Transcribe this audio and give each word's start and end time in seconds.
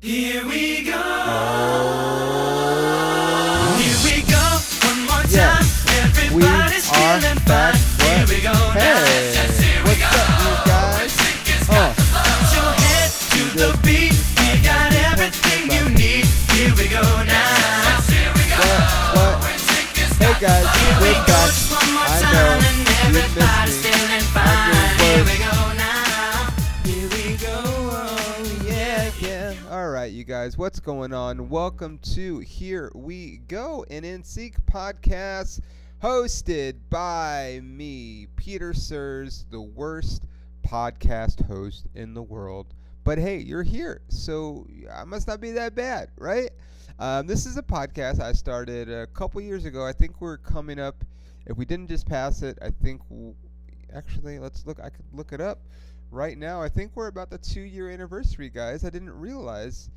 Here 0.00 0.44
we 0.46 0.84
go. 0.84 0.94
Here 3.78 3.98
we 4.06 4.22
go. 4.30 4.44
One 4.86 5.00
more 5.10 5.26
time. 5.26 5.66
Everybody's 5.98 6.30
we 6.32 6.44
are 6.46 7.18
feeling 7.18 7.40
fine. 7.42 7.74
Here 8.06 8.26
we 8.30 8.38
go. 8.42 8.54
Hey, 8.78 9.34
Now. 9.34 9.58
Here 9.58 9.82
we 9.82 9.94
go. 9.98 10.06
up, 10.06 10.38
you 10.38 10.54
guys? 10.70 11.12
Oh, 11.70 11.90
your 12.54 12.70
head 12.78 13.10
to 13.34 13.42
the 13.58 13.70
beat. 13.82 14.14
We 14.38 14.62
got 14.62 14.94
everything 15.10 15.66
you 15.74 15.84
need. 15.90 16.26
Here 16.54 16.72
we 16.78 16.86
go 16.88 17.02
now. 17.26 17.98
Here 18.06 18.30
we 18.38 18.44
go. 18.54 18.62
what? 19.18 19.34
What? 19.42 19.58
Hey 20.22 20.34
guys, 20.38 20.66
Here 20.78 20.96
we 21.02 21.10
we're 21.10 21.26
go. 21.26 21.26
back. 21.26 21.50
Just 21.50 21.74
one 21.74 21.90
more 21.90 22.06
I 22.06 22.20
time 22.22 22.32
know 22.34 22.54
and 22.70 22.78
everybody's 23.02 23.82
guys, 30.48 30.56
what's 30.56 30.80
going 30.80 31.12
on? 31.12 31.50
Welcome 31.50 31.98
to 32.14 32.38
Here 32.38 32.90
We 32.94 33.42
Go, 33.48 33.84
an 33.90 34.02
NSYNC 34.02 34.54
podcast 34.64 35.60
hosted 36.02 36.76
by 36.88 37.60
me, 37.62 38.28
Peter 38.34 38.72
Sers, 38.72 39.44
the 39.50 39.60
worst 39.60 40.24
podcast 40.66 41.46
host 41.46 41.84
in 41.94 42.14
the 42.14 42.22
world. 42.22 42.72
But 43.04 43.18
hey, 43.18 43.36
you're 43.36 43.62
here, 43.62 44.00
so 44.08 44.66
I 44.90 45.04
must 45.04 45.28
not 45.28 45.38
be 45.38 45.50
that 45.50 45.74
bad, 45.74 46.08
right? 46.16 46.48
Um, 46.98 47.26
this 47.26 47.44
is 47.44 47.58
a 47.58 47.62
podcast 47.62 48.18
I 48.18 48.32
started 48.32 48.90
a 48.90 49.06
couple 49.08 49.42
years 49.42 49.66
ago. 49.66 49.84
I 49.84 49.92
think 49.92 50.18
we're 50.18 50.38
coming 50.38 50.80
up. 50.80 51.04
If 51.44 51.58
we 51.58 51.66
didn't 51.66 51.88
just 51.88 52.08
pass 52.08 52.40
it, 52.40 52.56
I 52.62 52.70
think. 52.70 53.06
W- 53.10 53.34
actually, 53.94 54.38
let's 54.38 54.64
look. 54.64 54.80
I 54.80 54.88
could 54.88 55.04
look 55.12 55.34
it 55.34 55.42
up 55.42 55.58
right 56.10 56.38
now. 56.38 56.62
I 56.62 56.70
think 56.70 56.92
we're 56.94 57.08
about 57.08 57.28
the 57.28 57.36
two 57.36 57.60
year 57.60 57.90
anniversary, 57.90 58.48
guys. 58.48 58.82
I 58.82 58.88
didn't 58.88 59.10
realize 59.10 59.90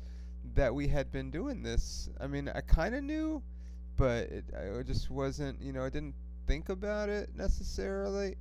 that 0.54 0.74
we 0.74 0.88
had 0.88 1.10
been 1.10 1.30
doing 1.30 1.62
this. 1.62 2.08
I 2.20 2.26
mean, 2.26 2.50
I 2.54 2.60
kind 2.60 2.94
of 2.94 3.02
knew, 3.04 3.42
but 3.96 4.28
it, 4.28 4.44
I 4.56 4.82
just 4.82 5.10
wasn't, 5.10 5.60
you 5.60 5.72
know, 5.72 5.84
I 5.84 5.88
didn't 5.88 6.14
think 6.46 6.68
about 6.68 7.08
it 7.08 7.30
necessarily. 7.34 8.36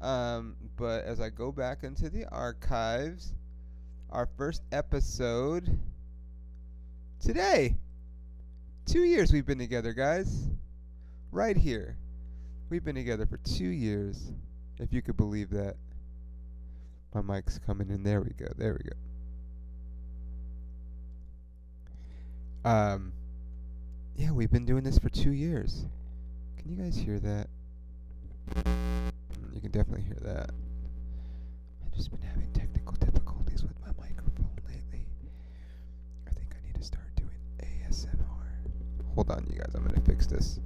Um, 0.00 0.56
but 0.76 1.04
as 1.04 1.20
I 1.20 1.28
go 1.28 1.52
back 1.52 1.84
into 1.84 2.08
the 2.08 2.26
archives, 2.26 3.34
our 4.10 4.28
first 4.36 4.62
episode 4.72 5.78
today. 7.20 7.76
Two 8.86 9.02
years 9.02 9.32
we've 9.32 9.46
been 9.46 9.58
together, 9.58 9.92
guys. 9.92 10.48
Right 11.30 11.56
here. 11.56 11.96
We've 12.70 12.84
been 12.84 12.94
together 12.94 13.26
for 13.26 13.36
two 13.38 13.68
years, 13.68 14.32
if 14.78 14.92
you 14.92 15.02
could 15.02 15.16
believe 15.16 15.50
that. 15.50 15.76
My 17.14 17.20
mic's 17.20 17.58
coming 17.58 17.90
in. 17.90 18.02
There 18.02 18.20
we 18.20 18.30
go. 18.30 18.46
There 18.56 18.72
we 18.72 18.88
go. 18.88 18.96
Um, 22.64 23.12
yeah, 24.16 24.32
we've 24.32 24.50
been 24.50 24.66
doing 24.66 24.84
this 24.84 24.98
for 24.98 25.08
two 25.08 25.32
years. 25.32 25.86
Can 26.58 26.70
you 26.70 26.76
guys 26.76 26.96
hear 26.96 27.18
that? 27.20 27.48
You 29.54 29.60
can 29.60 29.70
definitely 29.70 30.04
hear 30.04 30.18
that. 30.20 30.50
I've 31.84 31.92
just 31.92 32.10
been 32.10 32.20
having 32.20 32.52
technical 32.52 32.94
difficulties 32.96 33.62
with 33.62 33.80
my 33.80 33.92
microphone 33.98 34.50
lately. 34.68 35.06
I 36.26 36.30
think 36.32 36.54
I 36.54 36.66
need 36.66 36.74
to 36.74 36.82
start 36.82 37.06
doing 37.16 37.30
ASMR. 37.62 39.14
Hold 39.14 39.30
on, 39.30 39.46
you 39.50 39.58
guys. 39.58 39.74
I'm 39.74 39.86
gonna 39.86 40.00
fix 40.02 40.26
this. 40.26 40.60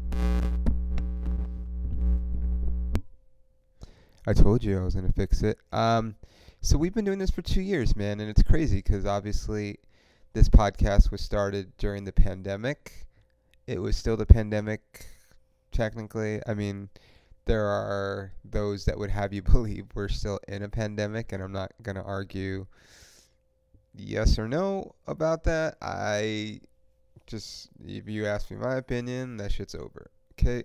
I 4.27 4.33
told 4.33 4.65
you 4.65 4.81
I 4.81 4.85
was 4.85 4.95
gonna 4.97 5.13
fix 5.13 5.43
it. 5.43 5.59
Um, 5.71 6.17
so 6.61 6.77
we've 6.77 6.95
been 6.95 7.05
doing 7.05 7.19
this 7.19 7.31
for 7.31 7.43
two 7.43 7.61
years, 7.61 7.95
man, 7.95 8.19
and 8.21 8.29
it's 8.29 8.43
crazy 8.43 8.79
because 8.79 9.07
obviously 9.07 9.79
this 10.35 10.49
podcast 10.49 11.13
was 11.13 11.21
started 11.21 11.73
during 11.79 12.05
the 12.05 12.13
pandemic. 12.13 13.07
It 13.69 13.81
was 13.81 13.97
still 13.97 14.17
the 14.17 14.27
pandemic, 14.27 15.07
technically. 15.71 16.41
I 16.47 16.55
mean, 16.55 16.91
there 17.47 17.65
are 17.65 18.33
those 18.45 18.85
that 18.85 18.99
would 18.99 19.11
have 19.11 19.33
you 19.33 19.43
believe 19.53 19.87
we're 19.95 20.09
still 20.09 20.41
in 20.49 20.63
a 20.63 20.69
pandemic, 20.69 21.33
and 21.33 21.43
I'm 21.43 21.53
not 21.53 21.73
gonna 21.83 22.03
argue 22.03 22.67
yes 23.95 24.39
or 24.39 24.49
no 24.49 24.97
about 25.07 25.45
that. 25.45 25.77
I 25.81 26.61
just, 27.27 27.69
if 27.87 28.09
you 28.09 28.27
ask 28.27 28.51
me 28.51 28.57
my 28.57 28.75
opinion, 28.75 29.37
that 29.37 29.53
shit's 29.53 29.77
over. 29.77 30.11
Okay, 30.33 30.65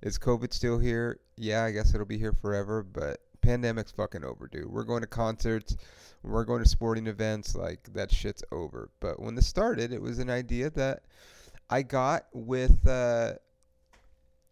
is 0.00 0.16
COVID 0.16 0.52
still 0.52 0.78
here? 0.78 1.18
Yeah, 1.36 1.64
I 1.64 1.72
guess 1.72 1.92
it'll 1.92 2.06
be 2.06 2.18
here 2.18 2.32
forever, 2.32 2.84
but 2.84 3.20
pandemic's 3.40 3.92
fucking 3.92 4.24
overdue. 4.24 4.68
We're 4.70 4.84
going 4.84 5.00
to 5.00 5.06
concerts, 5.06 5.76
we're 6.22 6.44
going 6.44 6.62
to 6.62 6.68
sporting 6.68 7.06
events, 7.06 7.54
like 7.54 7.92
that 7.94 8.10
shit's 8.10 8.42
over. 8.52 8.90
But 9.00 9.20
when 9.20 9.34
this 9.34 9.46
started, 9.46 9.92
it 9.92 10.02
was 10.02 10.18
an 10.18 10.30
idea 10.30 10.70
that 10.70 11.02
I 11.70 11.82
got 11.82 12.26
with. 12.32 12.86
Uh, 12.86 13.34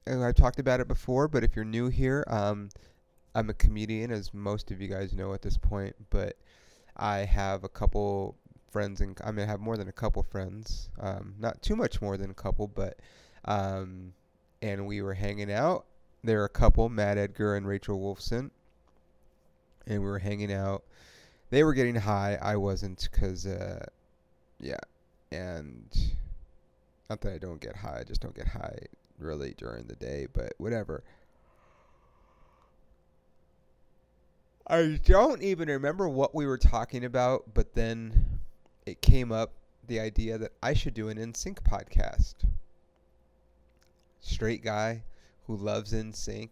I've 0.07 0.35
talked 0.35 0.61
about 0.61 0.81
it 0.81 0.87
before, 0.87 1.27
but 1.27 1.43
if 1.43 1.57
you're 1.57 1.65
new 1.65 1.89
here, 1.89 2.25
um, 2.29 2.69
I'm 3.35 3.51
a 3.51 3.55
comedian, 3.55 4.13
as 4.13 4.33
most 4.33 4.71
of 4.71 4.81
you 4.81 4.89
guys 4.89 5.13
know 5.13 5.35
at 5.35 5.43
this 5.43 5.59
point. 5.59 5.97
But 6.11 6.37
I 6.97 7.19
have 7.19 7.65
a 7.65 7.69
couple 7.69 8.37
friends, 8.71 9.01
and 9.01 9.19
I 9.25 9.33
mean, 9.33 9.47
I 9.47 9.51
have 9.51 9.61
more 9.61 9.77
than 9.77 9.89
a 9.89 9.93
couple 9.93 10.23
friends. 10.23 10.91
Um, 11.01 11.35
not 11.39 11.61
too 11.63 11.77
much 11.77 12.01
more 12.01 12.17
than 12.17 12.31
a 12.31 12.35
couple, 12.35 12.69
but 12.69 12.99
um, 13.45 14.13
and 14.63 14.87
we 14.87 15.03
were 15.03 15.15
hanging 15.15 15.53
out. 15.53 15.87
There 16.23 16.39
were 16.39 16.45
a 16.45 16.51
couple, 16.51 16.89
Matt 16.89 17.19
Edgar 17.19 17.57
and 17.57 17.67
Rachel 17.67 17.99
Wolfson, 17.99 18.51
and 19.87 20.03
we 20.03 20.09
were 20.09 20.19
hanging 20.19 20.53
out. 20.53 20.85
They 21.51 21.63
were 21.63 21.75
getting 21.75 21.95
high. 21.95 22.39
I 22.41 22.57
wasn't, 22.57 23.09
cause 23.13 23.47
uh, 23.47 23.87
yeah, 24.61 24.81
and 25.31 25.87
not 27.09 27.21
that 27.21 27.35
I 27.35 27.39
don't 27.39 27.61
get 27.61 27.77
high. 27.77 28.01
I 28.01 28.05
just 28.05 28.21
don't 28.21 28.35
get 28.35 28.49
high 28.49 28.79
really 29.19 29.55
during 29.57 29.87
the 29.87 29.97
day, 29.97 30.27
but 30.33 30.55
whatever. 30.59 31.03
I 34.67 34.99
don't 35.05 35.43
even 35.43 35.69
remember 35.69 36.09
what 36.09 36.35
we 36.35 36.47
were 36.47 36.59
talking 36.59 37.05
about, 37.05 37.55
but 37.55 37.75
then 37.75 38.41
it 38.85 39.01
came 39.01 39.31
up 39.31 39.53
the 39.87 40.01
idea 40.01 40.39
that 40.39 40.53
I 40.61 40.75
should 40.75 40.95
do 40.95 41.09
an 41.09 41.19
NSYNC 41.19 41.59
podcast. 41.63 42.35
Straight 44.21 44.65
guy 44.65 45.05
who 45.47 45.57
loves 45.57 45.93
NSYNC. 45.93 46.49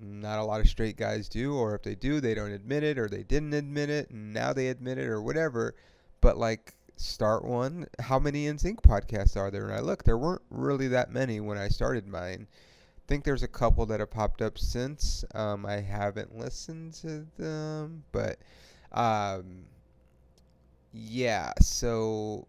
Not 0.00 0.38
a 0.40 0.44
lot 0.44 0.60
of 0.60 0.68
straight 0.68 0.96
guys 0.96 1.28
do, 1.28 1.54
or 1.54 1.74
if 1.74 1.82
they 1.82 1.94
do, 1.94 2.20
they 2.20 2.34
don't 2.34 2.50
admit 2.50 2.82
it, 2.82 2.98
or 2.98 3.08
they 3.08 3.22
didn't 3.22 3.54
admit 3.54 3.90
it, 3.90 4.10
and 4.10 4.32
now 4.32 4.52
they 4.52 4.68
admit 4.68 4.98
it, 4.98 5.06
or 5.06 5.22
whatever. 5.22 5.74
But 6.20 6.36
like, 6.36 6.74
start 6.96 7.44
one. 7.44 7.86
How 8.00 8.18
many 8.18 8.46
NSYNC 8.46 8.82
podcasts 8.82 9.36
are 9.36 9.50
there? 9.50 9.66
And 9.66 9.74
I 9.74 9.80
look, 9.80 10.04
there 10.04 10.18
weren't 10.18 10.42
really 10.50 10.88
that 10.88 11.12
many 11.12 11.40
when 11.40 11.58
I 11.58 11.68
started 11.68 12.06
mine. 12.06 12.46
I 12.50 13.02
think 13.06 13.24
there's 13.24 13.42
a 13.42 13.48
couple 13.48 13.86
that 13.86 14.00
have 14.00 14.10
popped 14.10 14.40
up 14.42 14.58
since. 14.58 15.24
Um, 15.34 15.66
I 15.66 15.80
haven't 15.80 16.36
listened 16.38 16.94
to 16.94 17.26
them, 17.38 18.04
but 18.12 18.38
um, 18.92 19.64
yeah. 20.92 21.52
So 21.60 22.46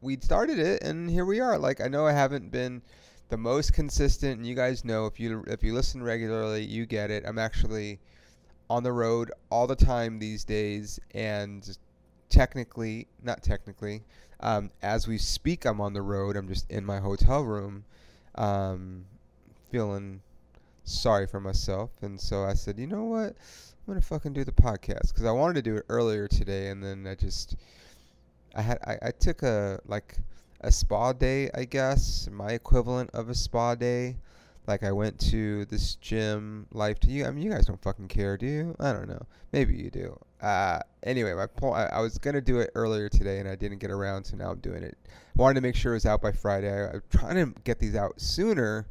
we 0.00 0.16
started 0.20 0.58
it, 0.58 0.82
and 0.82 1.08
here 1.08 1.24
we 1.24 1.40
are. 1.40 1.58
Like 1.58 1.80
I 1.80 1.88
know 1.88 2.06
I 2.06 2.12
haven't 2.12 2.50
been 2.50 2.82
the 3.30 3.36
most 3.36 3.72
consistent, 3.72 4.38
and 4.38 4.46
you 4.46 4.54
guys 4.54 4.84
know 4.84 5.06
if 5.06 5.18
you 5.18 5.44
if 5.46 5.62
you 5.62 5.72
listen 5.72 6.02
regularly, 6.02 6.64
you 6.64 6.84
get 6.84 7.10
it. 7.10 7.24
I'm 7.26 7.38
actually 7.38 7.98
on 8.68 8.82
the 8.82 8.92
road 8.92 9.32
all 9.50 9.66
the 9.66 9.76
time 9.76 10.18
these 10.18 10.44
days, 10.44 11.00
and 11.14 11.76
technically, 12.28 13.06
not 13.22 13.42
technically, 13.42 14.02
um, 14.40 14.70
as 14.82 15.08
we 15.08 15.16
speak, 15.18 15.64
I'm 15.64 15.80
on 15.80 15.92
the 15.92 16.02
road. 16.02 16.36
I'm 16.36 16.48
just 16.48 16.70
in 16.70 16.84
my 16.84 16.98
hotel 16.98 17.42
room. 17.42 17.84
Um, 18.34 19.04
feeling 19.70 20.20
sorry 20.84 21.26
for 21.26 21.40
myself, 21.40 21.90
and 22.02 22.20
so 22.20 22.44
I 22.44 22.54
said, 22.54 22.78
you 22.78 22.86
know 22.86 23.04
what, 23.04 23.28
I'm 23.28 23.86
gonna 23.86 24.00
fucking 24.00 24.32
do 24.32 24.44
the 24.44 24.52
podcast 24.52 25.08
because 25.08 25.24
I 25.24 25.30
wanted 25.30 25.54
to 25.54 25.62
do 25.62 25.76
it 25.76 25.84
earlier 25.88 26.26
today, 26.26 26.68
and 26.68 26.82
then 26.82 27.06
I 27.06 27.14
just, 27.14 27.56
I 28.54 28.62
had, 28.62 28.78
I, 28.84 28.98
I 29.08 29.10
took 29.12 29.42
a 29.42 29.80
like 29.86 30.16
a 30.60 30.70
spa 30.70 31.12
day, 31.12 31.50
I 31.54 31.64
guess, 31.64 32.28
my 32.30 32.52
equivalent 32.52 33.10
of 33.12 33.28
a 33.28 33.34
spa 33.34 33.74
day. 33.74 34.16
Like 34.66 34.84
I 34.84 34.92
went 34.92 35.18
to 35.30 35.64
this 35.64 35.96
gym, 35.96 36.66
life 36.72 37.00
to 37.00 37.08
you. 37.08 37.24
I 37.24 37.30
mean, 37.30 37.42
you 37.44 37.50
guys 37.50 37.66
don't 37.66 37.82
fucking 37.82 38.08
care, 38.08 38.36
do 38.36 38.46
you? 38.46 38.76
I 38.78 38.92
don't 38.92 39.08
know. 39.08 39.22
Maybe 39.52 39.74
you 39.74 39.90
do. 39.90 40.18
Uh, 40.40 40.80
anyway, 41.02 41.32
my 41.34 41.46
point. 41.46 41.76
I, 41.76 41.86
I 41.86 42.00
was 42.00 42.18
gonna 42.18 42.40
do 42.40 42.60
it 42.60 42.70
earlier 42.74 43.08
today, 43.08 43.40
and 43.40 43.48
I 43.48 43.56
didn't 43.56 43.78
get 43.78 43.90
around, 43.90 44.24
so 44.24 44.36
now 44.36 44.50
I'm 44.50 44.60
doing 44.60 44.82
it. 44.82 44.96
Wanted 45.34 45.54
to 45.54 45.60
make 45.62 45.74
sure 45.74 45.92
it 45.92 45.96
was 45.96 46.06
out 46.06 46.22
by 46.22 46.32
Friday. 46.32 46.70
I, 46.70 46.92
I'm 46.92 47.02
trying 47.10 47.36
to 47.36 47.60
get 47.62 47.78
these 47.78 47.96
out 47.96 48.20
sooner 48.20 48.86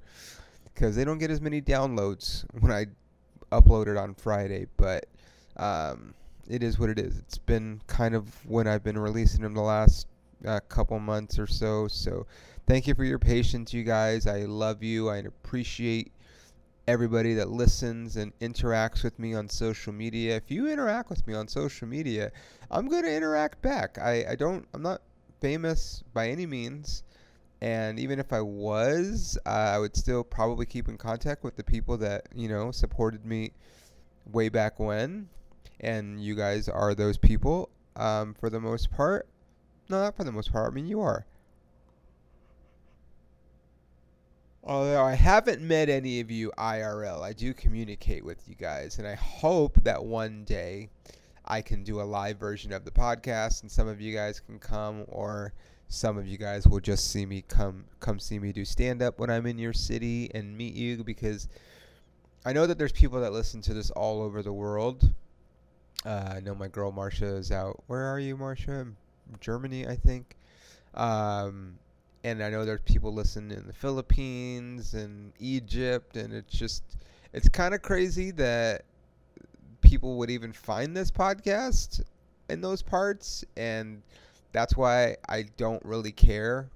because 0.73 0.95
they 0.95 1.05
don't 1.05 1.17
get 1.17 1.31
as 1.31 1.39
many 1.39 1.61
downloads 1.61 2.45
when 2.59 2.71
I 2.71 2.87
upload 3.51 3.87
it 3.87 3.95
on 3.95 4.15
Friday. 4.15 4.65
But 4.75 5.05
um, 5.55 6.13
it 6.49 6.63
is 6.63 6.79
what 6.79 6.89
it 6.89 6.99
is. 6.99 7.17
It's 7.19 7.37
been 7.37 7.79
kind 7.87 8.15
of 8.15 8.45
when 8.45 8.67
I've 8.67 8.83
been 8.83 8.97
releasing 8.97 9.43
them 9.43 9.53
the 9.53 9.61
last 9.61 10.07
uh, 10.45 10.59
couple 10.69 10.99
months 10.99 11.37
or 11.39 11.47
so. 11.47 11.87
So 11.87 12.25
thank 12.67 12.87
you 12.87 12.95
for 12.95 13.03
your 13.03 13.19
patience, 13.19 13.73
you 13.73 13.83
guys. 13.83 14.27
I 14.27 14.45
love 14.45 14.83
you. 14.83 15.09
I 15.09 15.17
appreciate 15.17 16.11
everybody 16.87 17.35
that 17.35 17.49
listens 17.49 18.15
and 18.15 18.37
interacts 18.39 19.03
with 19.03 19.19
me 19.19 19.35
on 19.35 19.47
social 19.47 19.93
media. 19.93 20.35
If 20.35 20.49
you 20.49 20.67
interact 20.67 21.09
with 21.09 21.25
me 21.27 21.35
on 21.35 21.47
social 21.47 21.87
media, 21.87 22.31
I'm 22.71 22.87
going 22.87 23.03
to 23.03 23.15
interact 23.15 23.61
back. 23.61 23.97
I, 23.99 24.25
I 24.31 24.35
don't, 24.35 24.67
I'm 24.73 24.81
not 24.81 25.01
famous 25.39 26.03
by 26.13 26.29
any 26.29 26.45
means. 26.45 27.03
And 27.61 27.99
even 27.99 28.19
if 28.19 28.31
I 28.31 28.41
was, 28.41 29.37
uh, 29.45 29.49
I 29.49 29.77
would 29.77 29.95
still 29.95 30.23
probably 30.23 30.65
keep 30.65 30.87
in 30.87 30.97
contact 30.97 31.43
with 31.43 31.57
the 31.57 31.63
people 31.63 31.97
that, 31.97 32.27
you 32.33 32.47
know, 32.47 32.71
supported 32.71 33.25
me 33.25 33.51
way 34.31 34.49
back 34.49 34.79
when. 34.79 35.27
And 35.81 36.21
you 36.23 36.35
guys 36.35 36.67
are 36.69 36.95
those 36.95 37.17
people 37.17 37.69
um, 37.97 38.33
for 38.33 38.49
the 38.49 38.59
most 38.59 38.89
part. 38.91 39.27
No, 39.89 40.01
not 40.01 40.15
for 40.15 40.23
the 40.23 40.31
most 40.31 40.51
part. 40.51 40.71
I 40.71 40.75
mean, 40.75 40.87
you 40.87 41.01
are. 41.01 41.25
Although 44.63 45.03
I 45.03 45.15
haven't 45.15 45.61
met 45.61 45.89
any 45.89 46.19
of 46.19 46.29
you 46.29 46.51
IRL, 46.57 47.21
I 47.23 47.33
do 47.33 47.53
communicate 47.53 48.23
with 48.23 48.47
you 48.47 48.53
guys, 48.53 48.99
and 48.99 49.07
I 49.07 49.15
hope 49.15 49.83
that 49.83 50.03
one 50.03 50.43
day 50.43 50.89
I 51.45 51.61
can 51.61 51.83
do 51.83 52.01
a 52.01 52.03
live 52.03 52.37
version 52.37 52.71
of 52.71 52.85
the 52.85 52.91
podcast, 52.91 53.63
and 53.63 53.71
some 53.71 53.87
of 53.87 53.99
you 53.99 54.13
guys 54.13 54.39
can 54.39 54.59
come, 54.59 55.05
or 55.07 55.53
some 55.87 56.19
of 56.19 56.27
you 56.27 56.37
guys 56.37 56.67
will 56.67 56.79
just 56.79 57.09
see 57.09 57.25
me 57.25 57.43
come 57.47 57.83
come 57.99 58.19
see 58.19 58.37
me 58.37 58.51
do 58.51 58.63
stand 58.63 59.01
up 59.01 59.17
when 59.17 59.31
I'm 59.31 59.47
in 59.47 59.57
your 59.57 59.73
city 59.73 60.29
and 60.35 60.55
meet 60.55 60.75
you 60.75 61.03
because 61.03 61.47
I 62.45 62.53
know 62.53 62.67
that 62.67 62.77
there's 62.77 62.91
people 62.91 63.19
that 63.21 63.33
listen 63.33 63.59
to 63.61 63.73
this 63.73 63.89
all 63.89 64.21
over 64.21 64.43
the 64.43 64.53
world. 64.53 65.11
Uh, 66.05 66.33
I 66.35 66.39
know 66.41 66.53
my 66.53 66.67
girl 66.67 66.91
Marsha 66.91 67.39
is 67.39 67.51
out. 67.51 67.83
Where 67.87 68.05
are 68.05 68.19
you, 68.19 68.37
Marsha? 68.37 68.93
Germany, 69.39 69.87
I 69.87 69.95
think. 69.95 70.35
Um, 70.93 71.77
and 72.23 72.43
I 72.43 72.49
know 72.49 72.65
there's 72.65 72.81
people 72.81 73.13
listening 73.13 73.57
in 73.57 73.67
the 73.67 73.73
Philippines 73.73 74.93
and 74.93 75.31
Egypt, 75.39 76.17
and 76.17 76.33
it's 76.33 76.53
just 76.53 76.83
it's 77.33 77.47
kind 77.47 77.73
of 77.73 77.81
crazy 77.81 78.31
that 78.31 78.83
people 79.81 80.17
would 80.17 80.29
even 80.29 80.51
find 80.51 80.95
this 80.95 81.11
podcast 81.11 82.01
in 82.49 82.61
those 82.61 82.81
parts, 82.81 83.45
and 83.55 84.01
that's 84.51 84.75
why 84.75 85.15
I 85.27 85.45
don't 85.57 85.83
really 85.85 86.11
care. 86.11 86.69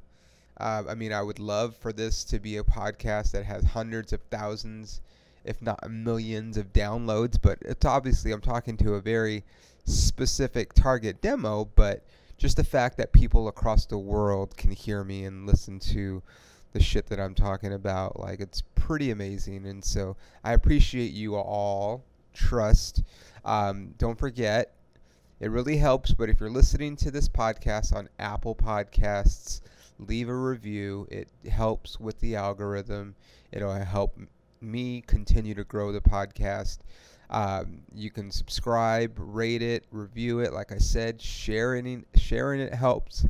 Uh, 0.57 0.83
I 0.87 0.95
mean, 0.95 1.11
I 1.11 1.21
would 1.21 1.39
love 1.39 1.75
for 1.75 1.91
this 1.91 2.23
to 2.25 2.39
be 2.39 2.57
a 2.57 2.63
podcast 2.63 3.31
that 3.31 3.43
has 3.43 3.63
hundreds 3.63 4.13
of 4.13 4.21
thousands, 4.29 5.01
if 5.43 5.61
not 5.61 5.89
millions, 5.89 6.57
of 6.57 6.71
downloads, 6.71 7.37
but 7.41 7.57
it's 7.61 7.85
obviously 7.85 8.31
I'm 8.31 8.41
talking 8.41 8.77
to 8.77 8.93
a 8.93 9.01
very 9.01 9.43
specific 9.85 10.73
target 10.73 11.21
demo, 11.21 11.67
but 11.75 12.03
just 12.37 12.57
the 12.57 12.63
fact 12.63 12.97
that 12.97 13.13
people 13.13 13.47
across 13.47 13.85
the 13.85 13.97
world 13.97 14.57
can 14.57 14.71
hear 14.71 15.03
me 15.03 15.25
and 15.25 15.45
listen 15.47 15.79
to 15.79 16.21
the 16.73 16.81
shit 16.81 17.05
that 17.07 17.19
I'm 17.19 17.35
talking 17.35 17.73
about, 17.73 18.19
like 18.19 18.39
it's 18.39 18.61
pretty 18.75 19.11
amazing. 19.11 19.65
And 19.67 19.83
so 19.83 20.17
I 20.43 20.53
appreciate 20.53 21.11
you 21.11 21.35
all. 21.35 22.03
Trust. 22.33 23.03
Um, 23.45 23.93
don't 23.97 24.17
forget, 24.17 24.73
it 25.39 25.51
really 25.51 25.77
helps. 25.77 26.13
But 26.13 26.29
if 26.29 26.39
you're 26.39 26.49
listening 26.49 26.95
to 26.97 27.11
this 27.11 27.29
podcast 27.29 27.93
on 27.93 28.09
Apple 28.17 28.55
Podcasts, 28.55 29.61
leave 29.99 30.29
a 30.29 30.35
review. 30.35 31.07
It 31.11 31.29
helps 31.49 31.99
with 31.99 32.19
the 32.19 32.35
algorithm. 32.35 33.15
It'll 33.51 33.73
help 33.73 34.17
me 34.61 35.03
continue 35.05 35.53
to 35.53 35.63
grow 35.63 35.91
the 35.91 36.01
podcast. 36.01 36.79
Um, 37.33 37.81
you 37.95 38.11
can 38.11 38.29
subscribe, 38.29 39.13
rate 39.17 39.63
it, 39.63 39.85
review 39.91 40.39
it. 40.39 40.53
Like 40.53 40.71
I 40.71 40.77
said, 40.77 41.19
sharing 41.19 42.05
sharing 42.15 42.61
it 42.61 42.73
helps. 42.73 43.25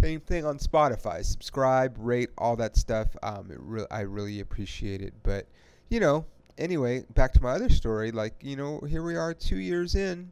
Same 0.00 0.20
thing 0.20 0.44
on 0.44 0.58
Spotify. 0.58 1.24
Subscribe, 1.24 1.96
rate, 1.98 2.28
all 2.36 2.56
that 2.56 2.76
stuff. 2.76 3.08
Um, 3.22 3.50
re- 3.56 3.86
I 3.90 4.00
really 4.00 4.40
appreciate 4.40 5.00
it. 5.00 5.14
But 5.22 5.46
you 5.88 6.00
know, 6.00 6.26
anyway, 6.58 7.04
back 7.14 7.32
to 7.34 7.42
my 7.42 7.52
other 7.52 7.70
story. 7.70 8.10
Like 8.10 8.34
you 8.42 8.56
know, 8.56 8.80
here 8.80 9.02
we 9.02 9.16
are, 9.16 9.32
two 9.32 9.56
years 9.56 9.94
in, 9.94 10.30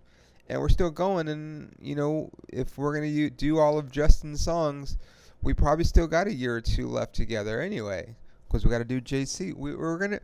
and 0.51 0.61
we're 0.61 0.69
still 0.69 0.91
going. 0.91 1.29
And 1.29 1.75
you 1.81 1.95
know, 1.95 2.31
if 2.53 2.77
we're 2.77 2.93
gonna 2.95 3.07
u- 3.07 3.31
do 3.31 3.59
all 3.59 3.79
of 3.79 3.91
Justin's 3.91 4.43
songs, 4.43 4.99
we 5.41 5.55
probably 5.55 5.85
still 5.85 6.07
got 6.07 6.27
a 6.27 6.33
year 6.33 6.57
or 6.57 6.61
two 6.61 6.89
left 6.89 7.15
together 7.15 7.63
anyway. 7.63 8.15
Because 8.47 8.67
we 8.67 8.71
got 8.71 8.79
to 8.79 8.85
do 8.85 9.01
JC. 9.01 9.55
We, 9.55 9.75
we're 9.75 9.97
gonna. 9.97 10.21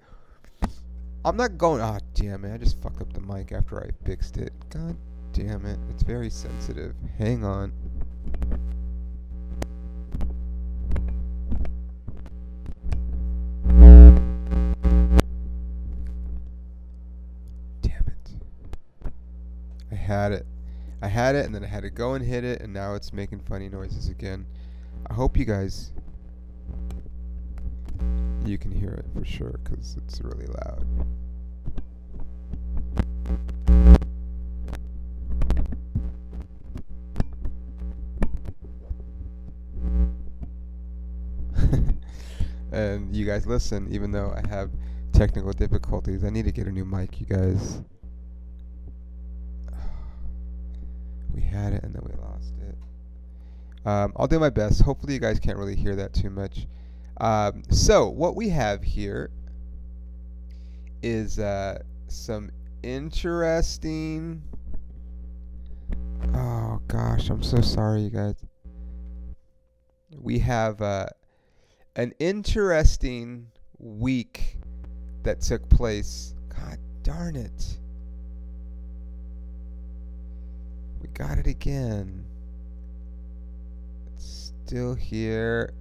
I'm 1.25 1.37
not 1.37 1.59
going. 1.59 1.81
Ah, 1.81 1.99
oh, 2.01 2.07
damn 2.15 2.45
it! 2.45 2.55
I 2.55 2.59
just 2.59 2.81
fucked 2.81 3.01
up 3.01 3.13
the 3.13 3.21
mic 3.21 3.53
after 3.53 3.83
I 3.83 3.91
fixed 4.07 4.37
it. 4.39 4.53
God 4.71 4.97
damn 5.33 5.67
it! 5.67 5.79
It's 5.91 6.03
very 6.03 6.31
sensitive. 6.31 6.95
Hang 7.19 7.45
on. 7.45 7.73
Damn 17.83 18.07
it! 18.07 19.13
I 19.91 19.95
had 19.95 20.33
it. 20.33 20.47
I 21.03 21.09
had 21.09 21.35
it, 21.35 21.47
and 21.47 21.55
then 21.55 21.65
I 21.65 21.69
had 21.69 21.83
to 21.83 21.91
go 21.91 22.15
and 22.15 22.25
hit 22.25 22.45
it, 22.45 22.63
and 22.63 22.73
now 22.73 22.95
it's 22.95 23.13
making 23.13 23.41
funny 23.41 23.69
noises 23.69 24.09
again. 24.09 24.47
I 25.11 25.15
hope 25.15 25.37
you 25.37 25.45
guys 25.45 25.93
you 28.45 28.59
can 28.59 28.71
hear 28.71 28.91
it 28.91 29.07
for 29.15 29.25
sure 29.25 29.61
because 29.65 29.97
it's 29.97 30.21
really 30.21 30.47
loud. 30.47 30.87
and 42.73 43.15
you 43.15 43.27
guys 43.27 43.47
listen, 43.47 43.89
even 43.91 44.13
though 44.13 44.33
I 44.37 44.47
have 44.49 44.71
technical 45.19 45.53
difficulties. 45.53 46.23
I 46.23 46.31
need 46.31 46.45
to 46.45 46.53
get 46.53 46.69
a 46.69 46.73
new 46.73 46.85
mic, 46.85 47.21
you 47.21 47.27
guys. 47.27 47.83
We 51.35 51.43
had 51.43 51.73
it 51.73 51.83
and 51.85 51.95
then 51.95 52.03
we 52.05 52.15
lost 52.21 52.55
it. 52.61 52.77
Um, 53.87 54.13
I'll 54.17 54.27
do 54.27 54.39
my 54.39 54.51
best. 54.51 54.83
Hopefully, 54.83 55.15
you 55.15 55.21
guys 55.21 55.39
can't 55.39 55.59
really 55.59 55.77
hear 55.77 55.95
that 55.97 56.13
too 56.15 56.31
much. 56.31 56.67
Um, 57.21 57.65
so 57.71 58.09
what 58.09 58.37
we 58.37 58.49
have 58.51 58.83
here 58.83 59.31
is 61.03 61.39
uh, 61.39 61.83
some 62.07 62.51
interesting. 62.83 64.43
Oh 66.35 66.81
gosh, 66.87 67.29
I'm 67.31 67.43
so 67.43 67.61
sorry, 67.61 68.03
you 68.03 68.11
guys. 68.11 68.37
We 70.17 70.39
have 70.41 70.81
uh, 70.81 71.07
an 71.97 72.13
interesting 72.19 73.51
week 73.79 74.57
that 75.25 75.41
took 75.41 75.69
place. 75.69 76.35
God 76.49 76.79
darn 77.03 77.37
it. 77.37 77.79
We 81.01 81.09
got 81.09 81.39
it 81.39 81.47
again. 81.47 82.25
It's 84.15 84.53
still 84.67 84.95
here. 84.95 85.73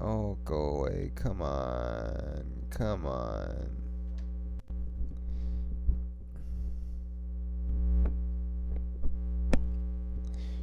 Oh, 0.00 0.38
go 0.44 0.54
away. 0.54 1.12
Come 1.14 1.42
on. 1.42 2.44
Come 2.70 3.06
on. 3.06 3.68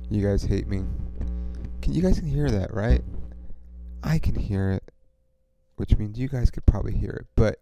You 0.10 0.26
guys 0.26 0.44
hate 0.44 0.68
me. 0.68 0.84
Can 1.82 1.94
you 1.94 2.02
guys 2.02 2.20
can 2.20 2.28
hear 2.28 2.50
that, 2.50 2.74
right? 2.74 3.04
I 4.04 4.18
can 4.18 4.36
hear 4.36 4.72
it, 4.72 4.92
which 5.76 5.98
means 5.98 6.18
you 6.18 6.28
guys 6.28 6.50
could 6.50 6.66
probably 6.66 6.94
hear 6.94 7.12
it. 7.12 7.28
But 7.36 7.60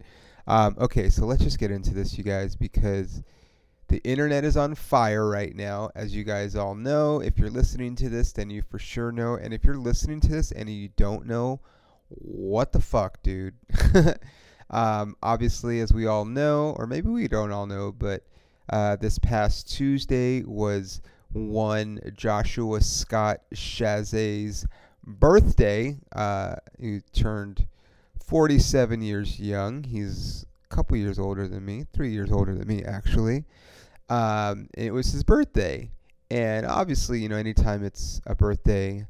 um, 0.47 0.75
okay, 0.79 1.09
so 1.09 1.25
let's 1.25 1.43
just 1.43 1.59
get 1.59 1.71
into 1.71 1.93
this, 1.93 2.17
you 2.17 2.23
guys, 2.23 2.55
because 2.55 3.21
the 3.89 4.01
internet 4.03 4.43
is 4.43 4.57
on 4.57 4.75
fire 4.75 5.29
right 5.29 5.55
now, 5.55 5.89
as 5.95 6.13
you 6.13 6.23
guys 6.23 6.55
all 6.55 6.75
know. 6.75 7.21
If 7.21 7.39
you're 7.39 7.49
listening 7.49 7.95
to 7.97 8.09
this, 8.09 8.33
then 8.33 8.49
you 8.49 8.61
for 8.61 8.79
sure 8.79 9.11
know. 9.11 9.35
And 9.35 9.53
if 9.53 9.63
you're 9.63 9.77
listening 9.77 10.19
to 10.21 10.27
this 10.27 10.51
and 10.51 10.69
you 10.69 10.89
don't 10.97 11.25
know, 11.25 11.61
what 12.09 12.73
the 12.73 12.81
fuck, 12.81 13.21
dude? 13.23 13.55
um, 14.69 15.15
obviously, 15.23 15.79
as 15.79 15.93
we 15.93 16.05
all 16.05 16.25
know, 16.25 16.75
or 16.77 16.85
maybe 16.85 17.09
we 17.09 17.27
don't 17.27 17.51
all 17.51 17.65
know, 17.65 17.93
but 17.93 18.23
uh, 18.69 18.97
this 18.97 19.19
past 19.19 19.71
Tuesday 19.71 20.43
was 20.43 21.01
one 21.31 21.99
Joshua 22.13 22.81
Scott 22.81 23.41
Chasez's 23.53 24.65
birthday. 25.05 25.97
Uh, 26.13 26.55
he 26.79 27.01
turned 27.13 27.67
47 28.25 29.01
years 29.01 29.39
young. 29.39 29.83
He's 29.83 30.45
a 30.69 30.75
couple 30.75 30.97
years 30.97 31.19
older 31.19 31.47
than 31.47 31.63
me, 31.63 31.85
three 31.93 32.11
years 32.11 32.31
older 32.31 32.53
than 32.53 32.67
me, 32.67 32.83
actually. 32.83 33.45
Um, 34.09 34.69
it 34.73 34.91
was 34.91 35.11
his 35.11 35.23
birthday. 35.23 35.91
And 36.29 36.65
obviously, 36.65 37.21
you 37.21 37.29
know, 37.29 37.37
anytime 37.37 37.83
it's 37.83 38.21
a 38.25 38.35
birthday, 38.35 39.05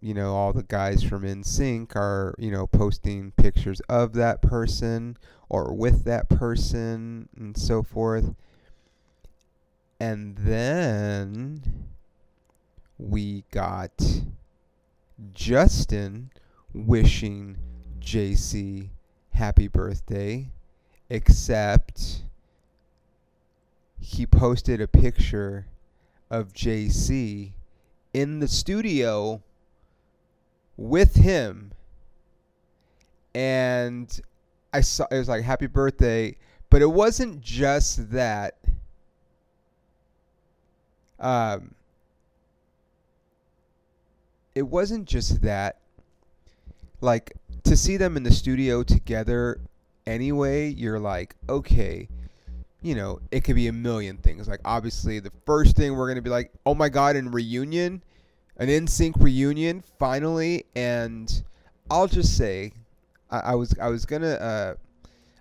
you 0.00 0.14
know, 0.14 0.34
all 0.34 0.52
the 0.52 0.62
guys 0.62 1.02
from 1.02 1.22
NSYNC 1.22 1.94
are, 1.96 2.34
you 2.38 2.50
know, 2.50 2.66
posting 2.66 3.32
pictures 3.32 3.80
of 3.88 4.14
that 4.14 4.42
person 4.42 5.16
or 5.48 5.72
with 5.72 6.04
that 6.04 6.28
person 6.28 7.28
and 7.36 7.56
so 7.56 7.82
forth. 7.82 8.34
And 10.00 10.36
then 10.36 11.62
we 12.98 13.44
got 13.50 13.90
Justin 15.34 16.30
wishing 16.72 17.56
JC 18.00 18.90
happy 19.32 19.68
birthday, 19.68 20.48
except 21.10 22.22
he 24.00 24.26
posted 24.26 24.80
a 24.80 24.88
picture 24.88 25.66
of 26.30 26.52
JC 26.52 27.52
in 28.12 28.40
the 28.40 28.48
studio 28.48 29.42
with 30.76 31.14
him. 31.14 31.72
And 33.34 34.20
I 34.72 34.80
saw 34.80 35.06
it 35.10 35.18
was 35.18 35.28
like 35.28 35.42
happy 35.42 35.66
birthday, 35.66 36.36
but 36.70 36.82
it 36.82 36.90
wasn't 36.90 37.40
just 37.40 38.10
that. 38.12 38.56
Um 41.20 41.74
it 44.54 44.62
wasn't 44.62 45.06
just 45.06 45.42
that. 45.42 45.78
Like 47.00 47.32
to 47.64 47.76
see 47.76 47.96
them 47.96 48.16
in 48.16 48.22
the 48.22 48.32
studio 48.32 48.82
together 48.82 49.60
anyway, 50.06 50.68
you're 50.68 50.98
like, 50.98 51.36
okay, 51.48 52.08
you 52.80 52.94
know, 52.94 53.20
it 53.30 53.42
could 53.44 53.56
be 53.56 53.66
a 53.66 53.72
million 53.72 54.16
things. 54.18 54.48
Like 54.48 54.60
obviously 54.64 55.20
the 55.20 55.32
first 55.46 55.76
thing 55.76 55.96
we're 55.96 56.08
gonna 56.08 56.22
be 56.22 56.30
like, 56.30 56.52
oh 56.64 56.74
my 56.74 56.88
god, 56.88 57.16
in 57.16 57.30
reunion, 57.30 58.02
an 58.56 58.68
NSYNC 58.68 59.14
reunion, 59.22 59.82
finally, 59.98 60.64
and 60.76 61.42
I'll 61.90 62.08
just 62.08 62.36
say, 62.36 62.72
I, 63.30 63.38
I 63.38 63.54
was 63.54 63.74
I 63.80 63.88
was 63.88 64.04
gonna 64.04 64.34
uh, 64.34 64.74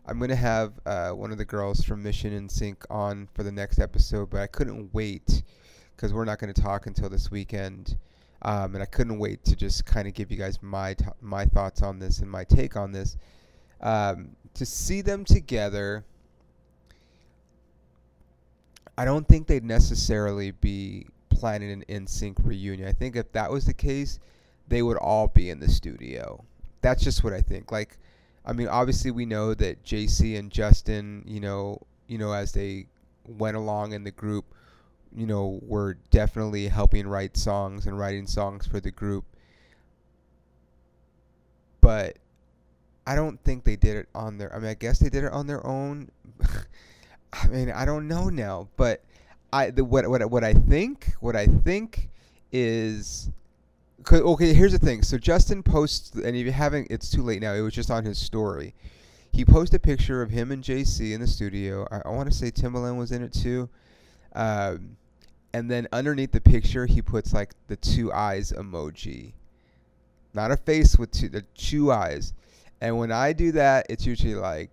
I'm 0.05 0.19
gonna 0.19 0.35
have 0.35 0.73
uh, 0.85 1.11
one 1.11 1.31
of 1.31 1.37
the 1.37 1.45
girls 1.45 1.83
from 1.83 2.01
Mission 2.01 2.31
NSYNC 2.47 2.77
on 2.89 3.27
for 3.33 3.43
the 3.43 3.51
next 3.51 3.79
episode, 3.79 4.29
but 4.29 4.41
I 4.41 4.47
couldn't 4.47 4.93
wait 4.93 5.43
because 5.95 6.13
we're 6.13 6.25
not 6.25 6.39
gonna 6.39 6.53
talk 6.53 6.87
until 6.87 7.09
this 7.09 7.29
weekend. 7.29 7.97
Um, 8.43 8.75
and 8.75 8.83
I 8.83 8.85
couldn't 8.85 9.17
wait 9.17 9.43
to 9.45 9.55
just 9.55 9.85
kind 9.85 10.07
of 10.07 10.13
give 10.13 10.31
you 10.31 10.37
guys 10.37 10.61
my 10.61 10.93
t- 10.93 11.05
my 11.21 11.45
thoughts 11.45 11.81
on 11.81 11.99
this 11.99 12.19
and 12.19 12.29
my 12.29 12.43
take 12.43 12.75
on 12.75 12.91
this. 12.91 13.17
Um, 13.81 14.29
to 14.53 14.65
see 14.65 15.01
them 15.01 15.25
together, 15.25 16.05
I 18.97 19.05
don't 19.05 19.27
think 19.27 19.47
they'd 19.47 19.63
necessarily 19.63 20.51
be 20.51 21.05
planning 21.29 21.71
an 21.71 21.83
NSYNC 21.87 22.37
reunion. 22.43 22.87
I 22.87 22.93
think 22.93 23.15
if 23.15 23.31
that 23.33 23.51
was 23.51 23.65
the 23.65 23.73
case, 23.73 24.19
they 24.67 24.81
would 24.81 24.97
all 24.97 25.27
be 25.27 25.49
in 25.49 25.59
the 25.59 25.69
studio. 25.69 26.43
That's 26.81 27.03
just 27.03 27.23
what 27.23 27.33
I 27.33 27.41
think. 27.41 27.71
Like, 27.71 27.97
I 28.45 28.53
mean, 28.53 28.67
obviously 28.67 29.11
we 29.11 29.25
know 29.25 29.53
that 29.53 29.83
JC 29.83 30.39
and 30.39 30.51
Justin, 30.51 31.23
you 31.27 31.39
know, 31.39 31.79
you 32.07 32.17
know, 32.17 32.31
as 32.31 32.51
they 32.53 32.87
went 33.27 33.57
along 33.57 33.93
in 33.93 34.03
the 34.03 34.11
group, 34.11 34.45
you 35.15 35.25
know, 35.25 35.59
were 35.63 35.97
definitely 36.09 36.67
helping 36.67 37.07
write 37.07 37.37
songs 37.37 37.85
and 37.85 37.99
writing 37.99 38.25
songs 38.25 38.65
for 38.65 38.79
the 38.79 38.91
group. 38.91 39.25
But 41.81 42.17
I 43.05 43.15
don't 43.15 43.41
think 43.43 43.63
they 43.63 43.75
did 43.75 43.95
it 43.95 44.09
on 44.15 44.37
their 44.37 44.53
I 44.53 44.59
mean, 44.59 44.69
I 44.69 44.73
guess 44.73 44.99
they 44.99 45.09
did 45.09 45.23
it 45.23 45.31
on 45.31 45.47
their 45.47 45.65
own. 45.65 46.09
I 47.43 47.47
mean, 47.47 47.71
I 47.71 47.85
don't 47.85 48.07
know 48.07 48.29
now, 48.29 48.67
but 48.77 49.03
I 49.53 49.69
the 49.71 49.83
what 49.83 50.07
what 50.09 50.29
what 50.29 50.43
I 50.43 50.53
think, 50.53 51.13
what 51.19 51.35
I 51.35 51.45
think 51.47 52.09
is 52.51 53.29
okay, 54.11 54.53
here's 54.53 54.71
the 54.71 54.79
thing. 54.79 55.01
So 55.01 55.17
Justin 55.17 55.63
posts 55.63 56.11
and 56.15 56.35
if 56.35 56.45
you 56.45 56.51
haven't 56.51 56.87
it's 56.89 57.09
too 57.09 57.21
late 57.21 57.41
now. 57.41 57.53
It 57.53 57.61
was 57.61 57.73
just 57.73 57.91
on 57.91 58.05
his 58.05 58.17
story. 58.17 58.73
He 59.31 59.45
posted 59.45 59.75
a 59.75 59.79
picture 59.79 60.21
of 60.21 60.29
him 60.29 60.51
and 60.51 60.63
JC 60.63 61.13
in 61.13 61.21
the 61.21 61.27
studio. 61.27 61.87
I, 61.91 62.01
I 62.05 62.09
want 62.09 62.31
to 62.31 62.35
say 62.35 62.49
Timbaland 62.49 62.97
was 62.97 63.11
in 63.11 63.23
it 63.23 63.33
too. 63.33 63.69
Um, 64.33 64.97
and 65.53 65.69
then 65.69 65.87
underneath 65.91 66.31
the 66.31 66.41
picture, 66.41 66.85
he 66.85 67.01
puts 67.01 67.33
like 67.33 67.53
the 67.67 67.75
two 67.75 68.11
eyes 68.13 68.51
emoji, 68.51 69.33
not 70.33 70.51
a 70.51 70.57
face 70.57 70.97
with 70.97 71.11
two, 71.11 71.29
the 71.29 71.41
two 71.55 71.91
eyes. 71.91 72.33
And 72.79 72.97
when 72.97 73.11
I 73.11 73.33
do 73.33 73.51
that, 73.53 73.87
it's 73.89 74.05
usually 74.05 74.35
like, 74.35 74.69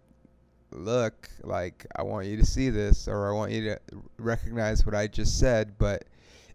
look, 0.75 1.29
like 1.43 1.87
I 1.97 2.03
want 2.03 2.27
you 2.27 2.37
to 2.37 2.47
see 2.47 2.71
this, 2.71 3.09
or 3.09 3.31
I 3.31 3.33
want 3.33 3.53
you 3.53 3.63
to 3.63 3.79
recognize 4.19 4.85
what 4.85 4.95
I 4.95 5.07
just 5.07 5.39
said. 5.39 5.75
But 5.79 6.05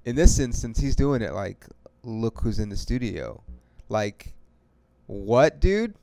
in 0.06 0.16
this 0.16 0.40
instance, 0.40 0.80
he's 0.80 0.96
doing 0.96 1.22
it 1.22 1.34
like, 1.34 1.66
look 2.04 2.40
who's 2.42 2.60
in 2.60 2.70
the 2.70 2.78
studio. 2.78 3.42
Like, 3.90 4.34
what, 5.08 5.60
dude? 5.60 5.96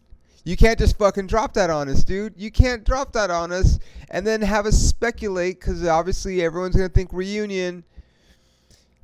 You 0.45 0.57
can't 0.57 0.79
just 0.79 0.97
fucking 0.97 1.27
drop 1.27 1.55
that 1.55 1.71
on 1.71 1.89
us, 1.89 2.05
dude. 2.05 2.35
You 2.37 2.53
can't 2.53 2.85
drop 2.85 3.13
that 3.13 3.31
on 3.31 3.51
us 3.51 3.81
and 4.11 4.25
then 4.25 4.43
have 4.43 4.65
us 4.65 4.79
speculate 4.79 5.59
because 5.59 5.85
obviously 5.87 6.43
everyone's 6.43 6.77
going 6.77 6.89
to 6.89 6.95
think 6.95 7.13
reunion. 7.13 7.83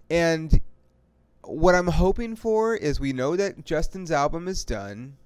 And 0.09 0.61
what 1.43 1.75
I'm 1.75 1.89
hoping 1.89 2.37
for 2.37 2.77
is 2.77 3.01
we 3.01 3.13
know 3.13 3.35
that 3.35 3.65
Justin's 3.65 4.13
album 4.13 4.47
is 4.47 4.65
done. 4.65 5.17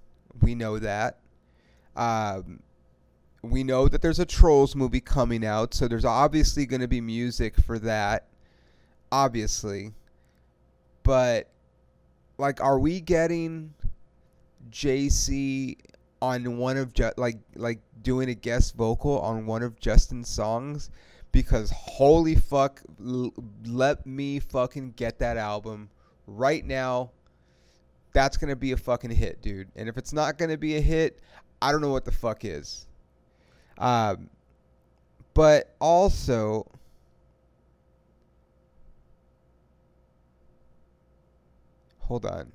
We 0.40 0.54
know 0.54 0.78
that. 0.78 1.18
Um, 1.96 2.60
we 3.42 3.62
know 3.62 3.88
that 3.88 4.02
there's 4.02 4.18
a 4.18 4.26
Trolls 4.26 4.74
movie 4.74 5.00
coming 5.00 5.44
out, 5.44 5.74
so 5.74 5.88
there's 5.88 6.04
obviously 6.04 6.66
going 6.66 6.80
to 6.80 6.88
be 6.88 7.00
music 7.00 7.56
for 7.56 7.78
that. 7.80 8.26
Obviously. 9.12 9.92
But, 11.02 11.48
like, 12.38 12.60
are 12.60 12.78
we 12.78 13.00
getting 13.00 13.72
JC 14.70 15.76
on 16.22 16.56
one 16.56 16.76
of 16.76 16.92
Ju- 16.92 17.12
like 17.16 17.38
like 17.54 17.80
doing 18.02 18.28
a 18.30 18.34
guest 18.34 18.74
vocal 18.74 19.20
on 19.20 19.46
one 19.46 19.62
of 19.62 19.78
Justin's 19.78 20.28
songs 20.28 20.90
because 21.32 21.70
holy 21.70 22.34
fuck 22.34 22.80
l- 23.04 23.32
let 23.64 24.06
me 24.06 24.40
fucking 24.40 24.94
get 24.96 25.18
that 25.18 25.36
album 25.36 25.90
right 26.26 26.64
now 26.64 27.10
that's 28.12 28.36
going 28.36 28.48
to 28.48 28.56
be 28.56 28.72
a 28.72 28.76
fucking 28.76 29.10
hit 29.10 29.42
dude 29.42 29.68
and 29.76 29.88
if 29.88 29.98
it's 29.98 30.12
not 30.12 30.38
going 30.38 30.50
to 30.50 30.56
be 30.56 30.76
a 30.76 30.80
hit 30.80 31.20
I 31.60 31.70
don't 31.70 31.80
know 31.80 31.92
what 31.92 32.04
the 32.04 32.12
fuck 32.12 32.44
is 32.44 32.85
um 33.78 34.28
but 35.34 35.74
also 35.80 36.66
hold 42.00 42.24
on 42.24 42.52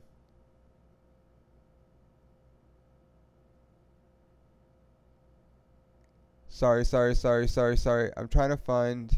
Sorry, 6.62 6.86
sorry, 6.86 7.16
sorry, 7.16 7.48
sorry, 7.48 7.76
sorry. 7.76 8.12
I'm 8.16 8.28
trying 8.28 8.52
to 8.52 8.58
find. 8.58 9.12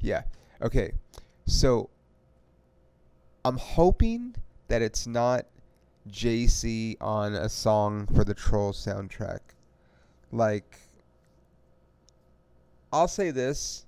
Yeah. 0.00 0.24
Okay. 0.60 0.92
So 1.46 1.88
I'm 3.42 3.56
hoping 3.56 4.34
that 4.68 4.82
it's 4.82 5.06
not 5.06 5.46
JC 6.10 6.96
on 7.00 7.34
a 7.34 7.48
song 7.48 8.06
for 8.06 8.24
the 8.24 8.34
Troll 8.34 8.72
soundtrack. 8.72 9.40
Like 10.32 10.78
I'll 12.92 13.08
say 13.08 13.30
this. 13.30 13.84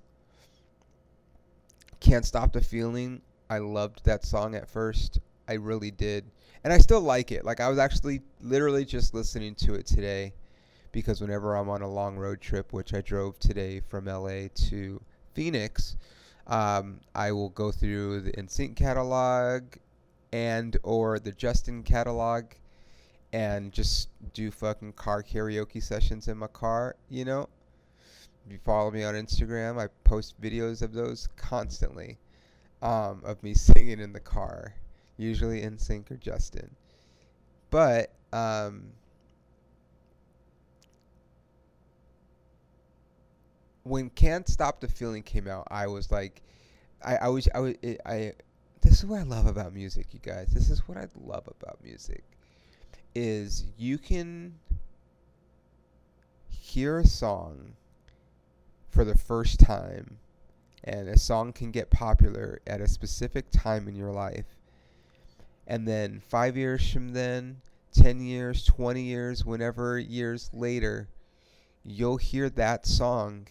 Can't 1.99 2.25
Stop 2.25 2.53
the 2.53 2.61
Feeling. 2.61 3.21
I 3.49 3.59
loved 3.59 4.03
that 4.05 4.25
song 4.25 4.55
at 4.55 4.67
first. 4.67 5.19
I 5.47 5.53
really 5.53 5.91
did. 5.91 6.25
And 6.63 6.71
I 6.71 6.77
still 6.77 7.01
like 7.01 7.31
it. 7.31 7.45
Like 7.45 7.59
I 7.59 7.69
was 7.69 7.77
actually 7.77 8.21
literally 8.41 8.85
just 8.85 9.13
listening 9.13 9.55
to 9.55 9.73
it 9.75 9.85
today 9.85 10.33
because 10.91 11.21
whenever 11.21 11.55
I'm 11.55 11.69
on 11.69 11.81
a 11.81 11.89
long 11.89 12.15
road 12.15 12.39
trip, 12.39 12.71
which 12.71 12.93
I 12.93 13.01
drove 13.01 13.39
today 13.39 13.81
from 13.81 14.05
LA 14.05 14.47
to 14.69 15.01
Phoenix, 15.33 15.97
um, 16.47 16.99
I 17.15 17.31
will 17.31 17.49
go 17.49 17.71
through 17.71 18.21
the 18.21 18.31
NSYNC 18.33 18.75
catalog 18.75 19.63
and 20.33 20.75
or 20.83 21.19
the 21.19 21.31
Justin 21.31 21.83
catalog 21.83 22.45
and 23.31 23.71
just 23.71 24.09
do 24.33 24.51
fucking 24.51 24.93
car 24.93 25.23
karaoke 25.23 25.81
sessions 25.81 26.27
in 26.27 26.37
my 26.37 26.47
car, 26.47 26.95
you 27.09 27.23
know? 27.23 27.47
If 28.45 28.51
you 28.51 28.59
follow 28.65 28.91
me 28.91 29.03
on 29.03 29.13
Instagram, 29.13 29.79
I 29.79 29.87
post 30.03 30.39
videos 30.41 30.81
of 30.81 30.91
those 30.91 31.29
constantly 31.37 32.17
um, 32.81 33.21
of 33.23 33.41
me 33.41 33.53
singing 33.53 34.01
in 34.01 34.11
the 34.11 34.19
car 34.19 34.73
usually 35.17 35.61
NSYNC 35.61 36.11
or 36.11 36.17
Justin. 36.17 36.69
But 37.69 38.11
um, 38.31 38.83
when 43.83 44.09
"Can't 44.09 44.47
Stop 44.47 44.79
the 44.79 44.87
Feeling" 44.87 45.23
came 45.23 45.47
out, 45.47 45.67
I 45.71 45.87
was 45.87 46.11
like, 46.11 46.41
I, 47.03 47.15
I 47.17 47.27
was, 47.29 47.47
I 47.53 47.59
was, 47.59 47.75
it, 47.81 48.01
I. 48.05 48.33
This 48.83 48.99
is 48.99 49.05
what 49.05 49.19
I 49.19 49.23
love 49.23 49.47
about 49.47 49.73
music, 49.73 50.07
you 50.11 50.19
guys. 50.21 50.49
This 50.53 50.69
is 50.69 50.87
what 50.87 50.97
I 50.97 51.07
love 51.23 51.47
about 51.47 51.83
music, 51.83 52.23
is 53.15 53.65
you 53.77 53.97
can 53.97 54.59
hear 56.49 56.99
a 56.99 57.07
song 57.07 57.73
for 58.89 59.03
the 59.03 59.17
first 59.17 59.59
time, 59.59 60.19
and 60.83 61.07
a 61.07 61.17
song 61.17 61.53
can 61.53 61.71
get 61.71 61.89
popular 61.89 62.61
at 62.67 62.81
a 62.81 62.87
specific 62.87 63.45
time 63.51 63.87
in 63.87 63.95
your 63.95 64.11
life 64.11 64.57
and 65.67 65.87
then 65.87 66.21
five 66.29 66.57
years 66.57 66.91
from 66.91 67.13
then, 67.13 67.61
10 67.93 68.21
years, 68.21 68.65
20 68.65 69.01
years, 69.01 69.45
whenever 69.45 69.97
years 69.97 70.49
later, 70.53 71.07
you'll 71.85 72.17
hear 72.17 72.49
that 72.49 72.85
song 72.85 73.47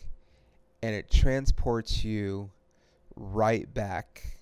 and 0.82 0.94
it 0.94 1.10
transports 1.10 2.04
you 2.04 2.50
right 3.16 3.72
back 3.72 4.41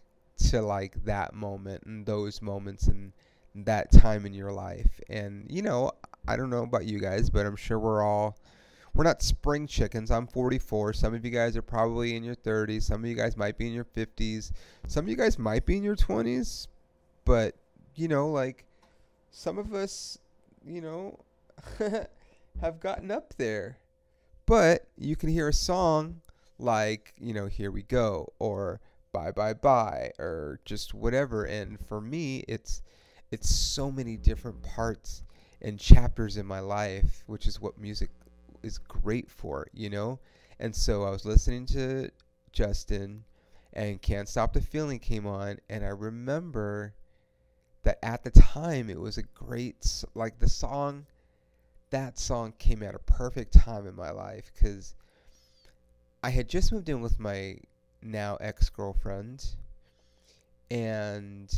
to 0.50 0.62
like 0.62 1.04
that 1.04 1.34
moment 1.34 1.82
and 1.84 2.06
those 2.06 2.40
moments 2.40 2.86
and 2.86 3.12
that 3.54 3.92
time 3.92 4.24
in 4.26 4.32
your 4.32 4.52
life. 4.52 5.00
And 5.08 5.46
you 5.50 5.62
know, 5.62 5.92
I 6.26 6.36
don't 6.36 6.50
know 6.50 6.62
about 6.62 6.86
you 6.86 6.98
guys, 6.98 7.30
but 7.30 7.46
I'm 7.46 7.56
sure 7.56 7.78
we're 7.78 8.02
all 8.02 8.36
we're 8.94 9.04
not 9.04 9.22
spring 9.22 9.66
chickens. 9.66 10.10
I'm 10.10 10.26
44. 10.26 10.92
Some 10.94 11.14
of 11.14 11.24
you 11.24 11.30
guys 11.30 11.56
are 11.56 11.62
probably 11.62 12.16
in 12.16 12.24
your 12.24 12.34
30s. 12.34 12.82
Some 12.82 13.04
of 13.04 13.08
you 13.08 13.16
guys 13.16 13.36
might 13.36 13.56
be 13.56 13.66
in 13.66 13.72
your 13.72 13.84
50s. 13.84 14.52
Some 14.86 15.04
of 15.04 15.08
you 15.08 15.16
guys 15.16 15.38
might 15.38 15.64
be 15.64 15.76
in 15.76 15.82
your 15.82 15.96
20s. 15.96 16.66
But, 17.24 17.54
you 17.94 18.08
know, 18.08 18.28
like 18.28 18.64
some 19.30 19.58
of 19.58 19.74
us, 19.74 20.18
you 20.66 20.80
know, 20.80 21.20
have 22.60 22.80
gotten 22.80 23.10
up 23.10 23.34
there. 23.36 23.78
But 24.46 24.86
you 24.96 25.14
can 25.14 25.28
hear 25.28 25.48
a 25.48 25.52
song 25.52 26.20
like, 26.58 27.14
you 27.20 27.32
know, 27.32 27.46
Here 27.46 27.70
We 27.70 27.82
Go 27.82 28.32
or 28.40 28.80
Bye 29.12 29.30
Bye 29.32 29.54
Bye 29.54 30.12
or 30.18 30.60
just 30.64 30.94
whatever. 30.94 31.44
And 31.44 31.78
for 31.86 32.00
me, 32.00 32.44
it's 32.48 32.82
it's 33.30 33.48
so 33.54 33.90
many 33.90 34.16
different 34.16 34.62
parts 34.62 35.22
and 35.62 35.78
chapters 35.78 36.36
in 36.36 36.46
my 36.46 36.60
life, 36.60 37.22
which 37.26 37.46
is 37.46 37.60
what 37.60 37.78
music 37.78 38.10
is 38.62 38.78
great 38.78 39.30
for, 39.30 39.66
you 39.72 39.90
know? 39.90 40.18
And 40.58 40.74
so 40.74 41.04
I 41.04 41.10
was 41.10 41.24
listening 41.24 41.66
to 41.66 42.10
Justin 42.52 43.24
and 43.72 44.02
Can't 44.02 44.28
Stop 44.28 44.52
the 44.52 44.60
Feeling 44.60 44.98
came 44.98 45.26
on 45.26 45.58
and 45.68 45.84
I 45.84 45.88
remember 45.88 46.94
that 47.82 47.98
at 48.04 48.24
the 48.24 48.30
time 48.30 48.90
it 48.90 49.00
was 49.00 49.18
a 49.18 49.22
great 49.22 50.04
like 50.14 50.38
the 50.38 50.48
song 50.48 51.06
that 51.90 52.18
song 52.18 52.52
came 52.58 52.82
at 52.82 52.94
a 52.94 53.00
perfect 53.00 53.52
time 53.52 53.86
in 53.86 53.96
my 53.96 54.10
life 54.10 54.52
cuz 54.60 54.94
I 56.22 56.30
had 56.30 56.48
just 56.48 56.72
moved 56.72 56.88
in 56.88 57.00
with 57.00 57.18
my 57.18 57.58
now 58.02 58.36
ex-girlfriend 58.40 59.44
and 60.70 61.52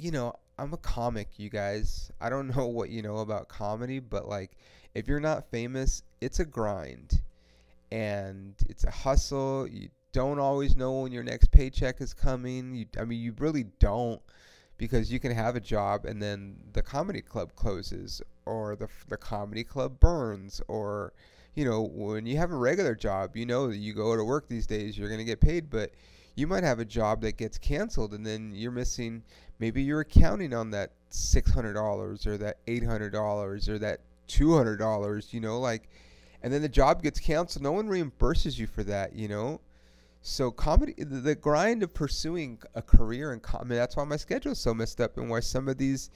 you 0.00 0.10
know, 0.10 0.34
I'm 0.58 0.72
a 0.72 0.78
comic, 0.78 1.28
you 1.36 1.50
guys. 1.50 2.10
I 2.20 2.30
don't 2.30 2.48
know 2.56 2.66
what 2.66 2.90
you 2.90 3.02
know 3.02 3.18
about 3.18 3.48
comedy, 3.48 3.98
but 3.98 4.28
like 4.28 4.50
if 4.94 5.06
you're 5.06 5.20
not 5.20 5.50
famous, 5.50 6.02
it's 6.20 6.40
a 6.40 6.44
grind 6.44 7.20
and 7.92 8.54
it's 8.68 8.84
a 8.84 8.90
hustle. 8.90 9.68
You 9.68 9.88
don't 10.12 10.38
always 10.38 10.76
know 10.76 11.00
when 11.00 11.12
your 11.12 11.22
next 11.22 11.52
paycheck 11.52 12.00
is 12.00 12.14
coming. 12.14 12.74
You, 12.74 12.86
I 12.98 13.04
mean, 13.04 13.20
you 13.20 13.34
really 13.38 13.66
don't 13.78 14.20
because 14.76 15.12
you 15.12 15.20
can 15.20 15.32
have 15.32 15.56
a 15.56 15.60
job 15.60 16.06
and 16.06 16.22
then 16.22 16.56
the 16.72 16.82
comedy 16.82 17.20
club 17.20 17.54
closes 17.54 18.22
or 18.46 18.76
the 18.76 18.88
the 19.08 19.16
comedy 19.16 19.62
club 19.62 20.00
burns 20.00 20.62
or 20.68 21.12
you 21.54 21.64
know 21.64 21.82
when 21.92 22.26
you 22.26 22.36
have 22.36 22.50
a 22.50 22.56
regular 22.56 22.94
job 22.94 23.36
you 23.36 23.46
know 23.46 23.68
that 23.68 23.76
you 23.76 23.92
go 23.92 24.16
to 24.16 24.24
work 24.24 24.48
these 24.48 24.66
days 24.66 24.96
you're 24.96 25.08
going 25.08 25.18
to 25.18 25.24
get 25.24 25.40
paid 25.40 25.70
but 25.70 25.90
you 26.36 26.46
might 26.46 26.64
have 26.64 26.78
a 26.78 26.84
job 26.84 27.20
that 27.20 27.36
gets 27.36 27.58
canceled 27.58 28.14
and 28.14 28.24
then 28.24 28.52
you're 28.54 28.70
missing 28.70 29.22
maybe 29.58 29.82
you're 29.82 30.04
counting 30.04 30.54
on 30.54 30.70
that 30.70 30.92
$600 31.10 32.26
or 32.26 32.36
that 32.38 32.64
$800 32.66 33.68
or 33.68 33.78
that 33.78 34.00
$200 34.28 35.32
you 35.32 35.40
know 35.40 35.58
like 35.58 35.88
and 36.42 36.50
then 36.50 36.62
the 36.62 36.70
job 36.70 37.02
gets 37.02 37.20
canceled. 37.20 37.62
No 37.62 37.72
one 37.72 37.86
reimburses 37.86 38.58
you 38.58 38.66
for 38.66 38.82
that 38.84 39.14
you 39.14 39.28
know? 39.28 39.60
So 40.22 40.50
comedy 40.50 40.94
the, 40.96 41.16
the 41.16 41.34
grind 41.34 41.82
of 41.82 41.92
pursuing 41.92 42.58
a 42.74 42.82
career 42.82 43.32
in 43.32 43.40
comedy 43.40 43.76
that's 43.76 43.96
why 43.96 44.04
my 44.04 44.16
schedule 44.16 44.52
is 44.52 44.58
so 44.58 44.72
messed 44.72 45.00
up 45.00 45.16
and 45.16 45.28
why 45.28 45.40
some 45.40 45.68
of 45.68 45.78
these 45.78 46.10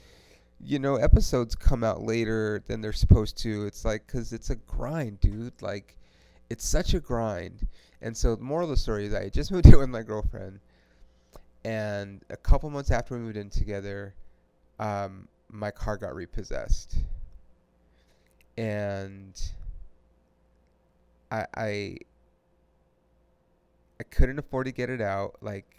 you 0.63 0.79
know 0.79 0.95
episodes 0.95 1.55
come 1.55 1.83
out 1.83 2.01
later 2.01 2.63
than 2.67 2.81
they're 2.81 2.93
supposed 2.93 3.37
to. 3.39 3.65
It's 3.65 3.85
like 3.85 4.05
because 4.07 4.33
it's 4.33 4.49
a 4.49 4.55
grind 4.55 5.19
dude. 5.19 5.61
Like 5.61 5.97
it's 6.49 6.67
such 6.67 6.93
a 6.93 6.99
grind. 6.99 7.67
And 8.01 8.15
so 8.15 8.35
the 8.35 8.43
moral 8.43 8.65
of 8.65 8.69
the 8.69 8.77
story 8.77 9.05
is 9.05 9.13
i 9.13 9.29
just 9.29 9.51
moved 9.53 9.65
in 9.67 9.79
with 9.79 9.89
my 9.89 10.03
girlfriend 10.03 10.59
and 11.63 12.21
a 12.29 12.37
couple 12.37 12.69
months 12.69 12.91
after 12.91 13.15
we 13.15 13.21
moved 13.21 13.37
in 13.37 13.49
together 13.49 14.13
um, 14.79 15.27
my 15.49 15.71
car 15.71 15.97
got 15.97 16.15
repossessed. 16.15 16.97
And 18.57 19.39
I, 21.31 21.45
I 21.55 21.97
I 23.99 24.03
couldn't 24.03 24.39
afford 24.39 24.65
to 24.65 24.71
get 24.71 24.89
it 24.89 25.01
out. 25.01 25.37
Like, 25.41 25.74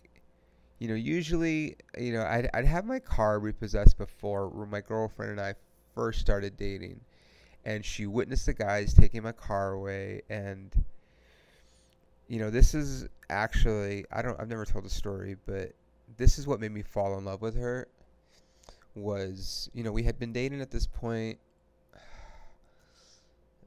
you 0.78 0.88
know, 0.88 0.94
usually, 0.94 1.76
you 1.98 2.12
know, 2.12 2.22
I'd, 2.22 2.50
I'd 2.52 2.66
have 2.66 2.84
my 2.84 2.98
car 2.98 3.38
repossessed 3.38 3.96
before 3.96 4.50
my 4.66 4.80
girlfriend 4.80 5.32
and 5.32 5.40
I 5.40 5.54
first 5.94 6.20
started 6.20 6.56
dating. 6.56 7.00
And 7.64 7.84
she 7.84 8.06
witnessed 8.06 8.46
the 8.46 8.54
guys 8.54 8.94
taking 8.94 9.22
my 9.22 9.32
car 9.32 9.72
away. 9.72 10.22
And, 10.28 10.72
you 12.28 12.38
know, 12.38 12.50
this 12.50 12.74
is 12.74 13.08
actually, 13.30 14.04
I 14.12 14.22
don't, 14.22 14.38
I've 14.40 14.48
never 14.48 14.64
told 14.64 14.84
the 14.84 14.90
story, 14.90 15.36
but 15.46 15.72
this 16.16 16.38
is 16.38 16.46
what 16.46 16.60
made 16.60 16.72
me 16.72 16.82
fall 16.82 17.18
in 17.18 17.24
love 17.24 17.42
with 17.42 17.56
her. 17.56 17.88
Was, 18.94 19.68
you 19.74 19.82
know, 19.82 19.92
we 19.92 20.04
had 20.04 20.18
been 20.18 20.32
dating 20.32 20.60
at 20.60 20.70
this 20.70 20.86
point, 20.86 21.38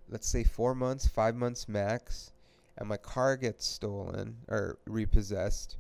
let's 0.10 0.28
say 0.28 0.43
four 0.43 0.74
months, 0.74 1.08
five 1.08 1.36
months 1.36 1.67
max 1.67 2.32
and 2.80 2.88
my 2.88 2.98
car 2.98 3.36
gets 3.36 3.65
stolen 3.65 4.38
or 4.48 4.78
repossessed 4.86 5.76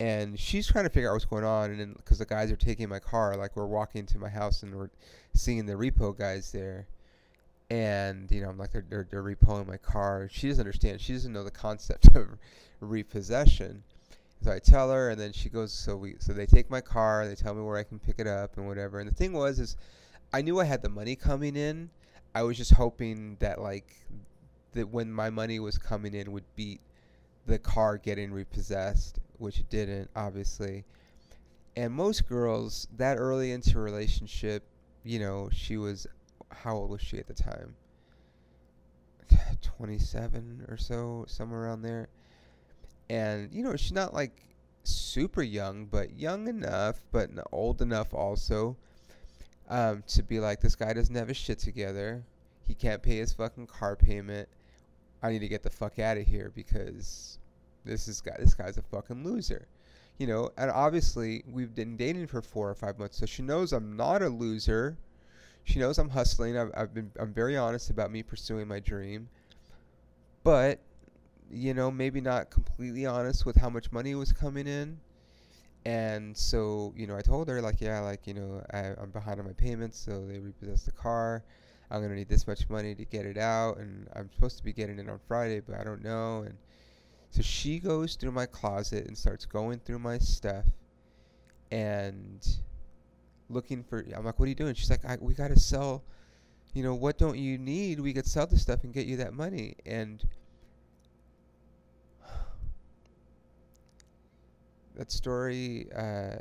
and 0.00 0.38
she's 0.38 0.66
trying 0.66 0.84
to 0.84 0.90
figure 0.90 1.10
out 1.10 1.14
what's 1.14 1.24
going 1.24 1.44
on 1.44 1.70
and 1.70 1.96
because 1.96 2.18
the 2.18 2.24
guys 2.24 2.52
are 2.52 2.56
taking 2.56 2.88
my 2.88 3.00
car 3.00 3.36
like 3.36 3.56
we're 3.56 3.66
walking 3.66 4.06
to 4.06 4.18
my 4.18 4.28
house 4.28 4.62
and 4.62 4.74
we're 4.74 4.90
seeing 5.34 5.66
the 5.66 5.72
repo 5.74 6.16
guys 6.16 6.52
there. 6.52 6.86
And 7.70 8.30
you 8.30 8.40
know 8.40 8.48
i'm 8.48 8.58
like 8.58 8.72
they're, 8.72 8.84
they're, 8.88 9.06
they're 9.10 9.22
repoing 9.22 9.66
my 9.66 9.76
car. 9.76 10.28
She 10.30 10.48
doesn't 10.48 10.62
understand. 10.62 11.00
She 11.00 11.12
doesn't 11.12 11.32
know 11.32 11.44
the 11.44 11.50
concept 11.50 12.06
of 12.14 12.28
repossession. 12.80 13.82
So 14.42 14.52
i 14.52 14.60
tell 14.60 14.90
her 14.92 15.10
and 15.10 15.20
then 15.20 15.32
she 15.32 15.48
goes 15.48 15.72
so 15.72 15.96
we 15.96 16.14
so 16.18 16.32
they 16.32 16.46
take 16.46 16.70
my 16.70 16.80
car 16.80 17.26
they 17.26 17.34
tell 17.34 17.54
me 17.54 17.62
where 17.62 17.76
i 17.76 17.82
can 17.82 17.98
pick 17.98 18.18
it 18.18 18.26
up 18.26 18.56
and 18.56 18.66
whatever. 18.66 19.00
And 19.00 19.10
the 19.10 19.14
thing 19.14 19.32
was 19.32 19.58
is 19.58 19.76
i 20.32 20.42
knew 20.42 20.60
i 20.60 20.64
had 20.64 20.82
the 20.82 20.88
money 20.88 21.16
coming 21.16 21.56
in. 21.56 21.90
I 22.34 22.42
was 22.42 22.56
just 22.56 22.74
hoping 22.74 23.36
that 23.40 23.60
like 23.60 23.96
that 24.74 24.88
when 24.88 25.12
my 25.12 25.28
money 25.28 25.58
was 25.58 25.76
coming 25.76 26.14
in 26.14 26.30
would 26.30 26.44
beat 26.54 26.80
the 27.46 27.58
car 27.58 27.96
getting 27.96 28.30
repossessed, 28.30 29.18
which 29.38 29.60
it 29.60 29.70
didn't, 29.70 30.10
obviously. 30.14 30.84
And 31.76 31.92
most 31.92 32.28
girls 32.28 32.88
that 32.96 33.18
early 33.18 33.52
into 33.52 33.78
a 33.78 33.82
relationship, 33.82 34.64
you 35.04 35.18
know, 35.18 35.48
she 35.52 35.76
was 35.76 36.06
how 36.50 36.76
old 36.76 36.90
was 36.90 37.00
she 37.00 37.18
at 37.18 37.26
the 37.26 37.34
time? 37.34 37.74
27 39.62 40.66
or 40.68 40.76
so, 40.76 41.24
somewhere 41.28 41.64
around 41.64 41.82
there. 41.82 42.08
And 43.10 43.52
you 43.52 43.62
know, 43.62 43.76
she's 43.76 43.92
not 43.92 44.12
like 44.12 44.32
super 44.84 45.42
young, 45.42 45.86
but 45.86 46.18
young 46.18 46.48
enough, 46.48 47.00
but 47.12 47.30
old 47.52 47.80
enough 47.82 48.12
also 48.12 48.76
um, 49.68 50.02
to 50.08 50.22
be 50.22 50.40
like, 50.40 50.60
this 50.60 50.74
guy 50.74 50.92
doesn't 50.92 51.14
have 51.14 51.28
his 51.28 51.36
shit 51.36 51.58
together. 51.58 52.24
He 52.66 52.74
can't 52.74 53.02
pay 53.02 53.16
his 53.16 53.32
fucking 53.32 53.66
car 53.66 53.96
payment. 53.96 54.48
I 55.22 55.30
need 55.30 55.40
to 55.40 55.48
get 55.48 55.62
the 55.62 55.70
fuck 55.70 55.98
out 55.98 56.16
of 56.16 56.26
here 56.26 56.52
because 56.54 57.38
this 57.84 58.08
is 58.08 58.20
guy 58.20 58.36
this 58.38 58.54
guy's 58.54 58.78
a 58.78 58.82
fucking 58.82 59.24
loser. 59.24 59.66
You 60.18 60.26
know, 60.26 60.50
and 60.56 60.70
obviously 60.70 61.44
we've 61.50 61.74
been 61.74 61.96
dating 61.96 62.26
for 62.26 62.42
four 62.42 62.68
or 62.68 62.74
five 62.74 62.98
months, 62.98 63.18
so 63.18 63.26
she 63.26 63.42
knows 63.42 63.72
I'm 63.72 63.96
not 63.96 64.20
a 64.22 64.28
loser. 64.28 64.96
She 65.64 65.78
knows 65.78 65.98
I'm 65.98 66.08
hustling. 66.08 66.56
I've, 66.58 66.72
I've 66.76 66.94
been 66.94 67.10
I'm 67.18 67.32
very 67.32 67.56
honest 67.56 67.90
about 67.90 68.10
me 68.10 68.22
pursuing 68.22 68.66
my 68.66 68.80
dream, 68.80 69.28
but 70.42 70.80
you 71.50 71.72
know 71.74 71.90
maybe 71.90 72.20
not 72.20 72.50
completely 72.50 73.06
honest 73.06 73.46
with 73.46 73.56
how 73.56 73.70
much 73.70 73.92
money 73.92 74.14
was 74.14 74.32
coming 74.32 74.66
in. 74.66 74.98
And 75.86 76.36
so 76.36 76.92
you 76.96 77.06
know 77.06 77.16
I 77.16 77.20
told 77.20 77.48
her 77.48 77.60
like 77.62 77.80
yeah 77.80 78.00
like 78.00 78.26
you 78.26 78.34
know 78.34 78.62
I, 78.72 78.94
I'm 79.00 79.10
behind 79.10 79.38
on 79.40 79.46
my 79.46 79.52
payments, 79.52 79.98
so 79.98 80.26
they 80.26 80.38
repossessed 80.38 80.86
the 80.86 80.92
car. 80.92 81.44
I'm 81.90 82.02
gonna 82.02 82.14
need 82.14 82.28
this 82.28 82.46
much 82.46 82.68
money 82.68 82.94
to 82.94 83.04
get 83.04 83.24
it 83.24 83.38
out, 83.38 83.78
and 83.78 84.08
I'm 84.14 84.30
supposed 84.32 84.58
to 84.58 84.64
be 84.64 84.72
getting 84.72 84.98
it 84.98 85.08
on 85.08 85.18
Friday, 85.26 85.60
but 85.60 85.78
I 85.78 85.84
don't 85.84 86.02
know. 86.02 86.42
And 86.42 86.56
so 87.30 87.42
she 87.42 87.78
goes 87.78 88.16
through 88.16 88.32
my 88.32 88.46
closet 88.46 89.06
and 89.06 89.16
starts 89.16 89.44
going 89.46 89.80
through 89.80 89.98
my 89.98 90.18
stuff, 90.18 90.64
and 91.70 92.46
looking 93.48 93.84
for. 93.84 94.04
I'm 94.14 94.24
like, 94.24 94.38
"What 94.38 94.46
are 94.46 94.48
you 94.48 94.54
doing?" 94.54 94.74
She's 94.74 94.90
like, 94.90 95.04
"We 95.20 95.34
gotta 95.34 95.58
sell. 95.58 96.04
You 96.74 96.82
know, 96.82 96.94
what 96.94 97.18
don't 97.18 97.38
you 97.38 97.58
need? 97.58 98.00
We 98.00 98.12
could 98.12 98.26
sell 98.26 98.46
the 98.46 98.58
stuff 98.58 98.84
and 98.84 98.92
get 98.92 99.06
you 99.06 99.16
that 99.18 99.34
money." 99.34 99.76
And 99.86 100.22
that 104.96 105.10
story 105.10 105.88
uh, 105.94 106.36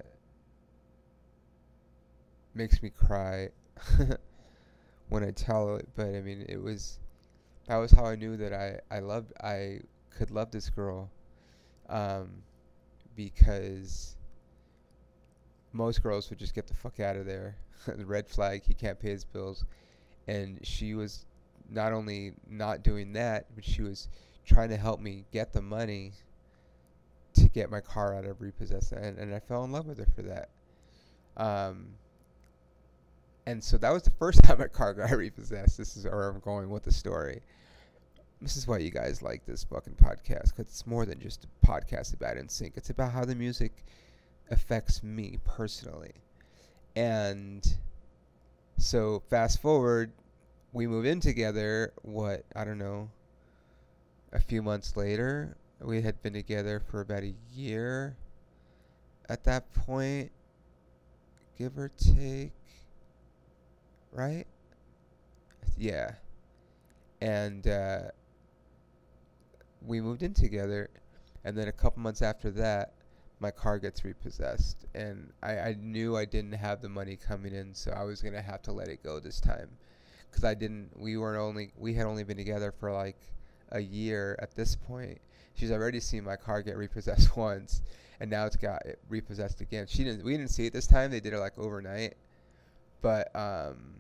makes 2.54 2.82
me 2.82 2.90
cry. 2.90 3.50
when 5.10 5.24
I 5.24 5.32
tell 5.32 5.76
it, 5.76 5.88
but 5.96 6.08
I 6.08 6.22
mean, 6.22 6.46
it 6.48 6.62
was 6.62 7.00
that 7.68 7.78
was 7.78 7.92
how 7.92 8.06
I 8.06 8.16
knew 8.16 8.38
that 8.38 8.54
I 8.54 8.80
I 8.94 9.00
loved 9.00 9.34
I 9.42 9.80
could 10.18 10.32
love 10.32 10.52
this 10.52 10.70
girl, 10.70 11.10
um, 11.90 12.30
because 13.16 14.16
most 15.74 16.02
girls 16.02 16.30
would 16.30 16.40
just 16.40 16.56
get 16.56 16.68
the 16.68 16.74
fuck 16.74 17.00
out 17.00 17.16
of 17.16 17.26
there. 17.26 17.56
the 17.88 18.06
red 18.06 18.28
flag, 18.28 18.64
he 18.66 18.74
can't 18.74 19.00
pay 19.00 19.10
his 19.10 19.24
bills, 19.24 19.66
and 20.28 20.60
she 20.64 20.94
was 20.96 21.26
not 21.70 21.94
only 21.94 22.34
not 22.50 22.84
doing 22.84 23.14
that, 23.14 23.46
but 23.56 23.64
she 23.64 23.82
was 23.82 24.10
trying 24.46 24.70
to 24.70 24.78
help 24.78 25.00
me 25.00 25.26
get 25.32 25.54
the 25.54 25.62
money 25.62 26.14
to 27.34 27.50
get 27.50 27.70
my 27.70 27.82
car 27.82 28.16
out 28.16 28.26
of 28.26 28.42
repossessed, 28.42 28.92
and, 28.94 29.18
and 29.20 29.34
I 29.34 29.40
fell 29.40 29.64
in 29.64 29.72
love 29.72 29.86
with 29.86 30.00
her 30.00 30.08
for 30.16 30.24
that. 30.24 30.50
Um, 31.38 31.90
and 33.46 33.64
so 33.64 33.78
that 33.78 33.92
was 33.92 34.04
the 34.04 34.12
first 34.12 34.44
time 34.44 34.60
my 34.60 34.68
car 34.68 34.94
got 34.94 35.12
repossessed. 35.12 35.78
This 35.78 35.96
is 35.96 36.06
where 36.06 36.30
I'm 36.30 36.40
going 36.40 36.70
with 36.70 36.84
the 36.84 36.92
story. 36.92 37.42
This 38.42 38.56
is 38.56 38.68
why 38.68 38.78
you 38.78 38.92
guys 38.92 39.22
like 39.22 39.46
this 39.46 39.64
fucking 39.64 39.96
podcast 39.96 40.56
because 40.56 40.68
it's 40.68 40.86
more 40.88 41.06
than 41.06 41.20
just 41.20 41.46
a 41.46 41.66
podcast 41.68 42.14
about 42.14 42.38
NSYNC. 42.38 42.74
It's 42.76 42.90
about 42.90 43.12
how 43.12 43.26
the 43.26 43.36
music 43.36 43.84
affects 44.52 45.04
me 45.04 45.40
personally. 45.44 46.14
And 46.96 47.66
so 48.78 49.22
fast 49.30 49.62
forward, 49.62 50.12
we 50.74 50.88
move 50.88 51.06
in 51.06 51.20
together. 51.20 51.94
What 52.04 52.44
I 52.56 52.64
don't 52.64 52.78
know. 52.78 53.10
A 54.34 54.40
few 54.40 54.62
months 54.62 54.96
later, 54.96 55.58
we 55.82 56.02
had 56.02 56.22
been 56.22 56.34
together 56.34 56.80
for 56.80 57.02
about 57.02 57.24
a 57.24 57.34
year. 57.54 58.16
At 59.30 59.44
that 59.46 59.74
point, 59.74 60.32
give 61.58 61.78
or 61.78 61.90
take, 61.90 62.54
right? 64.12 64.46
Yeah. 65.78 66.12
And 67.22 67.68
uh, 67.68 68.00
we 69.86 70.02
moved 70.02 70.24
in 70.24 70.34
together, 70.34 70.90
and 71.44 71.58
then 71.58 71.68
a 71.68 71.72
couple 71.72 72.02
months 72.02 72.22
after 72.22 72.52
that, 72.52 72.94
my 73.40 73.52
car 73.52 73.78
gets 73.78 74.04
repossessed, 74.04 74.86
and 74.96 75.32
I, 75.44 75.60
I 75.60 75.76
knew 75.80 76.18
I 76.18 76.26
didn't 76.26 76.54
have 76.54 76.82
the 76.82 76.90
money 76.90 77.16
coming 77.16 77.54
in, 77.54 77.74
so 77.74 77.92
I 77.92 78.04
was 78.04 78.22
gonna 78.22 78.42
have 78.42 78.62
to 78.64 78.72
let 78.72 78.88
it 78.88 79.04
go 79.04 79.20
this 79.20 79.40
time, 79.40 79.70
because 80.30 80.44
I 80.44 80.54
didn't. 80.56 80.90
We 80.96 81.18
weren't 81.18 81.40
only 81.40 81.72
we 81.78 81.94
had 81.94 82.06
only 82.06 82.24
been 82.24 82.38
together 82.38 82.72
for 82.72 82.92
like 82.92 83.20
a 83.72 83.80
year 83.80 84.38
at 84.42 84.56
this 84.56 84.76
point. 84.76 85.20
She's 85.54 85.72
already 85.72 86.00
seen 86.00 86.24
my 86.24 86.36
car 86.36 86.62
get 86.62 86.78
repossessed 86.78 87.36
once, 87.38 87.82
and 88.20 88.30
now 88.30 88.46
it's 88.46 88.56
got 88.56 88.86
it 88.86 89.00
repossessed 89.10 89.62
again. 89.62 89.86
She 89.88 90.04
didn't. 90.04 90.24
We 90.24 90.36
didn't 90.36 90.52
see 90.52 90.66
it 90.66 90.74
this 90.74 90.88
time. 90.88 91.12
They 91.12 91.20
did 91.20 91.34
it 91.34 91.40
like 91.40 91.58
overnight, 91.58 92.16
but 93.02 93.36
um. 93.36 93.96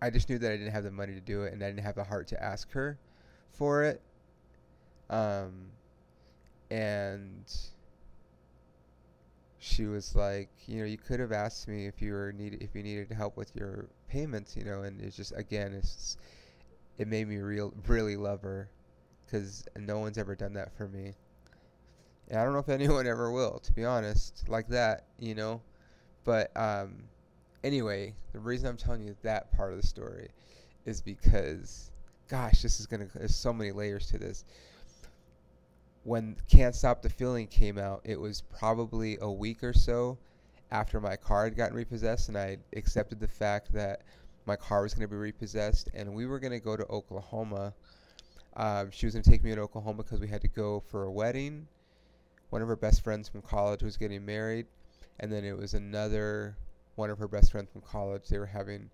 I 0.00 0.10
just 0.10 0.28
knew 0.28 0.38
that 0.38 0.52
I 0.52 0.56
didn't 0.56 0.72
have 0.72 0.84
the 0.84 0.90
money 0.90 1.14
to 1.14 1.20
do 1.20 1.42
it, 1.42 1.52
and 1.52 1.62
I 1.62 1.66
didn't 1.66 1.84
have 1.84 1.96
the 1.96 2.04
heart 2.04 2.28
to 2.28 2.42
ask 2.42 2.70
her 2.72 2.98
for 3.52 3.82
it. 3.84 4.00
Um, 5.10 5.70
and 6.70 7.50
she 9.58 9.86
was 9.86 10.14
like, 10.14 10.50
you 10.66 10.78
know, 10.80 10.84
you 10.84 10.98
could 10.98 11.18
have 11.18 11.32
asked 11.32 11.66
me 11.66 11.86
if 11.86 12.00
you 12.00 12.12
were 12.12 12.32
need 12.32 12.58
if 12.62 12.74
you 12.74 12.82
needed 12.82 13.10
help 13.10 13.36
with 13.36 13.54
your 13.56 13.88
payments, 14.08 14.56
you 14.56 14.64
know, 14.64 14.82
and 14.82 15.00
it's 15.00 15.16
just 15.16 15.32
again, 15.36 15.72
it's 15.72 15.94
just, 15.94 16.18
it 16.98 17.08
made 17.08 17.26
me 17.26 17.38
real 17.38 17.72
really 17.86 18.16
love 18.16 18.42
her, 18.42 18.68
because 19.24 19.64
no 19.76 19.98
one's 19.98 20.18
ever 20.18 20.36
done 20.36 20.52
that 20.54 20.76
for 20.76 20.88
me. 20.88 21.14
And 22.28 22.38
I 22.38 22.44
don't 22.44 22.52
know 22.52 22.58
if 22.58 22.68
anyone 22.68 23.06
ever 23.06 23.32
will, 23.32 23.58
to 23.60 23.72
be 23.72 23.84
honest, 23.84 24.48
like 24.48 24.68
that, 24.68 25.06
you 25.18 25.34
know. 25.34 25.60
But 26.24 26.54
um, 26.56 27.04
anyway, 27.64 28.14
the 28.32 28.40
reason 28.40 28.68
I'm 28.68 28.76
telling 28.76 29.02
you 29.02 29.16
that 29.22 29.52
part 29.52 29.72
of 29.72 29.80
the 29.80 29.86
story 29.86 30.28
is 30.84 31.00
because, 31.00 31.90
gosh, 32.28 32.62
this 32.62 32.80
is 32.80 32.86
gonna. 32.86 33.06
There's 33.14 33.36
so 33.36 33.52
many 33.52 33.72
layers 33.72 34.06
to 34.08 34.18
this 34.18 34.44
when 36.08 36.36
Can't 36.50 36.74
Stop 36.74 37.02
the 37.02 37.10
Feeling 37.10 37.46
came 37.46 37.76
out, 37.76 38.00
it 38.04 38.18
was 38.18 38.40
probably 38.40 39.18
a 39.20 39.30
week 39.30 39.62
or 39.62 39.74
so 39.74 40.16
after 40.70 41.00
my 41.00 41.16
car 41.16 41.44
had 41.44 41.54
gotten 41.54 41.76
repossessed, 41.76 42.28
and 42.28 42.38
I 42.38 42.56
accepted 42.74 43.20
the 43.20 43.28
fact 43.28 43.72
that 43.74 44.00
my 44.46 44.56
car 44.56 44.82
was 44.82 44.94
going 44.94 45.06
to 45.06 45.08
be 45.08 45.16
repossessed, 45.16 45.90
and 45.92 46.14
we 46.14 46.24
were 46.24 46.38
going 46.38 46.52
to 46.52 46.60
go 46.60 46.76
to 46.76 46.86
Oklahoma. 46.86 47.74
Um, 48.56 48.90
she 48.90 49.04
was 49.04 49.14
going 49.14 49.22
to 49.22 49.30
take 49.30 49.44
me 49.44 49.54
to 49.54 49.60
Oklahoma 49.60 50.02
because 50.02 50.18
we 50.18 50.28
had 50.28 50.40
to 50.40 50.48
go 50.48 50.80
for 50.80 51.04
a 51.04 51.10
wedding. 51.10 51.68
One 52.48 52.62
of 52.62 52.68
her 52.68 52.76
best 52.76 53.04
friends 53.04 53.28
from 53.28 53.42
college 53.42 53.82
was 53.82 53.98
getting 53.98 54.24
married, 54.24 54.66
and 55.20 55.30
then 55.30 55.44
it 55.44 55.58
was 55.58 55.74
another 55.74 56.56
one 56.98 57.10
of 57.10 57.18
her 57.18 57.28
best 57.28 57.52
friends 57.52 57.70
from 57.70 57.80
college. 57.80 58.28
They 58.28 58.38
were 58.38 58.46
having, 58.46 58.90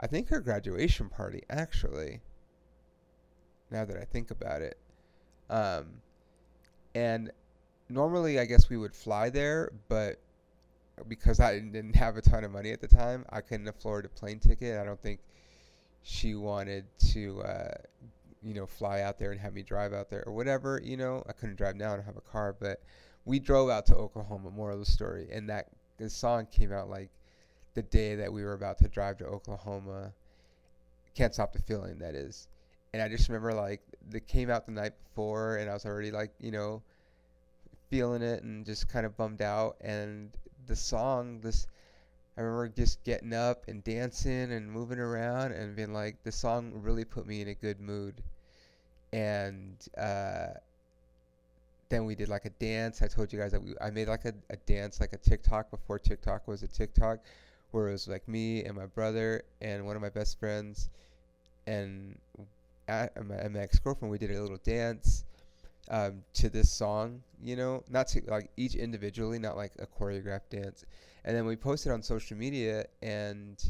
I 0.00 0.08
think, 0.08 0.28
her 0.28 0.40
graduation 0.40 1.08
party, 1.08 1.42
actually. 1.48 2.20
Now 3.70 3.84
that 3.84 3.96
I 3.96 4.04
think 4.04 4.30
about 4.30 4.60
it. 4.60 4.76
Um, 5.48 5.86
and 6.94 7.30
normally, 7.88 8.40
I 8.40 8.44
guess 8.44 8.68
we 8.68 8.76
would 8.76 8.94
fly 8.94 9.30
there, 9.30 9.72
but 9.88 10.18
because 11.08 11.40
I 11.40 11.58
didn't 11.58 11.96
have 11.96 12.16
a 12.16 12.22
ton 12.22 12.44
of 12.44 12.50
money 12.50 12.72
at 12.72 12.80
the 12.80 12.88
time, 12.88 13.24
I 13.30 13.40
couldn't 13.40 13.68
afford 13.68 14.04
a 14.04 14.08
plane 14.08 14.40
ticket. 14.40 14.78
I 14.78 14.84
don't 14.84 15.00
think 15.00 15.20
she 16.02 16.34
wanted 16.34 16.84
to, 17.12 17.40
uh, 17.42 17.74
you 18.42 18.54
know, 18.54 18.66
fly 18.66 19.00
out 19.00 19.18
there 19.18 19.30
and 19.30 19.40
have 19.40 19.54
me 19.54 19.62
drive 19.62 19.92
out 19.92 20.10
there 20.10 20.24
or 20.26 20.32
whatever. 20.32 20.80
You 20.84 20.96
know, 20.96 21.24
I 21.28 21.32
couldn't 21.32 21.56
drive 21.56 21.76
now. 21.76 21.92
I 21.92 21.96
don't 21.96 22.04
have 22.04 22.16
a 22.16 22.32
car, 22.32 22.54
but 22.58 22.80
we 23.24 23.38
drove 23.38 23.70
out 23.70 23.86
to 23.86 23.96
Oklahoma. 23.96 24.50
Moral 24.50 24.80
of 24.80 24.84
the 24.84 24.90
story, 24.90 25.28
and 25.32 25.48
that 25.50 25.68
the 25.98 26.10
song 26.10 26.46
came 26.46 26.72
out 26.72 26.90
like 26.90 27.10
the 27.74 27.82
day 27.82 28.14
that 28.16 28.32
we 28.32 28.44
were 28.44 28.54
about 28.54 28.78
to 28.78 28.88
drive 28.88 29.18
to 29.18 29.26
Oklahoma. 29.26 30.12
Can't 31.14 31.34
stop 31.34 31.52
the 31.52 31.62
feeling. 31.62 31.98
That 31.98 32.14
is 32.14 32.48
and 32.94 33.02
I 33.02 33.08
just 33.08 33.28
remember 33.28 33.52
like 33.52 33.82
it 34.12 34.28
came 34.28 34.50
out 34.50 34.66
the 34.66 34.72
night 34.72 34.92
before, 35.08 35.56
and 35.56 35.68
I 35.68 35.74
was 35.74 35.84
already 35.84 36.12
like 36.12 36.30
you 36.38 36.52
know 36.52 36.80
feeling 37.90 38.22
it 38.22 38.44
and 38.44 38.64
just 38.64 38.88
kind 38.88 39.04
of 39.04 39.16
bummed 39.16 39.42
out. 39.42 39.76
And 39.80 40.30
the 40.68 40.76
song, 40.76 41.40
this 41.40 41.66
I 42.38 42.42
remember 42.42 42.68
just 42.68 43.02
getting 43.02 43.32
up 43.32 43.64
and 43.66 43.82
dancing 43.82 44.52
and 44.52 44.70
moving 44.70 45.00
around 45.00 45.52
and 45.52 45.74
being 45.74 45.92
like, 45.92 46.22
the 46.22 46.30
song 46.30 46.70
really 46.82 47.04
put 47.04 47.26
me 47.26 47.42
in 47.42 47.48
a 47.48 47.54
good 47.54 47.80
mood. 47.80 48.22
And 49.12 49.76
uh, 49.98 50.54
then 51.88 52.04
we 52.04 52.14
did 52.14 52.28
like 52.28 52.44
a 52.44 52.50
dance. 52.50 53.02
I 53.02 53.08
told 53.08 53.32
you 53.32 53.40
guys 53.40 53.50
that 53.50 53.62
we, 53.62 53.74
I 53.80 53.90
made 53.90 54.06
like 54.06 54.24
a, 54.24 54.34
a 54.50 54.56
dance, 54.66 55.00
like 55.00 55.12
a 55.12 55.18
TikTok 55.18 55.70
before 55.72 55.98
TikTok 55.98 56.46
was 56.46 56.62
a 56.62 56.68
TikTok, 56.68 57.18
where 57.74 57.88
it 57.88 57.92
was 57.92 58.08
like 58.08 58.26
me 58.28 58.64
and 58.64 58.76
my 58.76 58.86
brother 58.86 59.42
and 59.60 59.84
one 59.84 59.96
of 59.96 60.02
my 60.02 60.08
best 60.08 60.38
friends, 60.38 60.88
and 61.66 62.16
my, 62.88 63.08
my 63.26 63.60
ex 63.60 63.78
girlfriend, 63.78 64.12
we 64.12 64.18
did 64.18 64.30
a 64.30 64.40
little 64.40 64.60
dance 64.64 65.24
um, 65.90 66.22
to 66.34 66.48
this 66.48 66.70
song. 66.70 67.22
You 67.42 67.56
know, 67.56 67.82
not 67.90 68.08
to 68.08 68.22
like 68.26 68.50
each 68.56 68.74
individually, 68.76 69.38
not 69.38 69.56
like 69.56 69.72
a 69.78 69.86
choreographed 69.86 70.50
dance. 70.50 70.84
And 71.24 71.36
then 71.36 71.46
we 71.46 71.56
posted 71.56 71.90
on 71.90 72.02
social 72.02 72.36
media, 72.36 72.86
and 73.02 73.62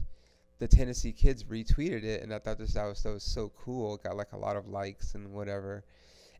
the 0.58 0.68
Tennessee 0.68 1.12
kids 1.12 1.44
retweeted 1.44 2.04
it, 2.04 2.22
and 2.22 2.32
I 2.32 2.38
thought 2.38 2.58
this 2.58 2.74
that 2.74 2.84
was 2.84 3.02
that 3.02 3.12
was 3.12 3.24
so 3.24 3.52
cool. 3.58 3.94
It 3.94 4.02
got 4.02 4.16
like 4.16 4.32
a 4.32 4.38
lot 4.38 4.56
of 4.56 4.68
likes 4.68 5.14
and 5.14 5.32
whatever. 5.32 5.82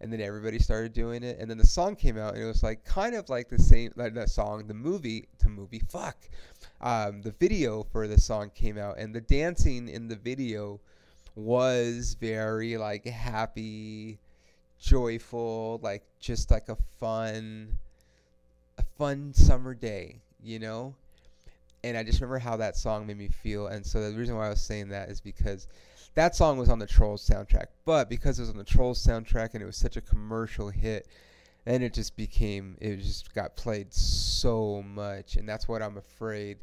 And 0.05 0.13
then 0.13 0.21
everybody 0.21 0.59
started 0.59 0.93
doing 0.93 1.23
it, 1.23 1.39
and 1.41 1.49
then 1.49 1.57
the 1.57 1.67
song 1.67 1.97
came 1.97 2.19
out, 2.19 2.35
and 2.35 2.43
it 2.43 2.47
was 2.47 2.63
like 2.63 2.85
kind 2.85 3.15
of 3.15 3.31
like 3.31 3.49
the 3.49 3.59
same 3.59 3.91
like 3.97 4.13
the 4.13 4.29
song, 4.29 4.67
the 4.67 4.75
movie, 4.75 5.29
the 5.39 5.49
movie, 5.49 5.81
fuck, 5.89 6.19
um, 6.83 7.23
the 7.23 7.31
video 7.31 7.85
for 7.91 8.07
the 8.07 8.21
song 8.21 8.51
came 8.55 8.77
out, 8.77 8.99
and 8.99 9.15
the 9.15 9.23
dancing 9.23 9.89
in 9.89 10.09
the 10.09 10.17
video 10.17 10.79
was 11.37 12.19
very 12.21 12.77
like 12.77 13.07
happy, 13.07 14.19
joyful, 14.79 15.81
like 15.83 16.05
just 16.21 16.51
like 16.51 16.69
a 16.69 16.77
fun 17.01 17.79
a 18.77 18.85
fun 18.99 19.33
summer 19.33 19.73
day, 19.73 20.21
you 20.43 20.59
know? 20.59 20.95
And 21.83 21.97
I 21.97 22.03
just 22.03 22.21
remember 22.21 22.39
how 22.39 22.59
that 22.59 22.77
song 22.77 23.07
made 23.07 23.17
me 23.17 23.29
feel. 23.29 23.69
And 23.69 23.85
so 23.87 24.11
the 24.11 24.19
reason 24.19 24.37
why 24.37 24.47
I 24.47 24.51
was 24.51 24.61
saying 24.61 24.91
that 24.91 25.09
is 25.09 25.23
because 25.23 25.67
that 26.15 26.37
song 26.37 26.59
was 26.59 26.69
on 26.69 26.79
the 26.79 26.87
Trolls 26.87 27.29
soundtrack. 27.29 27.67
But 27.85 28.09
because 28.09 28.39
it 28.39 28.43
was 28.43 28.51
on 28.51 28.57
the 28.57 28.65
Trolls 28.65 29.05
soundtrack 29.05 29.55
and 29.55 29.63
it 29.63 29.67
was 29.67 29.77
such 29.77 29.97
a 29.97 30.01
commercial 30.01 30.71
hit, 30.71 31.07
then 31.65 31.83
it 31.83 31.95
just 31.95 32.17
became, 32.17 32.77
it 32.81 32.97
just 32.97 33.35
got 33.35 33.57
played 33.57 33.93
so 33.93 34.83
much. 34.83 35.37
And 35.37 35.49
that's 35.49 35.67
what 35.67 35.83
I'm 35.83 35.97
afraid. 35.97 36.59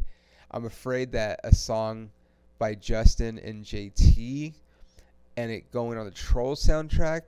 I'm 0.51 0.65
afraid 0.65 1.11
that 1.13 1.39
a 1.43 1.53
song 1.53 2.11
by 2.59 2.75
Justin 2.75 3.39
and 3.39 3.63
JT 3.65 4.53
and 5.37 5.51
it 5.51 5.71
going 5.71 5.97
on 5.97 6.05
the 6.05 6.11
Troll 6.11 6.55
soundtrack 6.55 7.21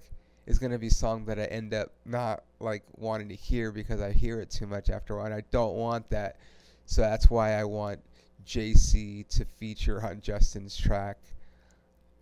is 0.45 0.59
going 0.59 0.71
to 0.71 0.77
be 0.77 0.87
a 0.87 0.91
song 0.91 1.25
that 1.25 1.39
I 1.39 1.45
end 1.45 1.73
up 1.73 1.91
not 2.05 2.43
like 2.59 2.83
wanting 2.97 3.29
to 3.29 3.35
hear 3.35 3.71
because 3.71 4.01
I 4.01 4.11
hear 4.11 4.39
it 4.39 4.49
too 4.49 4.67
much 4.67 4.89
after 4.89 5.13
a 5.13 5.17
while 5.17 5.25
and 5.25 5.33
I 5.33 5.43
don't 5.51 5.75
want 5.75 6.09
that. 6.09 6.37
So 6.85 7.01
that's 7.01 7.29
why 7.29 7.53
I 7.53 7.63
want 7.63 7.99
JC 8.45 9.27
to 9.37 9.45
feature 9.57 10.05
on 10.05 10.21
Justin's 10.21 10.75
track. 10.75 11.17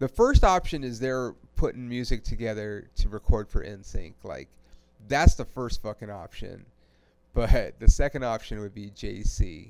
The 0.02 0.08
first 0.08 0.44
option 0.44 0.84
is 0.84 1.00
they're 1.00 1.36
putting 1.56 1.88
music 1.88 2.24
together 2.24 2.90
to 2.96 3.08
record 3.08 3.48
for 3.48 3.64
NSYNC. 3.64 4.16
Like 4.24 4.48
that's 5.08 5.36
the 5.36 5.46
first 5.46 5.84
fucking 5.84 6.10
option. 6.10 6.66
But 7.36 7.76
the 7.80 7.88
second 7.88 8.24
option 8.24 8.60
would 8.62 8.74
be 8.74 8.90
JC 8.90 9.70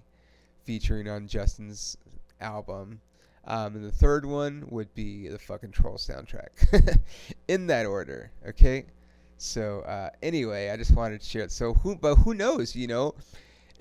featuring 0.63 1.09
on 1.09 1.27
Justin's 1.27 1.97
album. 2.39 3.01
Um, 3.43 3.75
and 3.75 3.83
the 3.83 3.91
third 3.91 4.25
one 4.25 4.67
would 4.69 4.95
be 4.95 5.27
the 5.27 5.37
fucking 5.37 5.71
Troll 5.71 5.97
soundtrack. 5.97 6.97
In 7.49 7.67
that 7.67 7.85
order, 7.85 8.31
okay? 8.47 8.85
So 9.37 9.81
uh, 9.81 10.11
anyway, 10.23 10.69
I 10.69 10.77
just 10.77 10.95
wanted 10.95 11.19
to 11.19 11.27
share 11.27 11.43
it. 11.43 11.51
So 11.51 11.73
who, 11.73 11.97
but 11.97 12.15
who 12.15 12.35
knows? 12.35 12.73
You 12.73 12.87
know, 12.87 13.15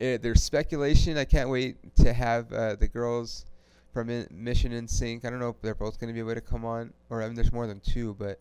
uh, 0.01 0.19
there's 0.21 0.43
speculation. 0.43 1.17
I 1.17 1.27
can't 1.27 1.49
wait 1.49 1.77
to 1.99 2.13
have 2.13 2.53
uh, 2.53 2.75
the 2.75 2.89
girls 2.89 3.45
from 3.93 4.11
in- 4.11 4.29
Mission 4.31 4.73
NSYNC. 4.73 5.25
I 5.25 5.31
don't 5.31 5.41
know 5.41 5.49
if 5.49 5.61
they're 5.63 5.75
both 5.75 5.99
going 5.99 6.09
to 6.09 6.15
be 6.15 6.21
able 6.21 6.35
to 6.35 6.41
come 6.41 6.65
on, 6.65 6.93
or 7.09 7.23
I 7.23 7.27
mean, 7.27 7.35
there's 7.35 7.53
more 7.53 7.67
than 7.67 7.81
two, 7.81 8.15
but 8.19 8.39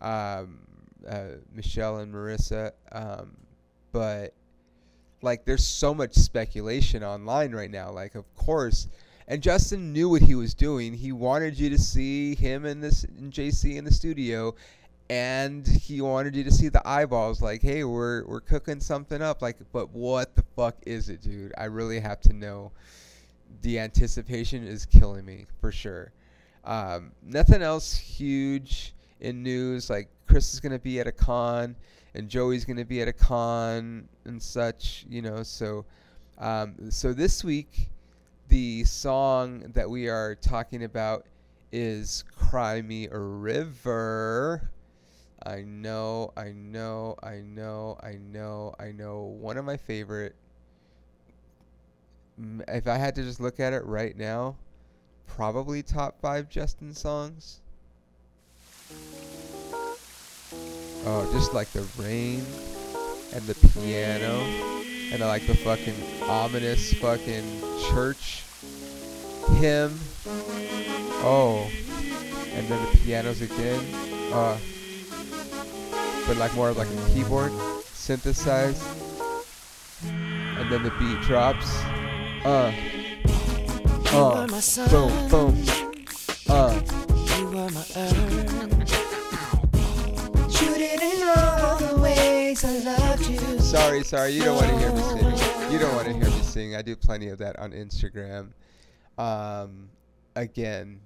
um, 0.00 0.60
uh, 1.08 1.36
Michelle 1.54 1.98
and 1.98 2.12
Marissa. 2.12 2.72
Um, 2.92 3.36
but 3.92 4.32
like, 5.22 5.44
there's 5.44 5.64
so 5.64 5.94
much 5.94 6.14
speculation 6.14 7.02
online 7.02 7.52
right 7.52 7.70
now. 7.70 7.90
Like, 7.90 8.14
of 8.14 8.24
course, 8.36 8.88
and 9.26 9.42
Justin 9.42 9.92
knew 9.92 10.08
what 10.08 10.22
he 10.22 10.34
was 10.34 10.54
doing. 10.54 10.94
He 10.94 11.12
wanted 11.12 11.58
you 11.58 11.68
to 11.70 11.78
see 11.78 12.34
him 12.34 12.64
and 12.64 12.82
this 12.82 13.04
and 13.04 13.30
JC 13.32 13.76
in 13.76 13.84
the 13.84 13.92
studio, 13.92 14.54
and 15.10 15.66
he 15.66 16.00
wanted 16.00 16.34
you 16.34 16.44
to 16.44 16.50
see 16.50 16.68
the 16.68 16.86
eyeballs. 16.88 17.42
Like, 17.42 17.60
hey, 17.60 17.84
we're 17.84 18.24
we're 18.24 18.40
cooking 18.40 18.80
something 18.80 19.20
up. 19.20 19.42
Like, 19.42 19.56
but 19.72 19.90
what 19.90 20.34
the 20.34 20.44
fuck 20.56 20.76
is 20.86 21.10
it, 21.10 21.20
dude? 21.20 21.52
I 21.58 21.64
really 21.64 22.00
have 22.00 22.20
to 22.22 22.32
know. 22.32 22.72
The 23.62 23.78
anticipation 23.78 24.66
is 24.66 24.86
killing 24.86 25.24
me 25.24 25.46
for 25.60 25.72
sure. 25.72 26.12
Um, 26.64 27.12
nothing 27.22 27.62
else 27.62 27.96
huge 27.96 28.94
in 29.20 29.42
news. 29.42 29.90
Like 29.90 30.08
Chris 30.26 30.52
is 30.52 30.60
gonna 30.60 30.78
be 30.78 31.00
at 31.00 31.06
a 31.06 31.12
con, 31.12 31.76
and 32.14 32.28
Joey's 32.28 32.64
gonna 32.64 32.84
be 32.84 33.00
at 33.02 33.08
a 33.08 33.12
con 33.12 34.08
and 34.24 34.42
such. 34.42 35.06
You 35.08 35.22
know, 35.22 35.42
so 35.42 35.84
um, 36.38 36.90
so 36.90 37.12
this 37.12 37.42
week, 37.42 37.88
the 38.48 38.84
song 38.84 39.60
that 39.74 39.88
we 39.88 40.08
are 40.08 40.34
talking 40.36 40.84
about 40.84 41.26
is 41.72 42.24
"Cry 42.36 42.82
Me 42.82 43.08
a 43.08 43.18
River." 43.18 44.70
I 45.44 45.62
know, 45.62 46.32
I 46.36 46.52
know, 46.52 47.16
I 47.22 47.40
know, 47.40 47.96
I 48.02 48.14
know, 48.14 48.74
I 48.78 48.92
know. 48.92 49.22
One 49.22 49.56
of 49.56 49.64
my 49.64 49.76
favorite. 49.76 50.34
If 52.68 52.86
I 52.86 52.96
had 52.96 53.14
to 53.16 53.22
just 53.22 53.40
look 53.40 53.60
at 53.60 53.72
it 53.72 53.84
right 53.84 54.16
now, 54.16 54.56
probably 55.26 55.82
top 55.82 56.20
five 56.20 56.48
Justin 56.48 56.94
songs. 56.94 57.60
Oh, 61.04 61.28
just 61.32 61.54
like 61.54 61.68
the 61.68 61.86
rain 61.98 62.44
and 63.34 63.42
the 63.44 63.54
piano 63.72 64.44
and 65.12 65.22
I 65.22 65.26
like 65.26 65.46
the 65.46 65.54
fucking 65.54 65.94
ominous 66.28 66.92
fucking 66.94 67.60
church 67.90 68.44
hymn. 69.58 69.98
Oh, 71.24 71.70
and 72.52 72.68
then 72.68 72.92
the 72.92 72.98
pianos 72.98 73.40
again. 73.40 73.80
Uh, 74.32 74.58
but 76.26 76.36
like 76.36 76.54
more 76.54 76.68
of 76.68 76.76
like 76.76 76.88
a 76.88 77.10
keyboard 77.14 77.52
synthesized. 77.84 78.82
And 80.04 80.70
then 80.70 80.82
the 80.82 80.90
beat 80.98 81.20
drops. 81.22 81.82
Uh. 82.44 82.72
Uh. 84.12 84.46
Boom, 84.88 85.28
boom. 85.28 85.64
Uh. 86.48 86.80
You 87.36 87.46
were 87.46 87.68
my 87.70 87.84
earth. 87.96 88.92
You 90.62 90.74
didn't 90.74 91.20
know 91.20 91.76
the 91.80 92.00
ways 92.00 92.64
I 92.64 92.78
loved 92.78 93.28
you. 93.28 93.58
Sorry, 93.60 94.04
sorry. 94.04 94.32
You 94.32 94.44
don't 94.44 94.56
want 94.56 94.68
to 94.68 94.78
hear 94.78 94.92
me 94.92 95.02
sing. 95.02 95.72
You 95.72 95.78
don't 95.78 95.94
want 95.94 96.06
to 96.06 96.12
hear 96.14 96.24
me 96.24 96.42
sing. 96.42 96.76
I 96.76 96.82
do 96.82 96.94
plenty 96.96 97.28
of 97.28 97.38
that 97.38 97.58
on 97.58 97.72
Instagram. 97.72 98.52
Um, 99.18 99.88
again, 100.36 101.00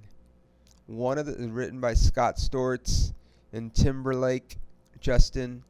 one 0.86 1.18
of 1.18 1.26
the 1.26 1.48
written 1.48 1.80
by 1.80 1.94
Scott 1.94 2.36
Storch 2.36 3.12
and 3.52 3.74
Timberlake, 3.74 4.58
Justin, 5.00 5.64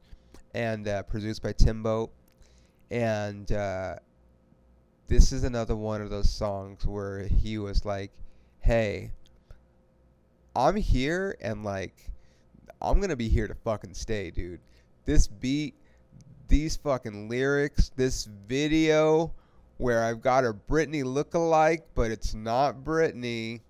and 0.55 0.89
uh, 0.89 1.03
produced 1.05 1.43
by 1.43 1.53
Timbo. 1.53 2.11
And 2.91 3.51
uh, 3.53 3.97
this 5.09 5.33
is 5.33 5.45
another 5.45 5.77
one 5.77 6.01
of 6.01 6.11
those 6.11 6.31
songs 6.31 6.87
where 6.87 7.25
he 7.25 7.59
was 7.59 7.85
like, 7.85 8.13
"Hey, 8.61 9.13
I'm 10.55 10.77
here, 10.77 11.37
and 11.41 11.65
like, 11.65 12.11
I'm 12.81 13.01
gonna 13.01 13.17
be 13.17 13.29
here 13.29 13.49
to 13.49 13.55
fucking 13.55 13.95
stay, 13.95 14.31
dude. 14.31 14.61
This 15.05 15.27
beat." 15.27 15.75
these 16.53 16.77
fucking 16.77 17.31
lyrics, 17.31 17.91
this 17.97 18.29
video 18.47 19.33
where 19.79 20.05
I've 20.05 20.21
got 20.21 20.45
a 20.45 20.53
Britney 20.53 21.03
look-alike, 21.03 21.87
but 21.95 22.11
it's 22.11 22.35
not 22.35 22.85
Britney, 22.85 23.63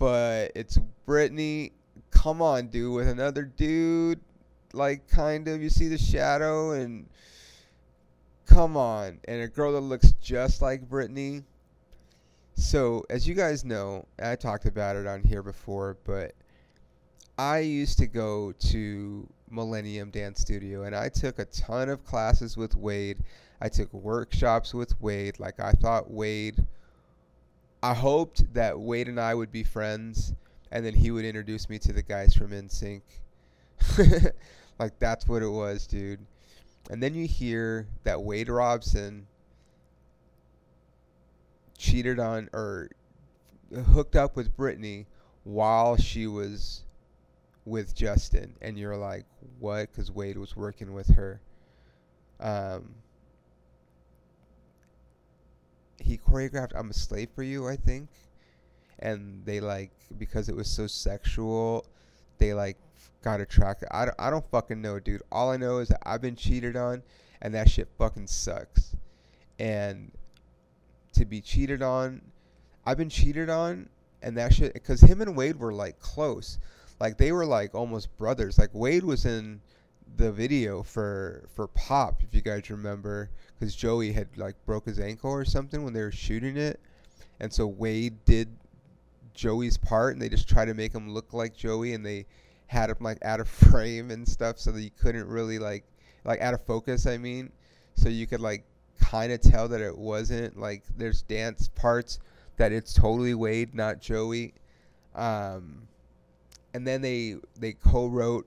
but 0.00 0.50
it's 0.56 0.76
Britney. 1.06 1.70
Come 2.10 2.42
on, 2.42 2.66
dude, 2.66 2.92
with 2.92 3.08
another 3.08 3.44
dude, 3.44 4.18
like 4.72 5.06
kind 5.06 5.46
of. 5.46 5.62
You 5.62 5.70
see 5.70 5.86
the 5.86 5.96
shadow, 5.96 6.72
and 6.72 7.08
come 8.54 8.76
on, 8.76 9.18
and 9.26 9.42
a 9.42 9.48
girl 9.48 9.72
that 9.72 9.80
looks 9.80 10.12
just 10.22 10.62
like 10.62 10.88
Britney. 10.88 11.42
So, 12.54 13.04
as 13.10 13.26
you 13.26 13.34
guys 13.34 13.64
know, 13.64 14.06
I 14.22 14.36
talked 14.36 14.66
about 14.66 14.94
it 14.94 15.08
on 15.08 15.22
here 15.22 15.42
before, 15.42 15.96
but 16.04 16.34
I 17.36 17.58
used 17.58 17.98
to 17.98 18.06
go 18.06 18.52
to 18.70 19.28
Millennium 19.50 20.10
Dance 20.10 20.40
Studio 20.40 20.84
and 20.84 20.94
I 20.94 21.08
took 21.08 21.40
a 21.40 21.46
ton 21.46 21.88
of 21.88 22.04
classes 22.04 22.56
with 22.56 22.76
Wade. 22.76 23.18
I 23.60 23.68
took 23.68 23.92
workshops 23.92 24.72
with 24.72 25.00
Wade. 25.00 25.40
Like 25.40 25.58
I 25.58 25.72
thought 25.72 26.10
Wade 26.10 26.64
I 27.82 27.92
hoped 27.92 28.54
that 28.54 28.78
Wade 28.78 29.08
and 29.08 29.20
I 29.20 29.34
would 29.34 29.50
be 29.50 29.64
friends 29.64 30.32
and 30.70 30.86
then 30.86 30.94
he 30.94 31.10
would 31.10 31.24
introduce 31.24 31.68
me 31.68 31.78
to 31.80 31.92
the 31.92 32.02
guys 32.02 32.34
from 32.34 32.50
NSYNC. 32.52 33.02
like 34.78 34.96
that's 35.00 35.26
what 35.26 35.42
it 35.42 35.48
was, 35.48 35.88
dude. 35.88 36.20
And 36.90 37.02
then 37.02 37.14
you 37.14 37.26
hear 37.26 37.88
that 38.04 38.22
Wade 38.22 38.48
Robson 38.48 39.26
cheated 41.78 42.18
on 42.18 42.48
or 42.52 42.90
hooked 43.92 44.16
up 44.16 44.36
with 44.36 44.56
Britney 44.56 45.06
while 45.44 45.96
she 45.96 46.26
was 46.26 46.82
with 47.64 47.94
Justin, 47.94 48.54
and 48.60 48.78
you're 48.78 48.96
like, 48.96 49.24
what? 49.58 49.90
Because 49.90 50.10
Wade 50.10 50.36
was 50.36 50.54
working 50.56 50.92
with 50.92 51.08
her. 51.14 51.40
Um, 52.40 52.94
he 55.98 56.18
choreographed 56.18 56.72
"I'm 56.74 56.90
a 56.90 56.94
Slave 56.94 57.30
for 57.34 57.42
You," 57.42 57.66
I 57.68 57.76
think, 57.76 58.08
and 58.98 59.44
they 59.44 59.60
like 59.60 59.92
because 60.18 60.48
it 60.48 60.56
was 60.56 60.68
so 60.68 60.86
sexual, 60.86 61.86
they 62.38 62.52
like 62.52 62.76
got 63.24 63.40
a 63.40 63.46
track. 63.46 63.82
I 63.90 64.04
don't, 64.04 64.14
I 64.18 64.30
don't 64.30 64.48
fucking 64.50 64.80
know, 64.80 65.00
dude. 65.00 65.22
All 65.32 65.50
I 65.50 65.56
know 65.56 65.78
is 65.78 65.88
that 65.88 66.02
I've 66.04 66.20
been 66.22 66.36
cheated 66.36 66.76
on, 66.76 67.02
and 67.42 67.54
that 67.54 67.68
shit 67.68 67.88
fucking 67.98 68.28
sucks. 68.28 68.94
And 69.58 70.12
to 71.14 71.24
be 71.24 71.40
cheated 71.40 71.82
on, 71.82 72.20
I've 72.86 72.98
been 72.98 73.08
cheated 73.08 73.50
on, 73.50 73.88
and 74.22 74.36
that 74.36 74.54
shit 74.54 74.74
because 74.74 75.00
him 75.00 75.20
and 75.20 75.36
Wade 75.36 75.58
were 75.58 75.72
like 75.72 75.98
close 75.98 76.58
like 77.00 77.18
they 77.18 77.32
were 77.32 77.46
like 77.46 77.74
almost 77.74 78.16
brothers. 78.16 78.58
Like 78.58 78.70
Wade 78.72 79.04
was 79.04 79.24
in 79.24 79.60
the 80.16 80.30
video 80.30 80.82
for 80.82 81.44
for 81.54 81.66
Pop, 81.68 82.22
if 82.22 82.34
you 82.34 82.40
guys 82.40 82.70
remember, 82.70 83.30
because 83.58 83.74
Joey 83.74 84.12
had 84.12 84.28
like 84.36 84.54
broke 84.64 84.86
his 84.86 85.00
ankle 85.00 85.30
or 85.30 85.44
something 85.44 85.82
when 85.82 85.92
they 85.92 86.02
were 86.02 86.12
shooting 86.12 86.56
it, 86.56 86.80
and 87.40 87.52
so 87.52 87.66
Wade 87.66 88.24
did 88.24 88.48
Joey's 89.34 89.76
part, 89.76 90.12
and 90.12 90.22
they 90.22 90.28
just 90.28 90.48
tried 90.48 90.66
to 90.66 90.74
make 90.74 90.94
him 90.94 91.10
look 91.10 91.32
like 91.32 91.56
Joey, 91.56 91.94
and 91.94 92.06
they 92.06 92.26
had 92.66 92.90
him 92.90 92.96
like 93.00 93.18
out 93.24 93.40
of 93.40 93.48
frame 93.70 94.10
and 94.10 94.26
stuff, 94.26 94.58
so 94.58 94.72
that 94.72 94.82
you 94.82 94.90
couldn't 94.90 95.28
really 95.28 95.58
like 95.58 95.84
like 96.24 96.40
out 96.40 96.54
of 96.54 96.62
focus. 96.64 97.06
I 97.06 97.18
mean, 97.18 97.50
so 97.94 98.08
you 98.08 98.26
could 98.26 98.40
like 98.40 98.64
kind 98.98 99.32
of 99.32 99.40
tell 99.40 99.68
that 99.68 99.80
it 99.80 99.96
wasn't 99.96 100.58
like 100.58 100.82
there's 100.96 101.22
dance 101.22 101.68
parts 101.68 102.18
that 102.56 102.72
it's 102.72 102.94
totally 102.94 103.34
Wade, 103.34 103.74
not 103.74 104.00
Joey. 104.00 104.54
Um, 105.14 105.88
and 106.72 106.86
then 106.86 107.02
they 107.02 107.36
they 107.58 107.72
co-wrote 107.72 108.46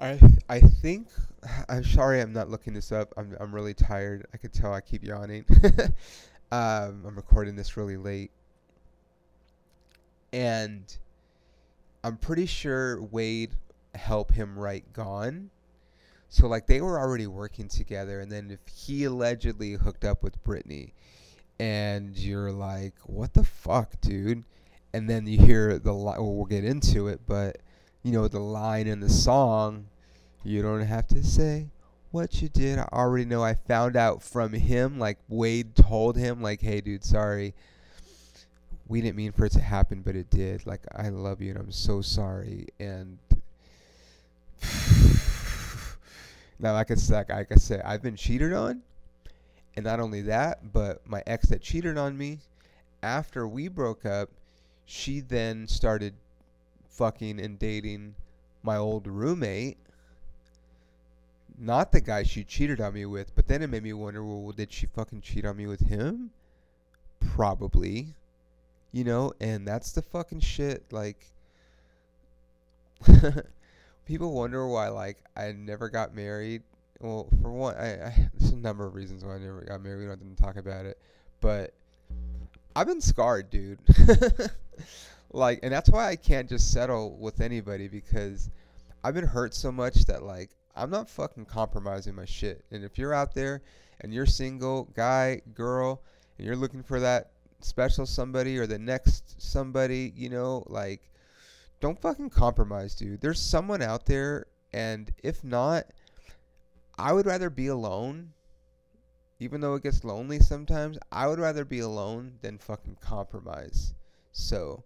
I 0.00 0.18
I 0.48 0.60
think 0.60 1.08
I'm 1.68 1.84
sorry 1.84 2.20
I'm 2.20 2.32
not 2.32 2.48
looking 2.48 2.72
this 2.74 2.90
up. 2.92 3.12
I'm 3.16 3.36
I'm 3.38 3.54
really 3.54 3.74
tired. 3.74 4.26
I 4.32 4.36
could 4.38 4.52
tell 4.52 4.72
I 4.72 4.80
keep 4.80 5.04
yawning. 5.04 5.44
um, 6.52 7.04
I'm 7.06 7.14
recording 7.16 7.54
this 7.54 7.76
really 7.76 7.96
late. 7.96 8.30
And 10.32 10.96
I'm 12.04 12.16
pretty 12.16 12.46
sure 12.46 13.02
Wade 13.02 13.52
helped 13.94 14.34
him 14.34 14.58
write 14.58 14.92
Gone. 14.92 15.50
So 16.28 16.46
like 16.46 16.66
they 16.66 16.80
were 16.80 16.98
already 16.98 17.26
working 17.26 17.68
together 17.68 18.20
and 18.20 18.30
then 18.30 18.50
if 18.50 18.60
he 18.72 19.04
allegedly 19.04 19.72
hooked 19.72 20.04
up 20.04 20.22
with 20.22 20.42
Britney 20.44 20.92
and 21.58 22.16
you're 22.16 22.52
like, 22.52 22.94
"What 23.04 23.34
the 23.34 23.42
fuck, 23.42 24.00
dude?" 24.00 24.44
and 24.92 25.08
then 25.08 25.26
you 25.26 25.38
hear 25.38 25.78
the 25.78 25.92
line. 25.92 26.18
Well, 26.18 26.34
we'll 26.34 26.46
get 26.46 26.64
into 26.64 27.08
it, 27.08 27.20
but 27.26 27.58
you 28.02 28.12
know 28.12 28.28
the 28.28 28.40
line 28.40 28.86
in 28.86 29.00
the 29.00 29.10
song. 29.10 29.86
You 30.42 30.62
don't 30.62 30.80
have 30.80 31.06
to 31.08 31.22
say 31.22 31.68
what 32.10 32.40
you 32.40 32.48
did. 32.48 32.78
I 32.78 32.88
already 32.92 33.24
know. 33.24 33.44
I 33.44 33.54
found 33.54 33.96
out 33.96 34.22
from 34.22 34.52
him. 34.52 34.98
Like 34.98 35.18
Wade 35.28 35.76
told 35.76 36.16
him, 36.16 36.42
like, 36.42 36.60
"Hey, 36.60 36.80
dude, 36.80 37.04
sorry. 37.04 37.54
We 38.90 39.00
didn't 39.00 39.16
mean 39.16 39.32
for 39.32 39.46
it 39.46 39.52
to 39.52 39.60
happen, 39.60 40.02
but 40.02 40.16
it 40.16 40.28
did. 40.28 40.66
Like, 40.66 40.82
I 40.94 41.08
love 41.08 41.40
you, 41.40 41.50
and 41.50 41.58
I'm 41.58 41.72
so 41.72 42.02
sorry." 42.02 42.66
And 42.78 43.18
now, 46.58 46.74
like 46.74 46.90
I 46.90 46.96
said, 46.96 47.30
like 47.30 47.52
I 47.52 47.54
said, 47.56 47.80
I've 47.86 48.02
been 48.02 48.16
cheated 48.16 48.52
on, 48.52 48.82
and 49.76 49.84
not 49.84 50.00
only 50.00 50.20
that, 50.22 50.72
but 50.72 51.06
my 51.08 51.22
ex 51.26 51.48
that 51.48 51.62
cheated 51.62 51.96
on 51.96 52.18
me 52.18 52.40
after 53.02 53.48
we 53.48 53.68
broke 53.68 54.04
up 54.04 54.28
she 54.90 55.20
then 55.20 55.68
started 55.68 56.14
fucking 56.88 57.38
and 57.40 57.60
dating 57.60 58.16
my 58.64 58.76
old 58.76 59.06
roommate. 59.06 59.78
Not 61.56 61.92
the 61.92 62.00
guy 62.00 62.24
she 62.24 62.42
cheated 62.42 62.80
on 62.80 62.94
me 62.94 63.06
with, 63.06 63.32
but 63.36 63.46
then 63.46 63.62
it 63.62 63.68
made 63.68 63.84
me 63.84 63.92
wonder, 63.92 64.24
well, 64.24 64.50
did 64.50 64.72
she 64.72 64.86
fucking 64.86 65.20
cheat 65.20 65.46
on 65.46 65.56
me 65.56 65.68
with 65.68 65.80
him? 65.80 66.30
Probably. 67.20 68.14
You 68.92 69.04
know, 69.04 69.32
and 69.40 69.66
that's 69.66 69.92
the 69.92 70.02
fucking 70.02 70.40
shit 70.40 70.84
like 70.92 71.26
people 74.06 74.32
wonder 74.32 74.66
why 74.66 74.88
like 74.88 75.18
I 75.36 75.52
never 75.52 75.88
got 75.88 76.14
married. 76.14 76.62
Well, 77.00 77.28
for 77.40 77.50
one, 77.50 77.74
I, 77.76 78.06
I 78.06 78.30
there's 78.38 78.52
a 78.52 78.56
number 78.56 78.86
of 78.86 78.94
reasons 78.94 79.24
why 79.24 79.36
I 79.36 79.38
never 79.38 79.62
got 79.62 79.82
married. 79.82 80.00
We 80.00 80.06
don't 80.06 80.18
have 80.18 80.36
to 80.36 80.42
talk 80.42 80.56
about 80.56 80.86
it, 80.86 80.98
but 81.40 81.72
I've 82.74 82.86
been 82.86 83.00
scarred, 83.00 83.50
dude. 83.50 83.78
like, 85.32 85.60
and 85.62 85.72
that's 85.72 85.88
why 85.88 86.08
I 86.08 86.16
can't 86.16 86.48
just 86.48 86.72
settle 86.72 87.16
with 87.16 87.40
anybody 87.40 87.88
because 87.88 88.50
I've 89.02 89.14
been 89.14 89.26
hurt 89.26 89.54
so 89.54 89.72
much 89.72 90.04
that 90.06 90.22
like 90.22 90.50
I'm 90.76 90.90
not 90.90 91.08
fucking 91.08 91.46
compromising 91.46 92.14
my 92.14 92.24
shit. 92.24 92.64
And 92.70 92.84
if 92.84 92.98
you're 92.98 93.14
out 93.14 93.34
there 93.34 93.62
and 94.00 94.12
you're 94.12 94.26
single, 94.26 94.84
guy, 94.94 95.42
girl, 95.54 96.02
and 96.38 96.46
you're 96.46 96.56
looking 96.56 96.82
for 96.82 97.00
that 97.00 97.30
special 97.64 98.06
somebody 98.06 98.58
or 98.58 98.66
the 98.66 98.78
next 98.78 99.40
somebody, 99.40 100.12
you 100.16 100.28
know, 100.28 100.64
like 100.66 101.00
don't 101.80 102.00
fucking 102.00 102.30
compromise, 102.30 102.94
dude. 102.94 103.20
There's 103.20 103.40
someone 103.40 103.82
out 103.82 104.06
there 104.06 104.46
and 104.72 105.12
if 105.22 105.42
not, 105.42 105.86
I 106.98 107.12
would 107.12 107.26
rather 107.26 107.50
be 107.50 107.68
alone. 107.68 108.32
Even 109.38 109.62
though 109.62 109.74
it 109.74 109.82
gets 109.82 110.04
lonely 110.04 110.38
sometimes, 110.38 110.98
I 111.10 111.26
would 111.26 111.38
rather 111.38 111.64
be 111.64 111.80
alone 111.80 112.34
than 112.42 112.58
fucking 112.58 112.98
compromise. 113.00 113.94
So, 114.32 114.84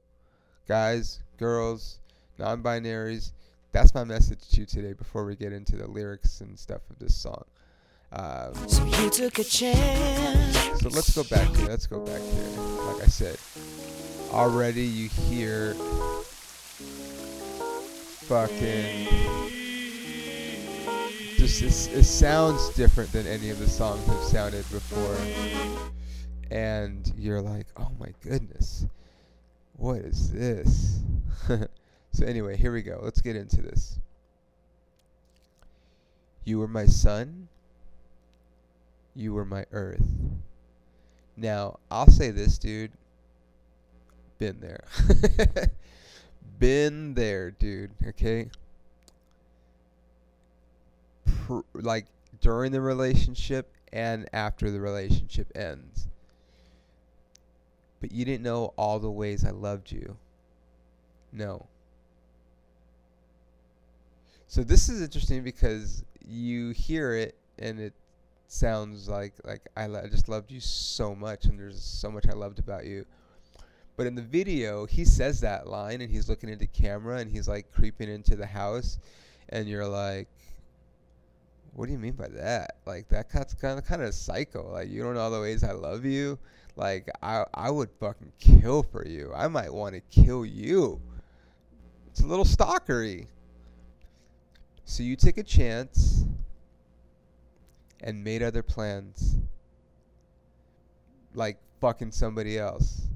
guys, 0.68 1.18
girls, 1.38 1.98
non-binaries, 2.38 3.32
that's 3.72 3.94
my 3.94 4.04
message 4.04 4.48
to 4.50 4.60
you 4.60 4.66
today 4.66 4.92
before 4.92 5.24
we 5.24 5.34
get 5.34 5.52
into 5.52 5.76
the 5.76 5.88
lyrics 5.88 6.40
and 6.40 6.56
stuff 6.56 6.82
of 6.88 7.00
this 7.00 7.16
song. 7.16 7.44
Um, 8.14 8.68
So 8.68 8.84
you 8.84 9.10
took 9.10 9.38
a 9.38 9.44
chance. 9.44 10.80
so 10.80 10.88
let's 10.88 11.14
go 11.14 11.24
back 11.24 11.54
here. 11.56 11.68
Let's 11.68 11.86
go 11.86 12.00
back 12.00 12.20
here. 12.20 12.60
Like 12.86 13.02
I 13.02 13.06
said, 13.06 13.36
already 14.32 14.84
you 14.84 15.08
hear 15.08 15.74
fucking 18.28 19.44
just 21.58 21.92
it 21.92 22.04
sounds 22.04 22.70
different 22.70 23.12
than 23.12 23.26
any 23.26 23.50
of 23.50 23.58
the 23.58 23.68
songs 23.68 24.04
have 24.06 24.22
sounded 24.22 24.64
before, 24.70 25.16
and 26.50 27.12
you're 27.16 27.40
like, 27.40 27.66
oh 27.76 27.90
my 27.98 28.08
goodness, 28.22 28.86
what 29.76 29.98
is 29.98 30.32
this? 30.32 31.00
so 32.12 32.26
anyway, 32.26 32.56
here 32.56 32.72
we 32.72 32.82
go. 32.82 33.00
Let's 33.02 33.20
get 33.20 33.36
into 33.36 33.62
this. 33.62 33.98
You 36.44 36.58
were 36.58 36.68
my 36.68 36.86
sun. 36.86 37.48
You 39.14 39.32
were 39.34 39.44
my 39.44 39.64
earth. 39.72 40.04
Now, 41.36 41.78
I'll 41.90 42.10
say 42.10 42.30
this, 42.30 42.58
dude. 42.58 42.92
Been 44.38 44.60
there. 44.60 44.84
Been 46.58 47.14
there, 47.14 47.50
dude. 47.52 47.90
Okay? 48.08 48.50
Pr- 51.24 51.60
like, 51.74 52.06
during 52.40 52.72
the 52.72 52.80
relationship 52.80 53.70
and 53.92 54.28
after 54.32 54.70
the 54.70 54.80
relationship 54.80 55.50
ends. 55.54 56.08
But 58.00 58.12
you 58.12 58.24
didn't 58.24 58.42
know 58.42 58.74
all 58.76 58.98
the 58.98 59.10
ways 59.10 59.44
I 59.44 59.50
loved 59.50 59.90
you. 59.90 60.16
No. 61.32 61.66
So 64.46 64.62
this 64.62 64.88
is 64.88 65.00
interesting 65.00 65.42
because 65.42 66.04
you 66.28 66.70
hear 66.70 67.14
it 67.14 67.34
and 67.58 67.80
it 67.80 67.92
sounds 68.54 69.08
like 69.08 69.34
like 69.44 69.62
I, 69.76 69.86
lo- 69.86 70.02
I 70.04 70.08
just 70.08 70.28
loved 70.28 70.50
you 70.50 70.60
so 70.60 71.14
much 71.14 71.44
and 71.44 71.58
there's 71.58 71.82
so 71.82 72.10
much 72.10 72.26
I 72.28 72.34
loved 72.34 72.58
about 72.58 72.86
you. 72.86 73.04
But 73.96 74.06
in 74.06 74.14
the 74.14 74.22
video, 74.22 74.86
he 74.86 75.04
says 75.04 75.40
that 75.40 75.68
line 75.68 76.00
and 76.00 76.10
he's 76.10 76.28
looking 76.28 76.48
into 76.48 76.66
camera 76.66 77.18
and 77.18 77.30
he's 77.30 77.48
like 77.48 77.70
creeping 77.72 78.08
into 78.08 78.36
the 78.36 78.46
house 78.46 78.98
and 79.50 79.68
you're 79.68 79.86
like 79.86 80.28
what 81.74 81.86
do 81.86 81.92
you 81.92 81.98
mean 81.98 82.12
by 82.12 82.28
that? 82.28 82.76
Like 82.86 83.08
that 83.08 83.30
that's 83.30 83.54
kind 83.54 83.78
of 83.78 83.84
kind 83.84 84.02
of 84.02 84.14
psycho. 84.14 84.70
Like 84.72 84.88
you 84.88 85.02
don't 85.02 85.14
know 85.14 85.20
all 85.20 85.30
the 85.30 85.40
ways 85.40 85.64
I 85.64 85.72
love 85.72 86.04
you. 86.04 86.38
Like 86.76 87.10
I 87.22 87.44
I 87.52 87.70
would 87.70 87.90
fucking 88.00 88.32
kill 88.38 88.82
for 88.82 89.06
you. 89.06 89.32
I 89.34 89.48
might 89.48 89.72
want 89.72 89.94
to 89.94 90.00
kill 90.22 90.46
you. 90.46 91.00
It's 92.08 92.20
a 92.20 92.26
little 92.26 92.44
stalkery. 92.44 93.26
So 94.84 95.02
you 95.02 95.16
take 95.16 95.38
a 95.38 95.42
chance 95.42 96.24
and 98.04 98.22
made 98.22 98.42
other 98.42 98.62
plans. 98.62 99.38
Like 101.34 101.58
fucking 101.80 102.12
somebody 102.12 102.56
else. 102.56 103.08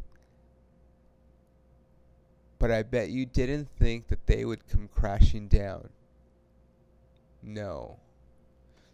But 2.59 2.73
I 2.73 2.83
bet 2.83 3.11
you 3.11 3.25
didn't 3.25 3.69
think 3.79 4.09
that 4.09 4.27
they 4.27 4.45
would 4.45 4.69
come 4.69 4.89
crashing 4.93 5.47
down. 5.47 5.91
No. 7.41 8.01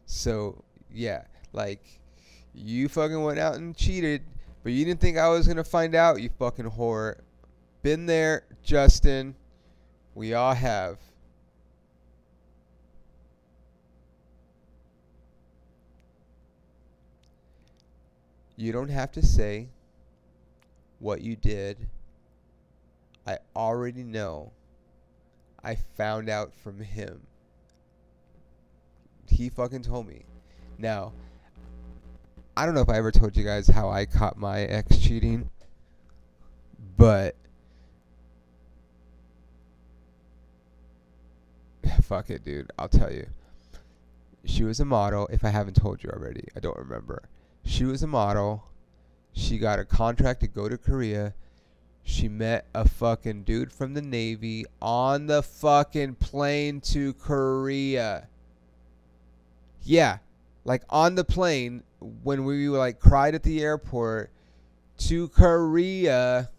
So, 0.05 0.63
yeah, 0.93 1.23
like 1.55 1.81
you 2.53 2.89
fucking 2.89 3.23
went 3.23 3.39
out 3.39 3.55
and 3.55 3.75
cheated, 3.75 4.23
but 4.63 4.73
you 4.73 4.85
didn't 4.85 5.01
think 5.01 5.17
I 5.17 5.29
was 5.29 5.47
going 5.47 5.57
to 5.57 5.65
find 5.65 5.95
out, 5.95 6.21
you 6.21 6.29
fucking 6.39 6.73
whore. 6.73 7.21
Been 7.83 8.05
there, 8.05 8.45
Justin. 8.63 9.35
We 10.15 10.35
all 10.35 10.55
have. 10.55 10.99
You 18.57 18.73
don't 18.73 18.89
have 18.89 19.11
to 19.13 19.23
say 19.25 19.69
what 20.99 21.21
you 21.21 21.37
did. 21.37 21.89
I 23.27 23.39
already 23.57 24.05
know. 24.05 24.53
I 25.63 25.77
found 25.97 26.29
out 26.29 26.53
from 26.53 26.81
him. 26.81 27.23
He 29.29 29.49
fucking 29.49 29.83
told 29.83 30.07
me. 30.07 30.25
Now, 30.79 31.13
I 32.57 32.67
don't 32.67 32.75
know 32.75 32.83
if 32.83 32.89
I 32.89 32.97
ever 32.97 33.11
told 33.11 33.37
you 33.37 33.45
guys 33.45 33.67
how 33.67 33.89
I 33.89 34.07
caught 34.07 34.37
my 34.37 34.61
ex 34.61 34.99
cheating, 34.99 35.51
but 36.97 37.35
fuck 42.03 42.31
it, 42.31 42.45
dude. 42.45 42.71
I'll 42.79 42.89
tell 42.89 43.13
you. 43.13 43.27
She 44.45 44.63
was 44.63 44.79
a 44.79 44.85
model. 44.85 45.27
If 45.33 45.43
I 45.45 45.49
haven't 45.49 45.75
told 45.75 46.05
you 46.05 46.11
already, 46.11 46.47
I 46.55 46.61
don't 46.61 46.77
remember. 46.77 47.23
She 47.65 47.85
was 47.85 48.03
a 48.03 48.07
model. 48.07 48.65
She 49.33 49.59
got 49.59 49.79
a 49.79 49.85
contract 49.85 50.41
to 50.41 50.47
go 50.47 50.69
to 50.69 50.79
Korea. 50.79 51.35
She 52.03 52.29
met 52.29 52.67
a 52.75 52.87
fucking 52.87 53.45
dude 53.45 53.73
from 53.73 53.95
the 53.95 54.03
Navy 54.03 54.67
on 54.81 55.27
the 55.27 55.43
fucking 55.43 56.17
plane 56.17 56.81
to 56.83 57.15
Korea. 57.15 58.29
Yeah, 59.83 60.19
like 60.65 60.83
on 60.91 61.15
the 61.15 61.25
plane 61.25 61.83
when 62.23 62.45
we 62.45 62.69
were 62.69 62.79
like 62.79 63.01
cried 63.01 63.35
at 63.35 63.43
the 63.43 63.63
airport 63.63 64.31
to 64.99 65.29
Korea. 65.29 66.51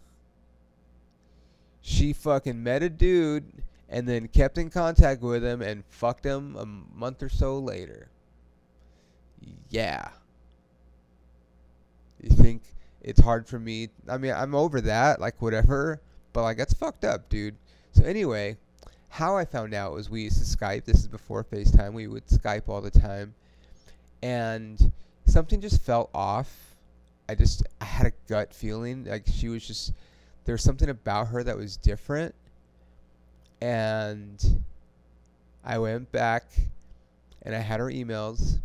She 1.81 2.13
fucking 2.13 2.63
met 2.63 2.81
a 2.81 2.89
dude 2.89 3.45
and 3.87 4.09
then 4.09 4.27
kept 4.27 4.57
in 4.57 4.71
contact 4.71 5.21
with 5.21 5.43
him 5.43 5.61
and 5.61 5.83
fucked 5.87 6.25
him 6.25 6.55
a 6.55 6.65
month 6.65 7.21
or 7.21 7.29
so 7.29 7.59
later. 7.59 8.09
Yeah. 9.69 10.09
You 12.25 12.35
think 12.35 12.63
it's 13.03 13.21
hard 13.21 13.47
for 13.47 13.59
me? 13.59 13.89
I 14.09 14.17
mean, 14.17 14.33
I'm 14.33 14.55
over 14.55 14.81
that, 14.81 15.21
like 15.21 15.39
whatever, 15.39 16.01
but 16.33 16.41
like 16.41 16.57
that's 16.57 16.73
fucked 16.73 17.05
up, 17.05 17.29
dude. 17.29 17.55
So 17.91 18.03
anyway, 18.03 18.57
how 19.09 19.37
I 19.37 19.45
found 19.45 19.75
out 19.75 19.93
was 19.93 20.09
we 20.09 20.23
used 20.23 20.39
to 20.39 20.57
Skype. 20.57 20.85
This 20.85 21.01
is 21.01 21.07
before 21.07 21.43
FaceTime. 21.43 21.93
We 21.93 22.07
would 22.07 22.25
Skype 22.25 22.63
all 22.67 22.81
the 22.81 22.89
time. 22.89 23.35
And 24.23 24.91
something 25.27 25.61
just 25.61 25.81
felt 25.81 26.09
off. 26.15 26.51
I 27.29 27.35
just 27.35 27.61
I 27.79 27.85
had 27.85 28.07
a 28.07 28.11
gut 28.27 28.53
feeling 28.53 29.05
like 29.05 29.25
she 29.31 29.49
was 29.49 29.65
just 29.65 29.93
there's 30.45 30.63
something 30.63 30.89
about 30.89 31.27
her 31.27 31.43
that 31.43 31.55
was 31.55 31.77
different. 31.77 32.33
And 33.61 34.63
I 35.63 35.77
went 35.77 36.11
back 36.11 36.45
and 37.43 37.55
I 37.55 37.59
had 37.59 37.79
her 37.79 37.87
emails. 37.91 38.59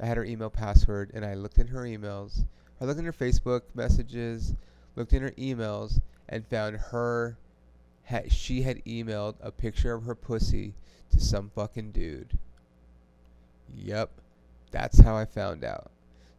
I 0.00 0.06
had 0.06 0.16
her 0.16 0.24
email 0.24 0.50
password 0.50 1.10
and 1.14 1.24
I 1.24 1.34
looked 1.34 1.58
in 1.58 1.68
her 1.68 1.82
emails. 1.82 2.44
I 2.80 2.84
looked 2.84 2.98
in 2.98 3.04
her 3.04 3.12
Facebook 3.12 3.62
messages, 3.74 4.54
looked 4.96 5.12
in 5.12 5.22
her 5.22 5.32
emails, 5.32 6.00
and 6.28 6.46
found 6.46 6.76
her. 6.76 7.36
Had, 8.04 8.32
she 8.32 8.62
had 8.62 8.84
emailed 8.84 9.34
a 9.40 9.52
picture 9.52 9.94
of 9.94 10.04
her 10.04 10.14
pussy 10.14 10.74
to 11.10 11.20
some 11.20 11.50
fucking 11.54 11.92
dude. 11.92 12.38
Yep, 13.76 14.10
that's 14.70 14.98
how 15.00 15.16
I 15.16 15.26
found 15.26 15.62
out. 15.62 15.90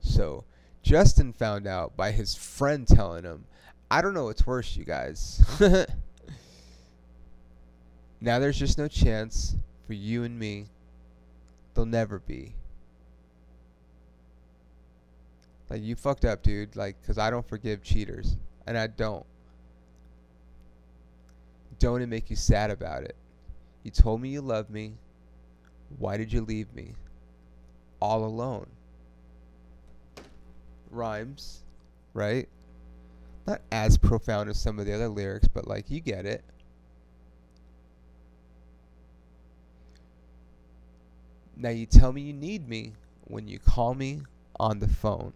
So 0.02 0.44
Justin 0.84 1.32
found 1.32 1.68
out 1.68 1.96
by 1.96 2.12
his 2.12 2.36
friend 2.36 2.88
telling 2.88 3.24
him. 3.24 3.46
I 3.90 4.02
don't 4.02 4.14
know 4.14 4.26
what's 4.26 4.46
worse, 4.46 4.76
you 4.76 4.84
guys. 4.84 5.42
Now 8.24 8.38
there's 8.38 8.60
just 8.60 8.78
no 8.78 8.88
chance 8.88 9.56
for 9.88 9.94
you 9.94 10.24
and 10.24 10.38
me. 10.38 10.68
There'll 11.74 11.88
never 11.88 12.20
be. 12.20 12.54
Like 15.72 15.84
you 15.84 15.96
fucked 15.96 16.26
up, 16.26 16.44
dude. 16.44 16.76
Like, 16.76 17.02
cause 17.08 17.18
I 17.18 17.30
don't 17.30 17.48
forgive 17.48 17.82
cheaters, 17.82 18.36
and 18.68 18.78
I 18.78 18.88
don't. 18.88 19.26
Don't 21.80 22.02
it 22.02 22.08
make 22.08 22.30
you 22.30 22.36
sad 22.36 22.70
about 22.72 23.04
it? 23.04 23.16
You 23.84 23.92
told 23.92 24.20
me 24.20 24.28
you 24.28 24.42
loved 24.42 24.70
me. 24.70 24.96
Why 25.98 26.18
did 26.18 26.34
you 26.34 26.42
leave 26.42 26.74
me? 26.74 26.92
All 28.02 28.26
alone. 28.26 28.68
Rhymes, 30.90 31.64
right? 32.14 32.50
Not 33.48 33.62
as 33.72 33.98
profound 33.98 34.50
as 34.50 34.60
some 34.60 34.78
of 34.78 34.86
the 34.86 34.94
other 34.94 35.08
lyrics, 35.08 35.48
but 35.48 35.70
like 35.70 35.90
you 35.90 36.02
get 36.02 36.26
it. 36.26 36.44
Now 41.56 41.70
you 41.70 41.86
tell 41.86 42.12
me 42.12 42.24
you 42.24 42.34
need 42.34 42.68
me 42.68 42.92
when 43.24 43.48
you 43.48 43.58
call 43.58 43.96
me 43.96 44.24
on 44.60 44.80
the 44.80 44.90
phone. 44.90 45.32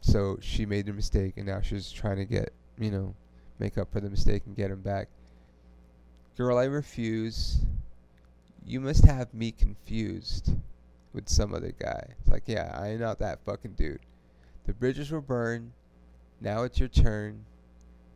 So 0.00 0.38
she 0.40 0.66
made 0.66 0.86
the 0.86 0.92
mistake 0.92 1.34
and 1.36 1.46
now 1.46 1.60
she's 1.60 1.90
trying 1.90 2.16
to 2.16 2.24
get, 2.24 2.52
you 2.78 2.90
know, 2.90 3.14
make 3.58 3.78
up 3.78 3.92
for 3.92 4.00
the 4.00 4.10
mistake 4.10 4.42
and 4.46 4.56
get 4.56 4.70
him 4.70 4.80
back. 4.80 5.08
Girl, 6.36 6.58
I 6.58 6.64
refuse. 6.64 7.60
You 8.64 8.80
must 8.80 9.04
have 9.04 9.32
me 9.34 9.52
confused 9.52 10.54
with 11.12 11.28
some 11.28 11.54
other 11.54 11.72
guy. 11.78 12.14
It's 12.20 12.30
like, 12.30 12.44
yeah, 12.46 12.76
I 12.78 12.90
ain't 12.90 13.00
not 13.00 13.18
that 13.18 13.40
fucking 13.44 13.72
dude. 13.72 14.00
The 14.66 14.72
bridges 14.72 15.10
were 15.10 15.20
burned. 15.20 15.72
Now 16.40 16.62
it's 16.62 16.78
your 16.78 16.88
turn 16.88 17.44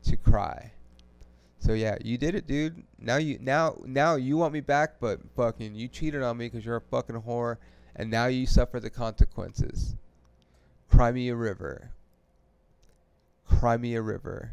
to 0.05 0.17
cry. 0.17 0.73
So 1.59 1.73
yeah, 1.73 1.97
you 2.05 2.19
did 2.19 2.35
it, 2.35 2.47
dude. 2.47 2.83
Now 2.99 3.17
you 3.17 3.39
now 3.41 3.77
now 3.87 4.17
you 4.17 4.37
want 4.37 4.53
me 4.53 4.61
back, 4.61 5.01
but 5.01 5.21
fucking 5.35 5.75
you 5.75 5.89
cheated 5.89 6.23
on 6.23 6.37
me 6.37 6.47
because 6.47 6.65
you're 6.65 6.77
a 6.77 6.81
fucking 6.81 7.23
whore, 7.23 7.57
and 7.97 8.11
now 8.11 8.27
you 8.27 8.47
suffer 8.47 8.81
the 8.81 8.91
consequences. 8.91 9.97
Cry 10.95 11.11
me 11.11 11.29
a 11.29 11.35
river. 11.35 11.91
Cry 13.49 13.77
me 13.77 13.97
a 13.97 14.01
river. 14.01 14.53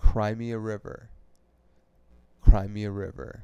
Cry 0.00 0.34
me 0.34 0.50
a 0.50 0.58
river. 0.58 1.08
Cry 2.42 2.66
me 2.66 2.82
a 2.82 2.90
river. 2.90 3.42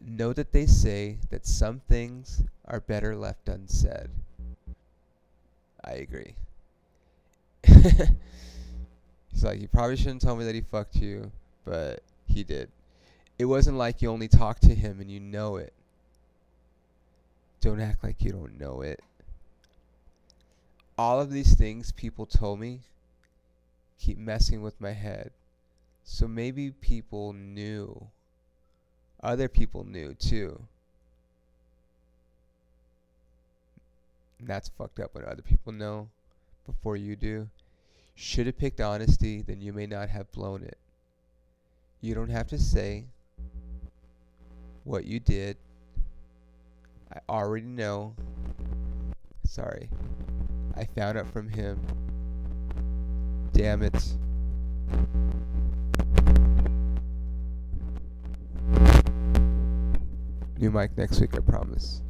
Know 0.00 0.32
that 0.32 0.52
they 0.52 0.66
say 0.66 1.18
that 1.30 1.44
some 1.44 1.80
things 1.88 2.44
are 2.66 2.78
better 2.78 3.16
left 3.16 3.48
unsaid. 3.48 4.10
I 5.84 5.94
agree. 5.94 6.36
He's 7.66 9.42
like, 9.42 9.60
you 9.60 9.66
probably 9.66 9.96
shouldn't 9.96 10.22
tell 10.22 10.36
me 10.36 10.44
that 10.44 10.54
he 10.54 10.60
fucked 10.60 10.94
you, 10.94 11.32
but 11.64 12.04
he 12.28 12.44
did. 12.44 12.70
It 13.40 13.46
wasn't 13.46 13.76
like 13.76 14.02
you 14.02 14.08
only 14.08 14.28
talked 14.28 14.62
to 14.62 14.74
him 14.74 15.00
and 15.00 15.10
you 15.10 15.18
know 15.18 15.56
it. 15.56 15.72
Don't 17.60 17.80
act 17.80 18.04
like 18.04 18.22
you 18.22 18.30
don't 18.30 18.60
know 18.60 18.82
it. 18.82 19.00
All 20.98 21.20
of 21.20 21.30
these 21.30 21.54
things 21.54 21.92
people 21.92 22.26
told 22.26 22.60
me 22.60 22.80
keep 23.98 24.18
messing 24.18 24.62
with 24.62 24.80
my 24.80 24.92
head. 24.92 25.30
So 26.04 26.26
maybe 26.26 26.70
people 26.70 27.32
knew. 27.32 28.08
Other 29.22 29.48
people 29.48 29.84
knew 29.84 30.14
too. 30.14 30.60
And 34.40 34.48
that's 34.48 34.68
fucked 34.70 34.98
up 34.98 35.14
when 35.14 35.24
other 35.24 35.42
people 35.42 35.72
know 35.72 36.08
before 36.66 36.96
you 36.96 37.14
do. 37.14 37.48
Should 38.16 38.46
have 38.46 38.58
picked 38.58 38.80
honesty, 38.80 39.42
then 39.42 39.60
you 39.60 39.72
may 39.72 39.86
not 39.86 40.08
have 40.08 40.30
blown 40.32 40.62
it. 40.62 40.76
You 42.00 42.14
don't 42.14 42.30
have 42.30 42.48
to 42.48 42.58
say 42.58 43.04
what 44.84 45.04
you 45.04 45.20
did. 45.20 45.56
I 47.14 47.20
already 47.28 47.66
know. 47.66 48.14
Sorry. 49.44 49.88
I 50.76 50.86
found 50.96 51.18
out 51.18 51.30
from 51.32 51.48
him. 51.48 51.80
Damn 53.52 53.82
it. 53.82 54.14
New 60.58 60.70
mic 60.70 60.96
next 60.96 61.20
week, 61.20 61.34
I 61.34 61.40
promise. 61.40 62.02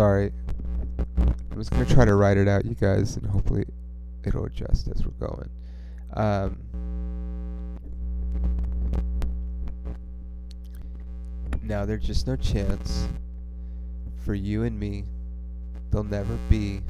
Sorry. 0.00 0.32
I'm 1.18 1.58
just 1.58 1.70
gonna 1.72 1.84
try 1.84 2.06
to 2.06 2.14
write 2.14 2.38
it 2.38 2.48
out, 2.48 2.64
you 2.64 2.74
guys, 2.74 3.18
and 3.18 3.26
hopefully 3.26 3.66
it'll 4.24 4.46
adjust 4.46 4.88
as 4.88 5.04
we're 5.04 5.26
going. 5.26 5.50
Um, 6.14 6.56
now 11.62 11.84
there's 11.84 12.02
just 12.02 12.26
no 12.26 12.34
chance 12.34 13.08
for 14.24 14.32
you 14.32 14.62
and 14.62 14.80
me. 14.80 15.04
There'll 15.90 16.04
never 16.04 16.34
be. 16.48 16.80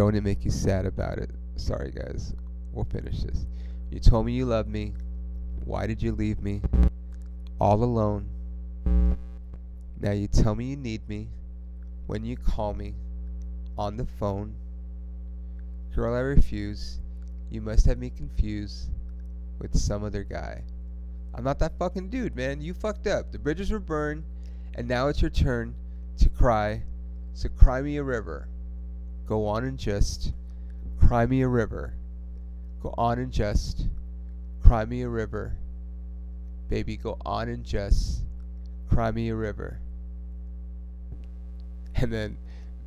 Don't 0.00 0.14
it 0.14 0.24
make 0.24 0.46
you 0.46 0.50
sad 0.50 0.86
about 0.86 1.18
it? 1.18 1.28
Sorry, 1.56 1.90
guys. 1.90 2.32
We'll 2.72 2.86
finish 2.86 3.22
this. 3.22 3.44
You 3.90 4.00
told 4.00 4.24
me 4.24 4.32
you 4.32 4.46
loved 4.46 4.70
me. 4.70 4.94
Why 5.66 5.86
did 5.86 6.02
you 6.02 6.12
leave 6.12 6.40
me? 6.42 6.62
All 7.60 7.84
alone. 7.84 8.24
Now 10.00 10.12
you 10.12 10.26
tell 10.26 10.54
me 10.54 10.64
you 10.64 10.76
need 10.78 11.06
me 11.06 11.28
when 12.06 12.24
you 12.24 12.38
call 12.38 12.72
me 12.72 12.94
on 13.76 13.98
the 13.98 14.06
phone. 14.06 14.54
Girl, 15.94 16.14
I 16.14 16.20
refuse. 16.20 16.98
You 17.50 17.60
must 17.60 17.84
have 17.84 17.98
me 17.98 18.08
confused 18.08 18.88
with 19.58 19.76
some 19.76 20.02
other 20.02 20.24
guy. 20.24 20.62
I'm 21.34 21.44
not 21.44 21.58
that 21.58 21.78
fucking 21.78 22.08
dude, 22.08 22.34
man. 22.34 22.62
You 22.62 22.72
fucked 22.72 23.06
up. 23.06 23.32
The 23.32 23.38
bridges 23.38 23.70
were 23.70 23.78
burned, 23.78 24.24
and 24.74 24.88
now 24.88 25.08
it's 25.08 25.20
your 25.20 25.30
turn 25.30 25.74
to 26.16 26.30
cry. 26.30 26.84
So 27.34 27.50
cry 27.50 27.82
me 27.82 27.98
a 27.98 28.02
river. 28.02 28.48
Go 29.30 29.46
on 29.46 29.62
and 29.62 29.78
just 29.78 30.32
cry 30.98 31.24
me 31.24 31.42
a 31.42 31.46
river. 31.46 31.94
Go 32.82 32.92
on 32.98 33.20
and 33.20 33.30
just 33.30 33.86
cry 34.60 34.84
me 34.84 35.02
a 35.02 35.08
river. 35.08 35.54
Baby, 36.68 36.96
go 36.96 37.16
on 37.24 37.48
and 37.48 37.64
just 37.64 38.24
cry 38.88 39.12
me 39.12 39.28
a 39.28 39.36
river. 39.36 39.78
And 41.94 42.12
then 42.12 42.38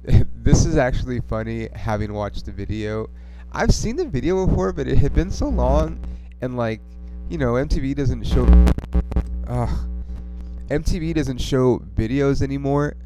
this 0.35 0.65
is 0.65 0.75
actually 0.75 1.21
funny 1.21 1.69
having 1.73 2.11
watched 2.11 2.45
the 2.45 2.51
video. 2.51 3.09
I've 3.53 3.73
seen 3.73 3.95
the 3.95 4.05
video 4.05 4.45
before, 4.45 4.73
but 4.73 4.85
it 4.85 4.97
had 4.97 5.13
been 5.15 5.31
so 5.31 5.47
long 5.47 5.97
and 6.41 6.57
like, 6.57 6.81
you 7.29 7.37
know, 7.37 7.53
MTV 7.53 7.95
doesn't 7.95 8.27
show 8.27 8.45
Ugh. 9.47 9.89
MTV 10.67 11.13
doesn't 11.13 11.39
show 11.39 11.79
videos 11.95 12.41
anymore. 12.41 12.97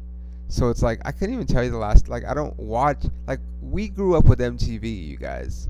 So 0.48 0.70
it's 0.70 0.82
like 0.82 1.00
I 1.04 1.12
couldn't 1.12 1.34
even 1.34 1.46
tell 1.46 1.62
you 1.62 1.70
the 1.70 1.78
last 1.78 2.08
like 2.08 2.24
I 2.24 2.34
don't 2.34 2.58
watch 2.58 3.04
like 3.26 3.40
we 3.60 3.88
grew 3.88 4.16
up 4.16 4.24
with 4.24 4.38
MTV, 4.38 5.06
you 5.06 5.16
guys. 5.16 5.68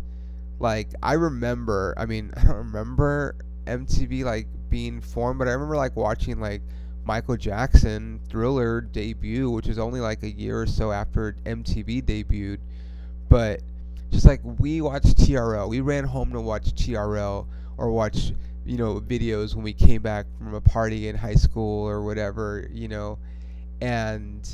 Like 0.61 0.89
I 1.03 1.15
remember, 1.15 1.95
I 1.97 2.07
mean, 2.07 2.33
I 2.37 2.45
don't 2.45 2.57
remember 2.57 3.35
MTV 3.67 4.25
like 4.25 4.47
being 4.71 5.01
formed, 5.01 5.39
but 5.39 5.49
I 5.49 5.53
remember 5.53 5.77
like 5.77 5.97
watching 5.97 6.41
like 6.41 6.63
Michael 7.05 7.37
Jackson 7.37 8.21
Thriller 8.29 8.81
debut, 8.81 9.51
which 9.51 9.67
is 9.67 9.79
only 9.79 10.01
like 10.01 10.23
a 10.23 10.31
year 10.31 10.63
or 10.63 10.67
so 10.67 10.93
after 10.93 11.35
MTV 11.45 12.05
debuted. 12.05 12.59
But 13.29 13.61
just 14.11 14.27
like 14.27 14.41
we 14.59 14.81
watched 14.81 15.17
TRL, 15.19 15.69
we 15.69 15.81
ran 15.81 16.05
home 16.05 16.33
to 16.33 16.41
watch 16.41 16.73
TRL 16.75 17.47
or 17.77 17.91
watch 17.91 18.33
you 18.65 18.77
know 18.77 19.01
videos 19.01 19.55
when 19.55 19.65
we 19.65 19.73
came 19.73 20.03
back 20.03 20.27
from 20.39 20.55
a 20.55 20.61
party 20.61 21.09
in 21.09 21.17
high 21.17 21.35
school 21.35 21.89
or 21.89 22.03
whatever, 22.03 22.69
you 22.73 22.87
know, 22.87 23.19
and 23.81 24.49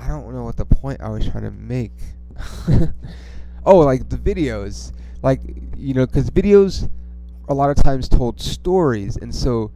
I 0.00 0.08
don't 0.08 0.32
know 0.34 0.44
what 0.44 0.56
the 0.56 0.64
point 0.64 1.00
I 1.02 1.10
was 1.10 1.28
trying 1.28 1.44
to 1.44 1.50
make. 1.50 1.92
oh, 3.66 3.78
like 3.78 4.08
the 4.08 4.16
videos, 4.16 4.92
like 5.22 5.40
you 5.76 5.92
know, 5.92 6.06
because 6.06 6.30
videos 6.30 6.88
a 7.48 7.54
lot 7.54 7.68
of 7.70 7.76
times 7.76 8.08
told 8.08 8.40
stories, 8.40 9.16
and 9.18 9.34
so 9.34 9.70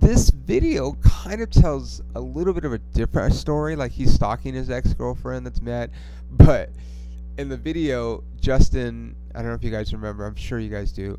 this 0.00 0.30
video 0.30 0.94
kind 0.94 1.40
of 1.40 1.50
tells 1.50 2.02
a 2.16 2.20
little 2.20 2.52
bit 2.52 2.64
of 2.64 2.72
a 2.72 2.78
different 2.78 3.34
story. 3.34 3.76
Like 3.76 3.92
he's 3.92 4.12
stalking 4.12 4.52
his 4.52 4.68
ex 4.68 4.92
girlfriend 4.94 5.46
that's 5.46 5.62
mad, 5.62 5.92
but 6.32 6.70
in 7.38 7.48
the 7.48 7.56
video, 7.56 8.24
Justin, 8.40 9.14
I 9.34 9.38
don't 9.38 9.48
know 9.48 9.54
if 9.54 9.62
you 9.62 9.70
guys 9.70 9.92
remember. 9.92 10.26
I'm 10.26 10.36
sure 10.36 10.58
you 10.58 10.70
guys 10.70 10.90
do. 10.90 11.18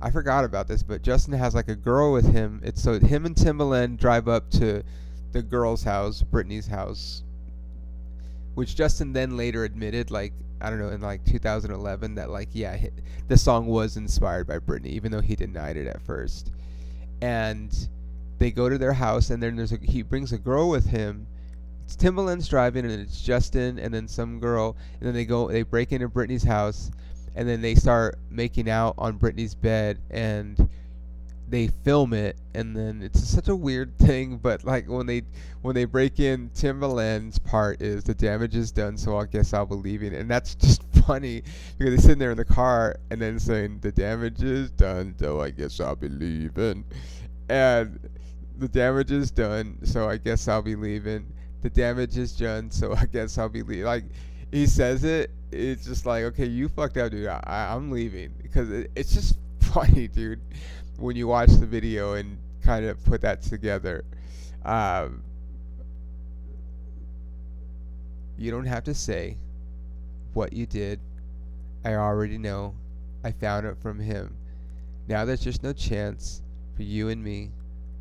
I 0.00 0.10
forgot 0.10 0.44
about 0.44 0.66
this, 0.66 0.82
but 0.82 1.02
Justin 1.02 1.34
has 1.34 1.54
like 1.54 1.68
a 1.68 1.76
girl 1.76 2.12
with 2.12 2.32
him. 2.32 2.60
It's 2.64 2.82
so 2.82 2.98
him 2.98 3.26
and 3.26 3.36
Timbaland 3.36 3.98
drive 3.98 4.26
up 4.26 4.50
to 4.52 4.82
the 5.32 5.42
girl's 5.42 5.82
house, 5.82 6.22
Britney's 6.22 6.66
house, 6.66 7.22
which 8.54 8.76
Justin 8.76 9.12
then 9.12 9.36
later 9.36 9.64
admitted, 9.64 10.10
like 10.10 10.32
I 10.60 10.70
don't 10.70 10.78
know, 10.78 10.90
in 10.90 11.00
like 11.00 11.24
2011, 11.24 12.14
that 12.14 12.30
like 12.30 12.50
yeah, 12.52 12.76
the 13.28 13.36
song 13.36 13.66
was 13.66 13.96
inspired 13.96 14.46
by 14.46 14.58
Britney, 14.58 14.88
even 14.88 15.10
though 15.10 15.20
he 15.20 15.34
denied 15.34 15.76
it 15.76 15.86
at 15.86 16.00
first. 16.02 16.52
And 17.20 17.72
they 18.38 18.50
go 18.50 18.68
to 18.68 18.78
their 18.78 18.92
house, 18.92 19.30
and 19.30 19.42
then 19.42 19.56
there's 19.56 19.72
a, 19.72 19.78
he 19.82 20.02
brings 20.02 20.32
a 20.32 20.38
girl 20.38 20.68
with 20.68 20.86
him. 20.86 21.26
It's 21.84 21.96
Timbaland's 21.96 22.48
driving, 22.48 22.84
and 22.84 22.94
it's 22.94 23.20
Justin, 23.20 23.78
and 23.78 23.92
then 23.92 24.06
some 24.06 24.38
girl, 24.38 24.76
and 25.00 25.06
then 25.06 25.14
they 25.14 25.24
go, 25.24 25.48
they 25.48 25.62
break 25.62 25.92
into 25.92 26.08
Britney's 26.08 26.44
house, 26.44 26.90
and 27.34 27.48
then 27.48 27.60
they 27.60 27.74
start 27.74 28.18
making 28.30 28.70
out 28.70 28.94
on 28.98 29.18
Britney's 29.18 29.54
bed, 29.54 29.98
and 30.10 30.68
they 31.52 31.68
film 31.84 32.14
it 32.14 32.36
and 32.54 32.74
then 32.74 33.02
it's 33.02 33.22
such 33.22 33.48
a 33.48 33.54
weird 33.54 33.96
thing 33.98 34.38
but 34.38 34.64
like 34.64 34.88
when 34.88 35.06
they 35.06 35.22
when 35.60 35.74
they 35.74 35.84
break 35.84 36.18
in 36.18 36.48
timbaland's 36.50 37.38
part 37.38 37.80
is 37.82 38.04
the 38.04 38.14
damage 38.14 38.56
is 38.56 38.72
done 38.72 38.96
so 38.96 39.18
i 39.18 39.26
guess 39.26 39.52
i'll 39.52 39.66
be 39.66 39.74
leaving 39.74 40.14
and 40.14 40.30
that's 40.30 40.54
just 40.56 40.82
funny 41.06 41.42
because 41.76 41.94
they're 41.94 41.98
sitting 41.98 42.18
there 42.18 42.30
in 42.30 42.36
the 42.36 42.44
car 42.44 42.96
and 43.10 43.20
then 43.20 43.38
saying 43.38 43.78
the 43.80 43.92
damage 43.92 44.42
is 44.42 44.70
done 44.70 45.14
so 45.18 45.40
i 45.40 45.50
guess 45.50 45.78
i'll 45.80 45.96
be 45.96 46.08
leaving 46.08 46.84
and 47.48 48.08
the 48.58 48.68
damage 48.68 49.10
is 49.10 49.30
done 49.30 49.76
so 49.84 50.08
i 50.08 50.16
guess 50.16 50.48
i'll 50.48 50.62
be 50.62 50.76
leaving 50.76 51.26
the 51.62 51.70
damage 51.70 52.16
is 52.16 52.32
done 52.32 52.70
so 52.70 52.94
i 52.96 53.04
guess 53.04 53.36
i'll 53.36 53.48
be 53.48 53.62
leaving 53.62 53.84
like 53.84 54.04
he 54.50 54.66
says 54.66 55.04
it 55.04 55.30
it's 55.50 55.84
just 55.84 56.06
like 56.06 56.24
okay 56.24 56.46
you 56.46 56.68
fucked 56.68 56.96
up 56.96 57.10
dude. 57.10 57.26
I, 57.26 57.68
i'm 57.74 57.90
leaving. 57.90 58.32
Because 58.42 58.70
it, 58.70 58.90
it's 58.94 59.12
just 59.12 59.36
funny 59.60 60.08
dude 60.08 60.40
when 60.98 61.16
you 61.16 61.26
watch 61.26 61.50
the 61.50 61.66
video 61.66 62.14
and 62.14 62.38
kind 62.62 62.84
of 62.84 63.02
put 63.04 63.20
that 63.22 63.42
together. 63.42 64.04
Um, 64.64 65.22
you 68.38 68.50
don't 68.50 68.66
have 68.66 68.84
to 68.84 68.94
say 68.94 69.36
what 70.32 70.52
you 70.52 70.66
did. 70.66 71.00
I 71.84 71.94
already 71.94 72.38
know. 72.38 72.74
I 73.24 73.32
found 73.32 73.66
it 73.66 73.76
from 73.78 73.98
him. 74.00 74.36
Now 75.08 75.24
there's 75.24 75.40
just 75.40 75.62
no 75.62 75.72
chance 75.72 76.42
for 76.76 76.82
you 76.82 77.08
and 77.08 77.22
me. 77.22 77.50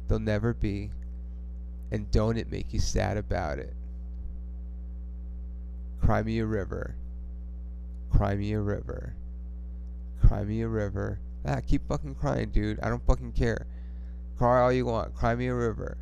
There'll 0.08 0.20
never 0.20 0.54
be. 0.54 0.92
And 1.92 2.10
don't 2.12 2.38
it 2.38 2.50
make 2.50 2.74
you 2.74 2.80
sad 2.80 3.18
about 3.18 3.60
it? 3.60 3.74
Cry 6.02 6.24
me 6.24 6.40
a 6.40 6.46
river. 6.46 6.96
Cry 8.12 8.36
me 8.36 8.54
a 8.54 8.60
river. 8.60 9.16
Cry 10.26 10.44
me 10.44 10.62
a 10.62 10.68
river. 10.68 11.20
Keep 11.68 11.88
fucking 11.88 12.16
crying, 12.16 12.50
dude. 12.50 12.80
I 12.82 12.90
don't 12.90 13.06
fucking 13.06 13.34
care. 13.34 13.68
Cry 14.38 14.62
all 14.62 14.72
you 14.72 14.86
want. 14.86 15.14
Cry 15.14 15.36
me 15.36 15.48
a 15.48 15.56
river. 15.56 15.98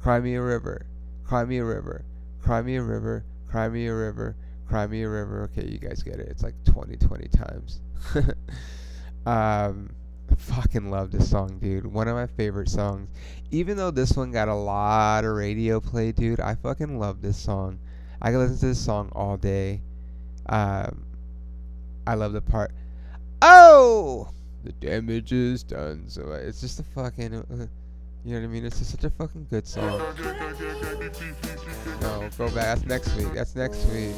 Cry 0.00 0.20
me 0.20 0.34
a 0.34 0.42
river. 0.42 0.86
Cry 1.24 1.44
me 1.44 1.58
a 1.58 1.64
river. 1.64 2.04
Cry 2.42 2.62
me 2.62 2.76
a 2.76 2.82
river. 2.82 3.24
Cry 3.48 3.68
me 3.68 3.86
a 3.86 3.94
river. 3.94 4.36
Cry 4.68 4.86
me 4.86 5.02
a 5.02 5.08
river. 5.08 5.44
Okay, 5.44 5.66
you 5.66 5.78
guys 5.78 6.02
get 6.02 6.16
it. 6.16 6.28
It's 6.28 6.42
like 6.42 6.54
20, 6.64 6.96
20 6.96 7.28
times. 7.28 7.80
um, 9.26 9.90
fucking 10.36 10.90
love 10.90 11.10
this 11.10 11.30
song, 11.30 11.58
dude. 11.60 11.86
One 11.86 12.08
of 12.08 12.16
my 12.16 12.26
favorite 12.26 12.68
songs. 12.68 13.08
Even 13.50 13.76
though 13.76 13.90
this 13.90 14.16
one 14.16 14.30
got 14.32 14.48
a 14.48 14.54
lot 14.54 15.24
of 15.24 15.34
radio 15.34 15.80
play, 15.80 16.12
dude, 16.12 16.40
I 16.40 16.54
fucking 16.56 16.98
love 16.98 17.22
this 17.22 17.36
song. 17.36 17.78
I 18.20 18.30
can 18.30 18.40
listen 18.40 18.58
to 18.58 18.66
this 18.66 18.84
song 18.84 19.10
all 19.12 19.36
day. 19.36 19.82
Um, 20.48 21.04
I 22.06 22.14
love 22.14 22.32
the 22.32 22.42
part. 22.42 22.72
Oh! 23.40 24.28
The 24.64 24.72
damage 24.72 25.32
is 25.32 25.62
done. 25.62 26.04
So 26.08 26.32
uh, 26.32 26.36
it's 26.36 26.60
just 26.60 26.80
a 26.80 26.82
fucking, 26.82 27.34
uh, 27.34 27.44
you 28.24 28.34
know 28.34 28.40
what 28.40 28.44
I 28.44 28.46
mean? 28.46 28.64
It's 28.64 28.78
just 28.78 28.92
such 28.92 29.04
a 29.04 29.10
fucking 29.10 29.46
good 29.50 29.66
song. 29.66 29.98
No, 32.00 32.28
go 32.38 32.46
back. 32.46 32.78
That's 32.78 32.84
next 32.86 33.14
week. 33.16 33.34
That's 33.34 33.54
next 33.54 33.84
week. 33.86 34.16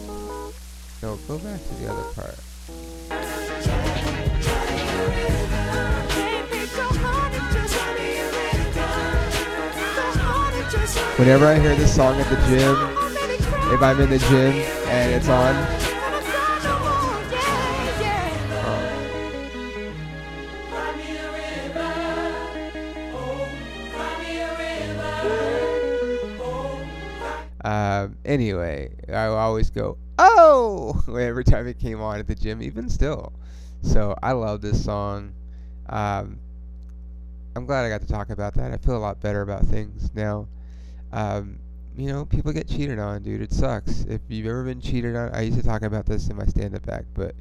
No, 1.03 1.17
go 1.29 1.39
back 1.39 1.61
to 1.61 1.75
the 1.75 1.91
other 1.91 2.13
part. 2.15 2.39
Whenever 11.19 11.47
I 11.47 11.59
hear 11.59 11.75
this 11.75 11.95
song 11.95 12.21
at 12.21 12.29
the 12.29 12.37
gym, 12.47 12.77
if 13.75 13.83
I'm 13.83 14.01
in 14.01 14.11
the 14.11 14.19
gym 14.19 14.53
and 14.89 15.13
it's 15.13 15.29
on, 15.29 15.86
anyway, 28.27 28.91
I 29.09 29.27
always 29.27 29.71
go, 29.71 29.97
oh, 30.19 31.03
every 31.09 31.45
time 31.45 31.67
it 31.67 31.79
came 31.79 32.01
on 32.01 32.19
at 32.19 32.27
the 32.27 32.35
gym, 32.35 32.61
even 32.63 32.91
still. 32.91 33.33
So 33.83 34.17
I 34.23 34.33
love 34.33 34.61
this 34.61 34.85
song. 34.85 35.33
Um, 35.89 36.39
I'm 37.55 37.65
glad 37.65 37.87
I 37.87 37.89
got 37.89 38.03
to 38.03 38.07
talk 38.07 38.31
about 38.31 38.55
that. 38.55 38.73
I 38.73 38.77
feel 38.77 38.97
a 38.97 38.99
lot 38.99 39.21
better 39.21 39.43
about 39.43 39.65
things 39.65 40.11
now. 40.15 40.49
Um, 41.13 41.59
you 41.97 42.13
know, 42.13 42.27
people 42.27 42.53
get 42.53 42.69
cheated 42.69 42.99
on, 42.99 43.23
dude. 43.23 43.41
It 43.41 43.53
sucks. 43.53 44.03
If 44.03 44.21
you've 44.29 44.47
ever 44.47 44.65
been 44.65 44.81
cheated 44.81 45.17
on, 45.17 45.31
I 45.35 45.43
used 45.43 45.57
to 45.57 45.65
talk 45.65 45.83
about 45.83 46.05
this 46.05 46.29
in 46.29 46.37
my 46.37 46.45
stand-up 46.45 46.87
act, 46.89 47.07
but 47.15 47.35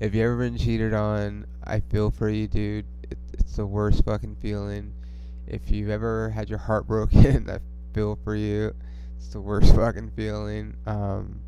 if 0.00 0.14
you've 0.14 0.24
ever 0.24 0.38
been 0.38 0.56
cheated 0.56 0.94
on, 0.94 1.46
I 1.64 1.80
feel 1.80 2.10
for 2.10 2.30
you, 2.30 2.48
dude. 2.48 2.86
It, 3.10 3.18
it's 3.34 3.56
the 3.56 3.66
worst 3.66 4.04
fucking 4.04 4.36
feeling. 4.40 4.92
If 5.46 5.70
you've 5.70 5.90
ever 5.90 6.30
had 6.30 6.48
your 6.48 6.58
heart 6.58 6.86
broken, 6.88 7.50
I 7.50 7.58
feel 7.92 8.18
for 8.24 8.34
you. 8.34 8.74
It's 9.22 9.32
the 9.32 9.40
worst 9.40 9.72
fucking 9.76 10.10
feeling. 10.16 10.76
Um, 10.84 11.40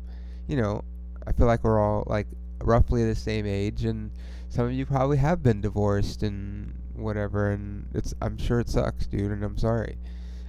you 0.47 0.55
know, 0.55 0.83
I 1.27 1.33
feel 1.33 1.45
like 1.45 1.63
we're 1.63 1.79
all 1.79 2.05
like 2.07 2.27
roughly 2.63 3.03
the 3.03 3.15
same 3.15 3.45
age, 3.45 3.83
and 3.83 4.11
some 4.47 4.65
of 4.65 4.71
you 4.71 4.85
probably 4.85 5.17
have 5.17 5.43
been 5.43 5.59
divorced 5.59 6.23
and 6.23 6.73
whatever. 6.93 7.51
And 7.51 7.87
it's 7.93 8.13
I'm 8.21 8.37
sure 8.37 8.61
it 8.61 8.69
sucks, 8.69 9.07
dude, 9.07 9.31
and 9.31 9.43
I'm 9.43 9.57
sorry. 9.57 9.97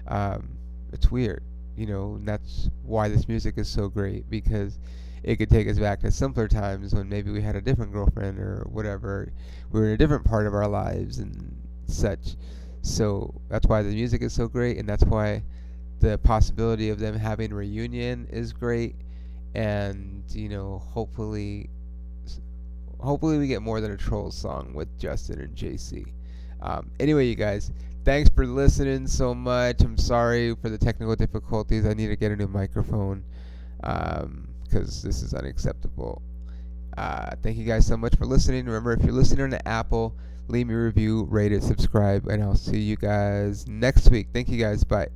Um, 0.07 0.51
it's 0.93 1.11
weird, 1.11 1.43
you 1.77 1.87
know. 1.87 2.14
And 2.14 2.29
that's 2.29 2.70
why 2.85 3.09
this 3.09 3.27
music 3.27 3.59
is 3.59 3.68
so 3.68 3.89
great 3.89 4.31
because 4.31 4.79
it 5.24 5.37
could 5.37 5.51
take 5.51 5.66
us 5.66 5.81
back 5.81 6.01
to 6.01 6.12
simpler 6.12 6.47
times 6.47 6.95
when 6.95 7.09
maybe 7.09 7.33
we 7.33 7.43
had 7.43 7.57
a 7.57 7.61
different 7.61 7.93
girlfriend 7.93 8.39
or 8.39 8.68
whatever. 8.70 9.33
We 9.72 9.81
were 9.81 9.87
in 9.87 9.93
a 9.93 9.99
different 9.99 10.24
part 10.24 10.47
of 10.47 10.55
our 10.55 10.68
lives 10.68 11.18
and 11.18 11.61
such. 11.87 12.37
So 12.83 13.35
that's 13.49 13.66
why 13.66 13.83
the 13.83 13.91
music 13.91 14.22
is 14.22 14.33
so 14.33 14.47
great, 14.47 14.79
and 14.79 14.89
that's 14.89 15.05
why 15.05 15.43
the 16.01 16.18
possibility 16.18 16.90
of 16.90 16.99
them 16.99 17.16
having 17.16 17.53
reunion 17.53 18.26
is 18.30 18.53
great. 18.53 18.97
And 19.55 20.22
you 20.30 20.49
know 20.49 20.78
hopefully 20.78 21.70
hopefully 23.01 23.38
we 23.38 23.47
get 23.47 23.62
more 23.62 23.80
than 23.80 23.92
a 23.92 23.97
troll 23.97 24.30
song 24.30 24.72
with 24.72 24.88
justin 24.99 25.38
and 25.38 25.55
jc 25.55 26.07
um, 26.62 26.90
anyway 26.99 27.26
you 27.26 27.34
guys 27.34 27.70
thanks 28.07 28.30
for 28.30 28.47
listening 28.47 29.09
so 29.09 29.34
much. 29.34 29.82
I'm 29.82 29.99
sorry 29.99 30.55
for 30.55 30.68
the 30.68 30.78
technical 30.78 31.16
difficulties. 31.16 31.84
I 31.84 31.92
need 31.92 32.07
to 32.07 32.16
get 32.16 32.30
a 32.30 32.36
new 32.36 32.47
microphone 32.47 33.24
because 33.80 35.03
this 35.03 35.22
is 35.22 35.34
unacceptable. 35.34 36.22
Uh, 36.97 37.32
thank 37.42 37.59
you 37.59 37.64
guys 37.64 37.84
so 37.84 37.97
much 37.97 38.14
for 38.14 38.24
listening. 38.24 38.64
Remember 38.64 38.92
if 38.92 39.03
you're 39.03 39.12
listening 39.12 39.53
on 39.53 39.61
apple 39.66 40.16
leave 40.49 40.68
me 40.68 40.74
a 40.74 40.78
review 40.78 41.24
rate 41.24 41.51
it 41.51 41.61
subscribe 41.61 42.28
and 42.28 42.40
i'll 42.40 42.55
see 42.55 42.78
you 42.78 42.94
guys 42.94 43.66
next 43.66 44.09
week. 44.11 44.28
Thank 44.32 44.49
you 44.49 44.59
guys. 44.59 44.84
Bye 44.84 45.09